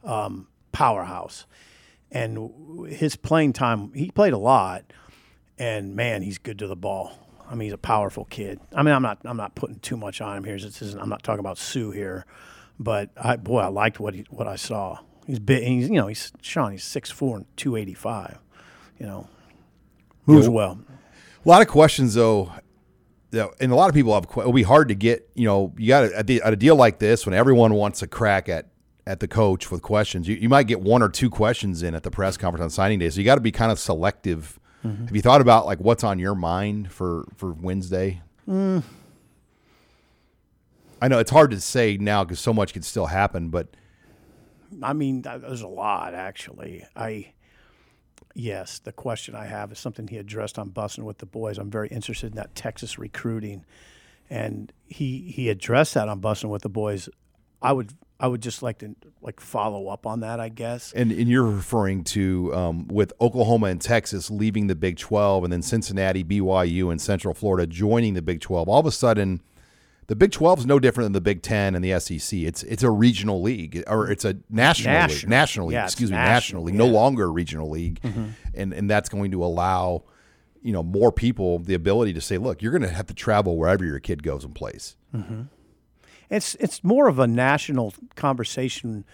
um, 0.04 0.48
powerhouse. 0.74 1.46
And 2.12 2.90
his 2.90 3.16
playing 3.16 3.54
time, 3.54 3.94
he 3.94 4.12
played 4.12 4.34
a 4.34 4.38
lot, 4.38 4.84
and 5.58 5.96
man, 5.96 6.22
he's 6.22 6.38
good 6.38 6.60
to 6.60 6.68
the 6.68 6.76
ball. 6.76 7.18
I 7.50 7.56
mean, 7.56 7.68
he's 7.68 7.74
a 7.74 7.78
powerful 7.78 8.26
kid. 8.26 8.60
I 8.76 8.84
mean, 8.84 8.94
I'm 8.94 9.02
not 9.02 9.20
I'm 9.24 9.38
not 9.38 9.56
putting 9.56 9.80
too 9.80 9.96
much 9.96 10.20
on 10.20 10.38
him 10.38 10.44
here. 10.44 10.60
This 10.60 10.82
isn't, 10.82 11.02
I'm 11.02 11.10
not 11.10 11.24
talking 11.24 11.40
about 11.40 11.58
Sue 11.58 11.92
here, 11.92 12.26
but 12.78 13.10
I 13.16 13.38
boy, 13.38 13.60
I 13.60 13.68
liked 13.68 14.00
what 14.00 14.16
he, 14.16 14.26
what 14.30 14.48
I 14.48 14.58
saw. 14.58 15.00
He's 15.26 15.40
big. 15.40 15.64
He's 15.64 15.90
you 15.90 15.96
know 15.96 16.08
he's 16.08 16.34
Sean. 16.42 16.72
He's 16.72 16.84
6'4", 16.84 17.36
and 17.38 17.46
two 17.56 17.76
eighty 17.78 17.94
five. 17.94 18.38
You 19.00 19.06
know, 19.06 19.30
moves 20.26 20.50
well. 20.50 20.80
A 21.46 21.50
lot 21.50 21.62
of 21.62 21.68
questions 21.68 22.14
though. 22.14 22.52
You 23.34 23.40
know, 23.40 23.52
and 23.60 23.72
a 23.72 23.76
lot 23.76 23.90
of 23.90 23.96
people 23.96 24.14
have. 24.14 24.26
It'll 24.38 24.54
be 24.54 24.64
hard 24.64 24.90
to 24.90 24.96
get. 24.96 25.28
You 25.34 25.46
know, 25.46 25.74
you 25.78 25.88
got 25.88 26.04
at, 26.04 26.30
at 26.30 26.54
a 26.54 26.56
deal 26.56 26.76
like 26.76 27.00
this 27.00 27.26
when 27.26 27.34
everyone 27.34 27.74
wants 27.74 28.04
a 28.04 28.08
crack 28.08 28.48
at 28.48 28.68
at 29.08 29.20
the 29.20 29.28
coach 29.28 29.72
with 29.72 29.82
questions. 29.82 30.28
You, 30.28 30.36
you 30.36 30.48
might 30.48 30.68
get 30.68 30.80
one 30.80 31.02
or 31.02 31.10
two 31.10 31.30
questions 31.30 31.82
in 31.84 31.96
at 31.96 32.04
the 32.04 32.12
press 32.12 32.38
conference 32.38 32.64
on 32.64 32.70
signing 32.70 33.00
day. 33.00 33.10
So 33.10 33.20
you 33.20 33.26
got 33.26 33.36
to 33.36 33.42
be 33.42 33.52
kind 33.52 33.72
of 33.72 33.80
selective. 33.80 34.60
Mm-hmm. 34.86 35.08
Have 35.08 35.16
you 35.16 35.22
thought 35.22 35.42
about 35.42 35.66
like 35.66 35.80
what's 35.80 36.04
on 36.04 36.20
your 36.20 36.36
mind 36.36 36.92
for 36.92 37.26
for 37.36 37.52
Wednesday? 37.52 38.22
Mm. 38.48 38.84
I 41.02 41.08
know 41.08 41.18
it's 41.18 41.32
hard 41.32 41.52
to 41.52 41.60
say 41.60 41.98
now 41.98 42.24
because 42.24 42.40
so 42.40 42.54
much 42.54 42.72
could 42.72 42.86
still 42.86 43.08
happen, 43.08 43.50
but 43.50 43.68
I 44.82 44.94
mean, 44.94 45.24
there's 45.24 45.62
a 45.62 45.68
lot 45.68 46.14
actually. 46.14 46.86
I 46.96 47.34
yes, 48.34 48.80
the 48.80 48.92
question 48.92 49.36
I 49.36 49.46
have 49.46 49.72
is 49.72 49.80
something 49.80 50.08
he 50.08 50.18
addressed 50.18 50.58
on 50.58 50.70
Bussin' 50.72 51.04
with 51.04 51.20
the 51.20 51.26
Boys. 51.26 51.58
I'm 51.58 51.70
very 51.70 51.88
interested 51.90 52.32
in 52.32 52.36
that 52.36 52.56
Texas 52.56 52.98
recruiting, 52.98 53.66
and 54.30 54.72
he 54.88 55.32
he 55.36 55.50
addressed 55.50 55.94
that 55.94 56.10
on 56.10 56.22
Bussin' 56.22 56.50
with 56.50 56.62
the 56.62 56.70
Boys. 56.70 57.10
I 57.62 57.74
would 57.74 57.94
I 58.20 58.28
would 58.28 58.42
just 58.42 58.64
like 58.64 58.80
to 58.80 58.96
like 59.22 59.40
follow 59.40 59.88
up 59.88 60.06
on 60.06 60.22
that. 60.22 60.40
I 60.40 60.50
guess. 60.50 60.94
And, 60.94 61.12
and 61.12 61.28
you're 61.28 61.44
referring 61.44 62.04
to 62.06 62.54
um, 62.54 62.88
with 62.88 63.14
Oklahoma 63.22 63.68
and 63.68 63.82
Texas 63.82 64.30
leaving 64.30 64.68
the 64.68 64.76
Big 64.76 64.98
12 64.98 65.46
and 65.46 65.54
then 65.54 65.62
Cincinnati, 65.62 66.24
BYU, 66.24 66.92
and 66.92 67.02
Central 67.02 67.34
Florida 67.34 67.68
joining 67.68 68.14
the 68.14 68.22
Big 68.22 68.42
12. 68.42 68.68
All 68.68 68.80
of 68.80 68.86
a 68.86 68.92
sudden, 68.92 69.42
the 70.08 70.16
Big 70.16 70.32
12 70.32 70.60
is 70.60 70.66
no 70.66 70.80
different 70.80 71.06
than 71.06 71.14
the 71.14 71.22
Big 71.22 71.42
10 71.42 71.76
and 71.76 71.84
the 71.84 72.00
SEC. 72.00 72.40
It's 72.40 72.64
it's 72.64 72.84
a 72.84 72.92
regional 72.92 73.42
league 73.42 73.84
or 73.88 74.10
it's 74.12 74.26
a 74.26 74.38
national 74.50 74.94
league. 74.96 75.02
National. 75.10 75.30
National 75.30 75.68
league, 75.68 75.74
Yeah, 75.74 75.84
excuse 75.86 76.12
me, 76.12 76.16
national, 76.18 76.34
national 76.34 76.64
league. 76.64 76.76
yeah. 76.76 76.80
No 76.80 76.88
longer 76.88 77.24
a 77.26 77.30
regional 77.30 77.70
league. 77.70 78.00
Mhm. 78.02 78.30
And 78.54 78.74
and 78.74 78.90
that's 78.90 79.10
going 79.10 79.32
to 79.32 79.44
allow 79.44 80.04
you 80.62 80.72
know 80.72 80.84
more 80.84 81.12
people 81.12 81.60
the 81.60 81.74
ability 81.74 82.14
to 82.14 82.22
say, 82.22 82.38
look, 82.38 82.62
you're 82.62 82.72
going 82.72 82.82
to 82.84 82.90
have 82.96 83.08
to 83.08 83.14
travel 83.14 83.58
wherever 83.58 83.84
your 83.86 84.00
kid 84.00 84.24
goes 84.24 84.44
and 84.46 84.56
plays. 84.56 84.96
Mm-hmm. 85.14 85.42
It's 86.30 86.56
it's 86.56 86.84
more 86.84 87.08
of 87.08 87.20
a 87.20 87.28
national 87.28 87.94
conversation 88.16 89.06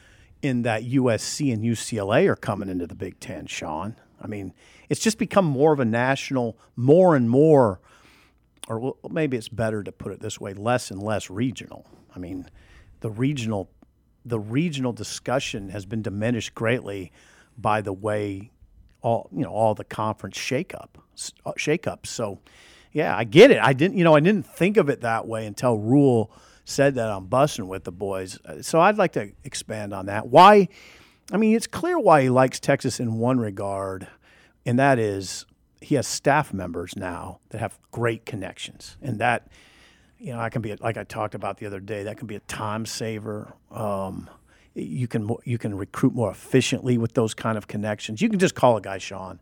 in 0.41 0.61
that 0.61 0.83
USC 0.83 1.51
and 1.53 1.63
UCLA 1.63 2.27
are 2.27 2.35
coming 2.35 2.69
into 2.69 2.87
the 2.87 2.95
Big 2.95 3.19
Ten, 3.19 3.45
Sean. 3.45 3.95
I 4.21 4.27
mean, 4.27 4.53
it's 4.89 5.01
just 5.01 5.17
become 5.17 5.45
more 5.45 5.73
of 5.73 5.79
a 5.79 5.85
national, 5.85 6.57
more 6.75 7.15
and 7.15 7.29
more, 7.29 7.79
or 8.67 8.95
maybe 9.09 9.37
it's 9.37 9.49
better 9.49 9.83
to 9.83 9.91
put 9.91 10.11
it 10.11 10.19
this 10.19 10.39
way, 10.39 10.53
less 10.53 10.91
and 10.91 11.01
less 11.01 11.29
regional. 11.29 11.85
I 12.15 12.19
mean, 12.19 12.47
the 12.99 13.09
regional, 13.09 13.69
the 14.25 14.39
regional 14.39 14.93
discussion 14.93 15.69
has 15.69 15.85
been 15.85 16.01
diminished 16.01 16.53
greatly 16.53 17.11
by 17.57 17.81
the 17.81 17.93
way 17.93 18.51
all 19.01 19.29
you 19.31 19.43
know 19.43 19.51
all 19.51 19.73
the 19.75 19.83
conference 19.83 20.37
shakeup 20.37 20.89
uh, 21.45 21.51
shakeups. 21.53 22.07
So, 22.07 22.39
yeah, 22.91 23.15
I 23.15 23.23
get 23.23 23.51
it. 23.51 23.59
I 23.61 23.73
didn't 23.73 23.97
you 23.97 24.03
know 24.03 24.15
I 24.15 24.19
didn't 24.19 24.45
think 24.45 24.77
of 24.77 24.89
it 24.89 25.01
that 25.01 25.27
way 25.27 25.45
until 25.45 25.77
Rhule 25.77 26.31
said 26.65 26.95
that 26.95 27.09
on 27.09 27.27
Bussin' 27.27 27.67
with 27.67 27.83
the 27.83 27.91
boys. 27.91 28.39
Uh, 28.45 28.61
So 28.61 28.79
I'd 28.79 28.97
like 28.97 29.13
to 29.13 29.31
expand 29.43 29.93
on 29.93 30.05
that. 30.05 30.27
Why? 30.27 30.67
I 31.31 31.37
mean, 31.37 31.55
it's 31.55 31.67
clear 31.67 31.99
why 31.99 32.23
he 32.23 32.29
likes 32.29 32.59
Texas 32.59 32.99
in 32.99 33.15
one 33.15 33.39
regard, 33.39 34.07
and 34.65 34.79
that 34.79 34.99
is 34.99 35.45
he 35.81 35.95
has 35.95 36.07
staff 36.07 36.53
members 36.53 36.95
now 36.95 37.39
that 37.49 37.59
have 37.59 37.77
great 37.91 38.25
connections, 38.25 38.97
and 39.01 39.19
that 39.19 39.47
you 40.17 40.33
know, 40.33 40.39
I 40.39 40.49
can 40.49 40.61
be 40.61 40.75
like 40.75 40.97
I 40.97 41.03
talked 41.05 41.35
about 41.35 41.57
the 41.57 41.65
other 41.65 41.79
day. 41.79 42.03
That 42.03 42.17
can 42.17 42.27
be 42.27 42.35
a 42.35 42.41
time 42.41 42.85
saver. 42.85 43.53
Um, 43.71 44.29
you 44.75 45.07
can 45.07 45.29
you 45.45 45.57
can 45.57 45.75
recruit 45.77 46.13
more 46.13 46.29
efficiently 46.31 46.97
with 46.97 47.13
those 47.13 47.33
kind 47.33 47.57
of 47.57 47.67
connections. 47.67 48.21
You 48.21 48.29
can 48.29 48.39
just 48.39 48.55
call 48.55 48.77
a 48.77 48.81
guy 48.81 48.97
Sean 48.97 49.39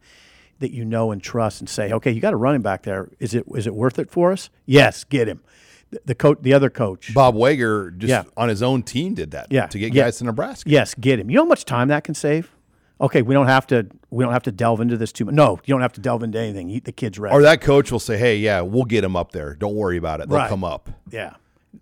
that 0.59 0.71
you 0.71 0.85
know 0.85 1.11
and 1.11 1.21
trust 1.21 1.59
and 1.61 1.69
say, 1.69 1.91
okay, 1.91 2.11
you 2.11 2.21
got 2.21 2.33
a 2.33 2.37
running 2.37 2.61
back 2.61 2.83
there. 2.83 3.09
Is 3.19 3.33
it 3.33 3.45
is 3.55 3.67
it 3.67 3.73
worth 3.75 3.97
it 3.99 4.09
for 4.09 4.31
us? 4.31 4.49
Yes, 4.65 5.03
get 5.03 5.27
him. 5.27 5.41
The, 5.89 6.01
the 6.05 6.15
coach, 6.15 6.39
the 6.41 6.53
other 6.53 6.69
coach, 6.69 7.13
Bob 7.13 7.35
Wager 7.35 7.91
just 7.91 8.09
Yeah. 8.09 8.23
on 8.35 8.49
his 8.49 8.61
own 8.61 8.83
team 8.83 9.13
did 9.13 9.31
that 9.31 9.47
yeah, 9.49 9.67
to 9.67 9.79
get 9.79 9.93
yeah. 9.93 10.03
guys 10.03 10.17
to 10.17 10.25
Nebraska. 10.25 10.69
Yes, 10.69 10.93
get 10.95 11.19
him. 11.19 11.29
You 11.29 11.37
know 11.37 11.43
how 11.43 11.49
much 11.49 11.65
time 11.65 11.87
that 11.87 12.03
can 12.03 12.13
save? 12.13 12.51
Okay, 12.99 13.21
we 13.21 13.33
don't 13.33 13.47
have 13.47 13.67
to 13.67 13.87
we 14.09 14.23
don't 14.23 14.33
have 14.33 14.43
to 14.43 14.51
delve 14.51 14.81
into 14.81 14.97
this 14.97 15.11
too 15.11 15.25
much. 15.25 15.35
No, 15.35 15.59
you 15.65 15.73
don't 15.73 15.81
have 15.81 15.93
to 15.93 16.01
delve 16.01 16.23
into 16.23 16.39
anything. 16.39 16.81
The 16.83 16.91
kid's 16.91 17.19
ready. 17.19 17.35
Or 17.35 17.41
that 17.43 17.61
coach 17.61 17.91
will 17.91 17.99
say, 17.99 18.17
"Hey, 18.17 18.37
yeah, 18.37 18.61
we'll 18.61 18.85
get 18.85 19.03
him 19.03 19.15
up 19.15 19.31
there. 19.33 19.53
Don't 19.55 19.75
worry 19.75 19.97
about 19.97 20.19
it. 20.21 20.29
They'll 20.29 20.39
Right. 20.39 20.49
come 20.49 20.63
up." 20.63 20.89
Yeah. 21.11 21.35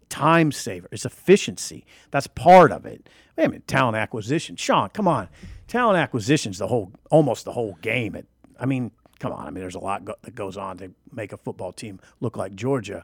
Time 0.09 0.51
saver. 0.51 0.88
It's 0.91 1.05
efficiency. 1.05 1.86
That's 2.11 2.28
part 2.28 2.72
of 2.72 2.86
it. 2.86 3.07
Wait 3.38 3.45
a 3.45 3.49
minute, 3.49 3.68
talent 3.68 3.95
acquisition. 3.97 4.55
Sean, 4.55 4.89
come 4.89 5.07
on. 5.07 5.30
talent 5.68 5.97
acquisition 5.97 6.51
is 6.51 6.59
the 6.59 6.68
whole, 6.68 6.91
almost 7.09 7.43
the 7.43 7.51
whole 7.53 7.76
game. 7.82 8.13
It, 8.16 8.28
I 8.59 8.66
mean, 8.66 8.91
come 9.20 9.32
on. 9.32 9.47
I 9.47 9.49
mean, 9.49 9.61
there's 9.61 9.74
a 9.76 9.80
lot 9.80 10.05
go- 10.05 10.16
that 10.22 10.36
goes 10.36 10.57
on 10.57 10.78
to 10.78 10.91
make 11.11 11.34
a 11.34 11.38
football 11.38 11.72
team 11.74 11.99
look 12.22 12.38
like 12.38 12.55
Georgia, 12.55 13.03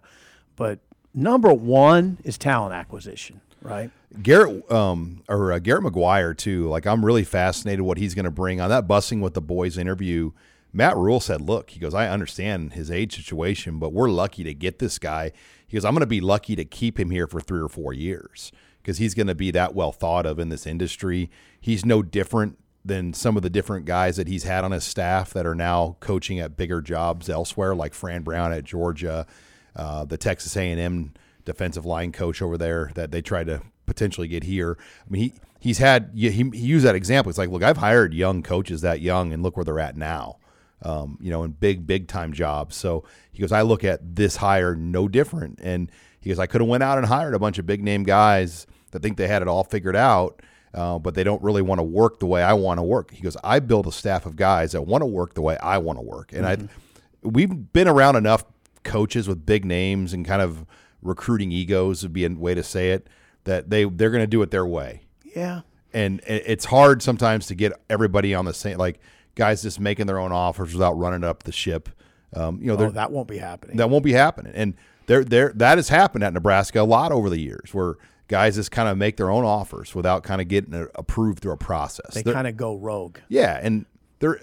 but 0.55 0.79
number 1.13 1.51
one 1.53 2.19
is 2.23 2.37
talent 2.37 2.73
acquisition, 2.73 3.41
right? 3.61 3.91
Garrett 4.21 4.69
um, 4.71 5.23
or 5.27 5.53
uh, 5.53 5.59
Garrett 5.59 5.83
McGuire 5.83 6.35
too. 6.35 6.67
Like 6.67 6.85
I'm 6.85 7.05
really 7.05 7.23
fascinated 7.23 7.81
what 7.81 7.97
he's 7.97 8.15
going 8.15 8.25
to 8.25 8.31
bring 8.31 8.59
on 8.59 8.69
that 8.69 8.87
Bussin' 8.87 9.21
with 9.21 9.33
the 9.33 9.41
boys 9.41 9.77
interview. 9.77 10.31
Matt 10.73 10.95
Rhule 10.95 11.19
said, 11.19 11.41
"Look, 11.41 11.71
he 11.71 11.79
goes, 11.79 11.93
I 11.93 12.07
understand 12.07 12.73
his 12.73 12.89
age 12.89 13.15
situation, 13.15 13.77
but 13.77 13.93
we're 13.93 14.09
lucky 14.09 14.43
to 14.43 14.53
get 14.53 14.79
this 14.79 14.99
guy. 14.99 15.31
He 15.67 15.77
goes, 15.77 15.85
I'm 15.85 15.93
going 15.93 16.01
to 16.01 16.05
be 16.07 16.21
lucky 16.21 16.55
to 16.57 16.65
keep 16.65 16.99
him 16.99 17.11
here 17.11 17.27
for 17.27 17.39
three 17.39 17.61
or 17.61 17.69
four 17.69 17.93
years 17.93 18.51
because 18.81 18.97
he's 18.97 19.13
going 19.13 19.27
to 19.27 19.35
be 19.35 19.51
that 19.51 19.73
well 19.73 19.91
thought 19.91 20.25
of 20.25 20.39
in 20.39 20.49
this 20.49 20.65
industry. 20.65 21.29
He's 21.59 21.85
no 21.85 22.01
different 22.01 22.57
than 22.83 23.13
some 23.13 23.37
of 23.37 23.43
the 23.43 23.49
different 23.49 23.85
guys 23.85 24.17
that 24.17 24.27
he's 24.27 24.43
had 24.43 24.63
on 24.63 24.71
his 24.71 24.83
staff 24.83 25.31
that 25.33 25.45
are 25.45 25.55
now 25.55 25.97
coaching 25.99 26.39
at 26.39 26.57
bigger 26.57 26.81
jobs 26.81 27.29
elsewhere, 27.29 27.75
like 27.75 27.93
Fran 27.93 28.23
Brown 28.23 28.51
at 28.51 28.63
Georgia, 28.63 29.27
uh, 29.75 30.03
the 30.03 30.17
Texas 30.17 30.57
A&M 30.57 31.13
defensive 31.45 31.85
line 31.85 32.11
coach 32.11 32.41
over 32.41 32.57
there 32.57 32.91
that 32.95 33.11
they 33.11 33.21
tried 33.21 33.47
to 33.47 33.61
potentially 33.85 34.27
get 34.27 34.43
here. 34.43 34.77
I 34.79 35.09
mean, 35.09 35.21
he 35.21 35.33
he's 35.59 35.77
had 35.77 36.11
he, 36.13 36.29
he 36.29 36.43
used 36.43 36.85
that 36.85 36.95
example. 36.95 37.29
It's 37.29 37.39
like, 37.39 37.49
look, 37.49 37.63
I've 37.63 37.77
hired 37.77 38.13
young 38.13 38.43
coaches 38.43 38.81
that 38.81 39.01
young, 39.01 39.33
and 39.33 39.43
look 39.43 39.57
where 39.57 39.65
they're 39.65 39.79
at 39.79 39.97
now. 39.97 40.37
Um, 40.83 41.19
you 41.21 41.29
know, 41.29 41.43
in 41.43 41.51
big 41.51 41.85
big 41.85 42.07
time 42.07 42.33
jobs. 42.33 42.75
So 42.75 43.03
he 43.31 43.39
goes, 43.39 43.51
I 43.51 43.61
look 43.61 43.83
at 43.83 44.15
this 44.15 44.37
hire 44.37 44.75
no 44.75 45.07
different, 45.07 45.59
and 45.61 45.91
he 46.19 46.29
goes, 46.29 46.39
I 46.39 46.47
could 46.47 46.61
have 46.61 46.69
went 46.69 46.83
out 46.83 46.97
and 46.97 47.05
hired 47.07 47.35
a 47.35 47.39
bunch 47.39 47.59
of 47.59 47.65
big 47.65 47.83
name 47.83 48.03
guys 48.03 48.65
that 48.91 49.01
think 49.01 49.17
they 49.17 49.27
had 49.27 49.41
it 49.41 49.47
all 49.47 49.63
figured 49.63 49.95
out. 49.95 50.41
Uh, 50.73 50.97
but 50.97 51.15
they 51.15 51.23
don't 51.25 51.43
really 51.43 51.61
want 51.61 51.79
to 51.79 51.83
work 51.83 52.19
the 52.21 52.25
way 52.25 52.41
I 52.41 52.53
want 52.53 52.77
to 52.77 52.81
work. 52.81 53.11
He 53.11 53.21
goes, 53.21 53.35
I 53.43 53.59
build 53.59 53.87
a 53.87 53.91
staff 53.91 54.25
of 54.25 54.37
guys 54.37 54.71
that 54.71 54.83
want 54.83 55.01
to 55.01 55.05
work 55.05 55.33
the 55.33 55.41
way 55.41 55.57
I 55.57 55.77
want 55.79 55.99
to 55.99 56.01
work, 56.01 56.31
and 56.31 56.45
mm-hmm. 56.45 56.65
I, 56.65 57.29
we've 57.29 57.73
been 57.73 57.89
around 57.89 58.15
enough 58.15 58.45
coaches 58.83 59.27
with 59.27 59.45
big 59.45 59.65
names 59.65 60.13
and 60.13 60.25
kind 60.25 60.41
of 60.41 60.65
recruiting 61.01 61.51
egos 61.51 62.03
would 62.03 62.13
be 62.13 62.25
a 62.25 62.29
way 62.29 62.53
to 62.53 62.63
say 62.63 62.91
it 62.91 63.07
that 63.43 63.69
they 63.69 63.85
they're 63.85 64.11
going 64.11 64.23
to 64.23 64.27
do 64.27 64.41
it 64.41 64.51
their 64.51 64.65
way. 64.65 65.01
Yeah. 65.35 65.61
And 65.93 66.21
it's 66.25 66.65
hard 66.65 67.01
sometimes 67.01 67.47
to 67.47 67.55
get 67.55 67.73
everybody 67.89 68.33
on 68.33 68.45
the 68.45 68.53
same 68.53 68.77
like 68.77 68.99
guys 69.35 69.61
just 69.61 69.79
making 69.79 70.07
their 70.07 70.19
own 70.19 70.31
offers 70.31 70.73
without 70.73 70.93
running 70.93 71.23
up 71.23 71.43
the 71.43 71.51
ship. 71.51 71.89
Um, 72.33 72.59
you 72.61 72.67
know, 72.67 72.77
oh, 72.77 72.91
that 72.91 73.11
won't 73.11 73.27
be 73.27 73.37
happening. 73.37 73.75
That 73.77 73.89
won't 73.89 74.05
be 74.05 74.13
happening. 74.13 74.53
And 74.55 74.75
there 75.07 75.23
there 75.25 75.51
that 75.55 75.77
has 75.77 75.89
happened 75.89 76.23
at 76.23 76.33
Nebraska 76.33 76.79
a 76.79 76.83
lot 76.83 77.11
over 77.11 77.29
the 77.29 77.39
years 77.39 77.73
where 77.73 77.95
guys 78.29 78.55
just 78.55 78.71
kind 78.71 78.87
of 78.87 78.97
make 78.97 79.17
their 79.17 79.29
own 79.29 79.43
offers 79.43 79.93
without 79.93 80.23
kind 80.23 80.39
of 80.39 80.47
getting 80.47 80.87
approved 80.95 81.39
through 81.39 81.51
a 81.51 81.57
process. 81.57 82.13
They 82.13 82.23
kind 82.23 82.47
of 82.47 82.55
go 82.55 82.75
rogue. 82.75 83.17
Yeah, 83.27 83.59
and 83.61 83.85
they're 84.19 84.39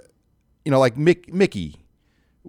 you 0.64 0.70
know 0.70 0.78
like 0.78 0.96
Mick, 0.96 1.32
Mickey 1.32 1.76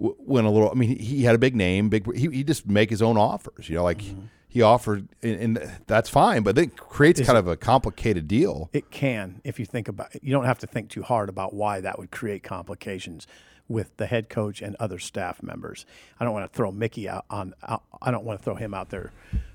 went 0.00 0.46
a 0.46 0.50
little. 0.50 0.70
I 0.70 0.74
mean, 0.74 0.98
he 0.98 1.22
had 1.24 1.34
a 1.34 1.38
big 1.38 1.54
name, 1.54 1.88
big. 1.88 2.12
He, 2.14 2.28
he 2.28 2.44
just 2.44 2.66
make 2.66 2.90
his 2.90 3.02
own 3.02 3.16
offers. 3.16 3.68
You 3.68 3.76
know, 3.76 3.84
like 3.84 3.98
mm-hmm. 3.98 4.22
he 4.48 4.62
offered, 4.62 5.08
and, 5.22 5.58
and, 5.58 5.72
that's 5.86 6.08
fine. 6.08 6.42
But 6.42 6.58
it 6.58 6.76
creates 6.76 7.20
kind 7.20 7.38
of 7.38 7.46
a 7.46 7.56
complicated 7.56 8.26
deal. 8.26 8.70
It 8.72 8.90
can, 8.90 9.40
if 9.44 9.58
you 9.58 9.66
think 9.66 9.88
about 9.88 10.14
it. 10.14 10.24
You 10.24 10.32
don't 10.32 10.46
have 10.46 10.58
to 10.60 10.66
think 10.66 10.88
too 10.88 11.02
hard 11.02 11.28
about 11.28 11.54
why 11.54 11.80
that 11.80 11.98
would 11.98 12.10
create 12.10 12.42
complications 12.42 13.26
with 13.68 13.96
the 13.98 14.06
head 14.06 14.28
coach 14.28 14.62
and 14.62 14.74
other 14.80 14.98
staff 14.98 15.42
members. 15.42 15.86
I 16.18 16.24
don't 16.24 16.34
want 16.34 16.50
to 16.50 16.56
throw 16.56 16.72
Mickey 16.72 17.08
out 17.08 17.24
on. 17.30 17.54
I 17.62 18.10
don't 18.10 18.24
want 18.24 18.40
to 18.40 18.44
throw 18.44 18.56
him 18.56 18.74
out 18.74 18.90
there 18.90 19.12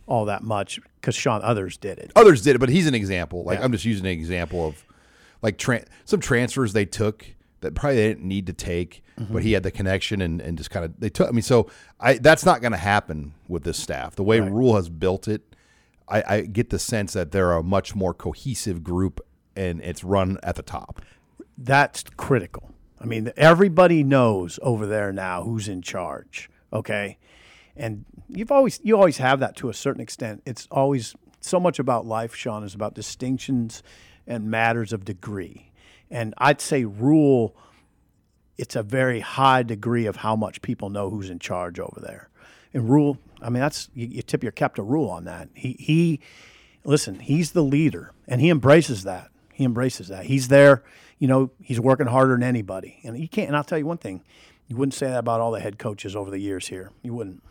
all 0.07 0.25
that 0.25 0.43
much 0.43 0.79
because 1.01 1.15
Sean 1.15 1.41
others 1.41 1.77
did 1.77 1.97
it. 1.97 2.11
Others 2.15 2.43
did 2.43 2.55
it, 2.55 2.59
but 2.59 2.69
he's 2.69 2.87
an 2.87 2.95
example. 2.95 3.43
Like 3.43 3.59
yeah. 3.59 3.65
I'm 3.65 3.71
just 3.71 3.85
using 3.85 4.05
an 4.05 4.11
example 4.11 4.67
of 4.67 4.83
like 5.41 5.57
tra- 5.57 5.85
some 6.05 6.19
transfers 6.19 6.73
they 6.73 6.85
took 6.85 7.25
that 7.65 7.75
probably 7.75 7.97
they 7.97 8.07
didn't 8.07 8.27
need 8.27 8.47
to 8.47 8.53
take, 8.53 9.03
mm-hmm. 9.19 9.33
but 9.33 9.43
he 9.43 9.51
had 9.51 9.63
the 9.63 9.71
connection 9.71 10.21
and, 10.21 10.39
and 10.39 10.57
just 10.57 10.69
kind 10.69 10.85
of 10.85 10.99
they 10.99 11.09
took. 11.09 11.27
I 11.27 11.31
mean, 11.31 11.41
so 11.41 11.69
I 11.99 12.13
that's 12.13 12.45
not 12.45 12.61
going 12.61 12.71
to 12.71 12.77
happen 12.77 13.33
with 13.47 13.63
this 13.63 13.77
staff. 13.77 14.15
The 14.15 14.23
way 14.23 14.39
right. 14.39 14.51
Rhule 14.51 14.75
has 14.75 14.89
built 14.89 15.27
it, 15.27 15.55
I, 16.07 16.23
I 16.27 16.41
get 16.41 16.69
the 16.69 16.79
sense 16.79 17.13
that 17.13 17.31
they're 17.31 17.53
a 17.53 17.63
much 17.63 17.95
more 17.95 18.13
cohesive 18.13 18.83
group 18.83 19.19
and 19.55 19.81
it's 19.81 20.03
run 20.03 20.37
at 20.43 20.55
the 20.55 20.63
top. 20.63 21.01
That's 21.57 22.03
critical. 22.17 22.71
I 22.99 23.05
mean, 23.05 23.31
everybody 23.37 24.03
knows 24.03 24.59
over 24.61 24.85
there 24.85 25.11
now 25.11 25.43
who's 25.43 25.67
in 25.67 25.81
charge. 25.81 26.49
Okay, 26.71 27.17
and 27.75 28.05
you've 28.27 28.51
always 28.51 28.79
you 28.83 28.95
always 28.95 29.17
have 29.17 29.39
that 29.39 29.55
to 29.57 29.69
a 29.69 29.73
certain 29.73 30.01
extent. 30.01 30.41
It's 30.45 30.67
always 30.71 31.15
so 31.39 31.59
much 31.59 31.79
about 31.79 32.05
life, 32.05 32.35
Sean, 32.35 32.63
is 32.63 32.73
about 32.73 32.95
distinctions 32.95 33.83
and 34.27 34.49
matters 34.49 34.91
of 34.91 35.05
degree. 35.05 35.71
And 36.15 36.33
I'd 36.37 36.61
say 36.61 36.85
Rhule 36.85 37.55
it's 38.57 38.75
a 38.75 38.83
very 38.83 39.19
high 39.19 39.63
degree 39.63 40.05
of 40.05 40.17
how 40.17 40.35
much 40.35 40.61
people 40.61 40.89
know 40.89 41.09
who's 41.09 41.29
in 41.29 41.39
charge 41.39 41.79
over 41.79 41.99
there. 41.99 42.29
And 42.73 42.89
Rhule, 42.89 43.17
I 43.41 43.49
mean, 43.49 43.61
that's 43.61 43.89
you, 43.93 44.07
you 44.07 44.21
tip 44.21 44.43
your 44.43 44.51
cap 44.51 44.75
to 44.75 44.83
Rhule 44.83 45.09
on 45.09 45.25
that. 45.25 45.49
He 45.53 45.75
he, 45.79 46.19
listen, 46.83 47.19
he's 47.19 47.51
the 47.51 47.63
leader, 47.63 48.11
and 48.27 48.41
he 48.41 48.49
embraces 48.49 49.03
that. 49.03 49.29
He 49.53 49.63
embraces 49.63 50.09
that. 50.09 50.25
He's 50.25 50.49
there. 50.49 50.83
You 51.19 51.27
know, 51.27 51.51
he's 51.61 51.79
working 51.79 52.07
harder 52.07 52.33
than 52.33 52.43
anybody, 52.43 52.99
and 53.03 53.17
you 53.17 53.29
can't. 53.29 53.47
And 53.47 53.57
I'll 53.57 53.63
tell 53.63 53.77
you 53.77 53.85
one 53.85 53.97
thing: 53.97 54.23
you 54.67 54.75
wouldn't 54.75 54.93
say 54.93 55.07
that 55.07 55.19
about 55.19 55.41
all 55.41 55.51
the 55.51 55.59
head 55.59 55.79
coaches 55.79 56.15
over 56.15 56.29
the 56.29 56.39
years 56.39 56.67
here. 56.67 56.91
You 57.01 57.13
wouldn't. 57.13 57.41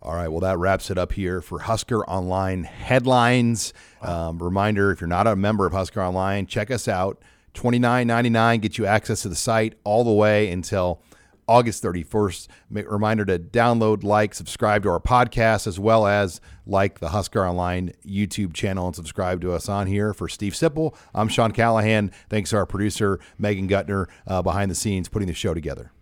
All 0.00 0.14
right, 0.14 0.28
well, 0.28 0.40
that 0.40 0.58
wraps 0.58 0.90
it 0.90 0.98
up 0.98 1.12
here 1.12 1.40
for 1.40 1.60
Husker 1.60 2.04
Online 2.06 2.64
headlines. 2.64 3.72
Um, 4.00 4.38
reminder 4.42 4.90
if 4.90 5.00
you're 5.00 5.08
not 5.08 5.26
a 5.26 5.36
member 5.36 5.64
of 5.64 5.72
Husker 5.72 6.02
Online, 6.02 6.46
check 6.46 6.70
us 6.72 6.88
out. 6.88 7.22
$29.99 7.54 8.60
gets 8.60 8.78
you 8.78 8.86
access 8.86 9.22
to 9.22 9.28
the 9.28 9.36
site 9.36 9.74
all 9.84 10.04
the 10.04 10.12
way 10.12 10.50
until 10.50 11.02
August 11.48 11.82
31st. 11.82 12.48
Reminder 12.70 13.24
to 13.24 13.38
download, 13.38 14.04
like, 14.04 14.34
subscribe 14.34 14.82
to 14.84 14.88
our 14.88 15.00
podcast, 15.00 15.66
as 15.66 15.78
well 15.78 16.06
as 16.06 16.40
like 16.66 17.00
the 17.00 17.10
Husker 17.10 17.44
Online 17.46 17.92
YouTube 18.06 18.54
channel 18.54 18.86
and 18.86 18.96
subscribe 18.96 19.40
to 19.42 19.52
us 19.52 19.68
on 19.68 19.86
here. 19.86 20.14
For 20.14 20.28
Steve 20.28 20.52
Sipple, 20.52 20.96
I'm 21.14 21.28
Sean 21.28 21.52
Callahan. 21.52 22.12
Thanks 22.28 22.50
to 22.50 22.56
our 22.56 22.66
producer, 22.66 23.20
Megan 23.38 23.68
Gutner, 23.68 24.06
uh, 24.26 24.42
behind 24.42 24.70
the 24.70 24.74
scenes, 24.74 25.08
putting 25.08 25.28
the 25.28 25.34
show 25.34 25.54
together. 25.54 25.92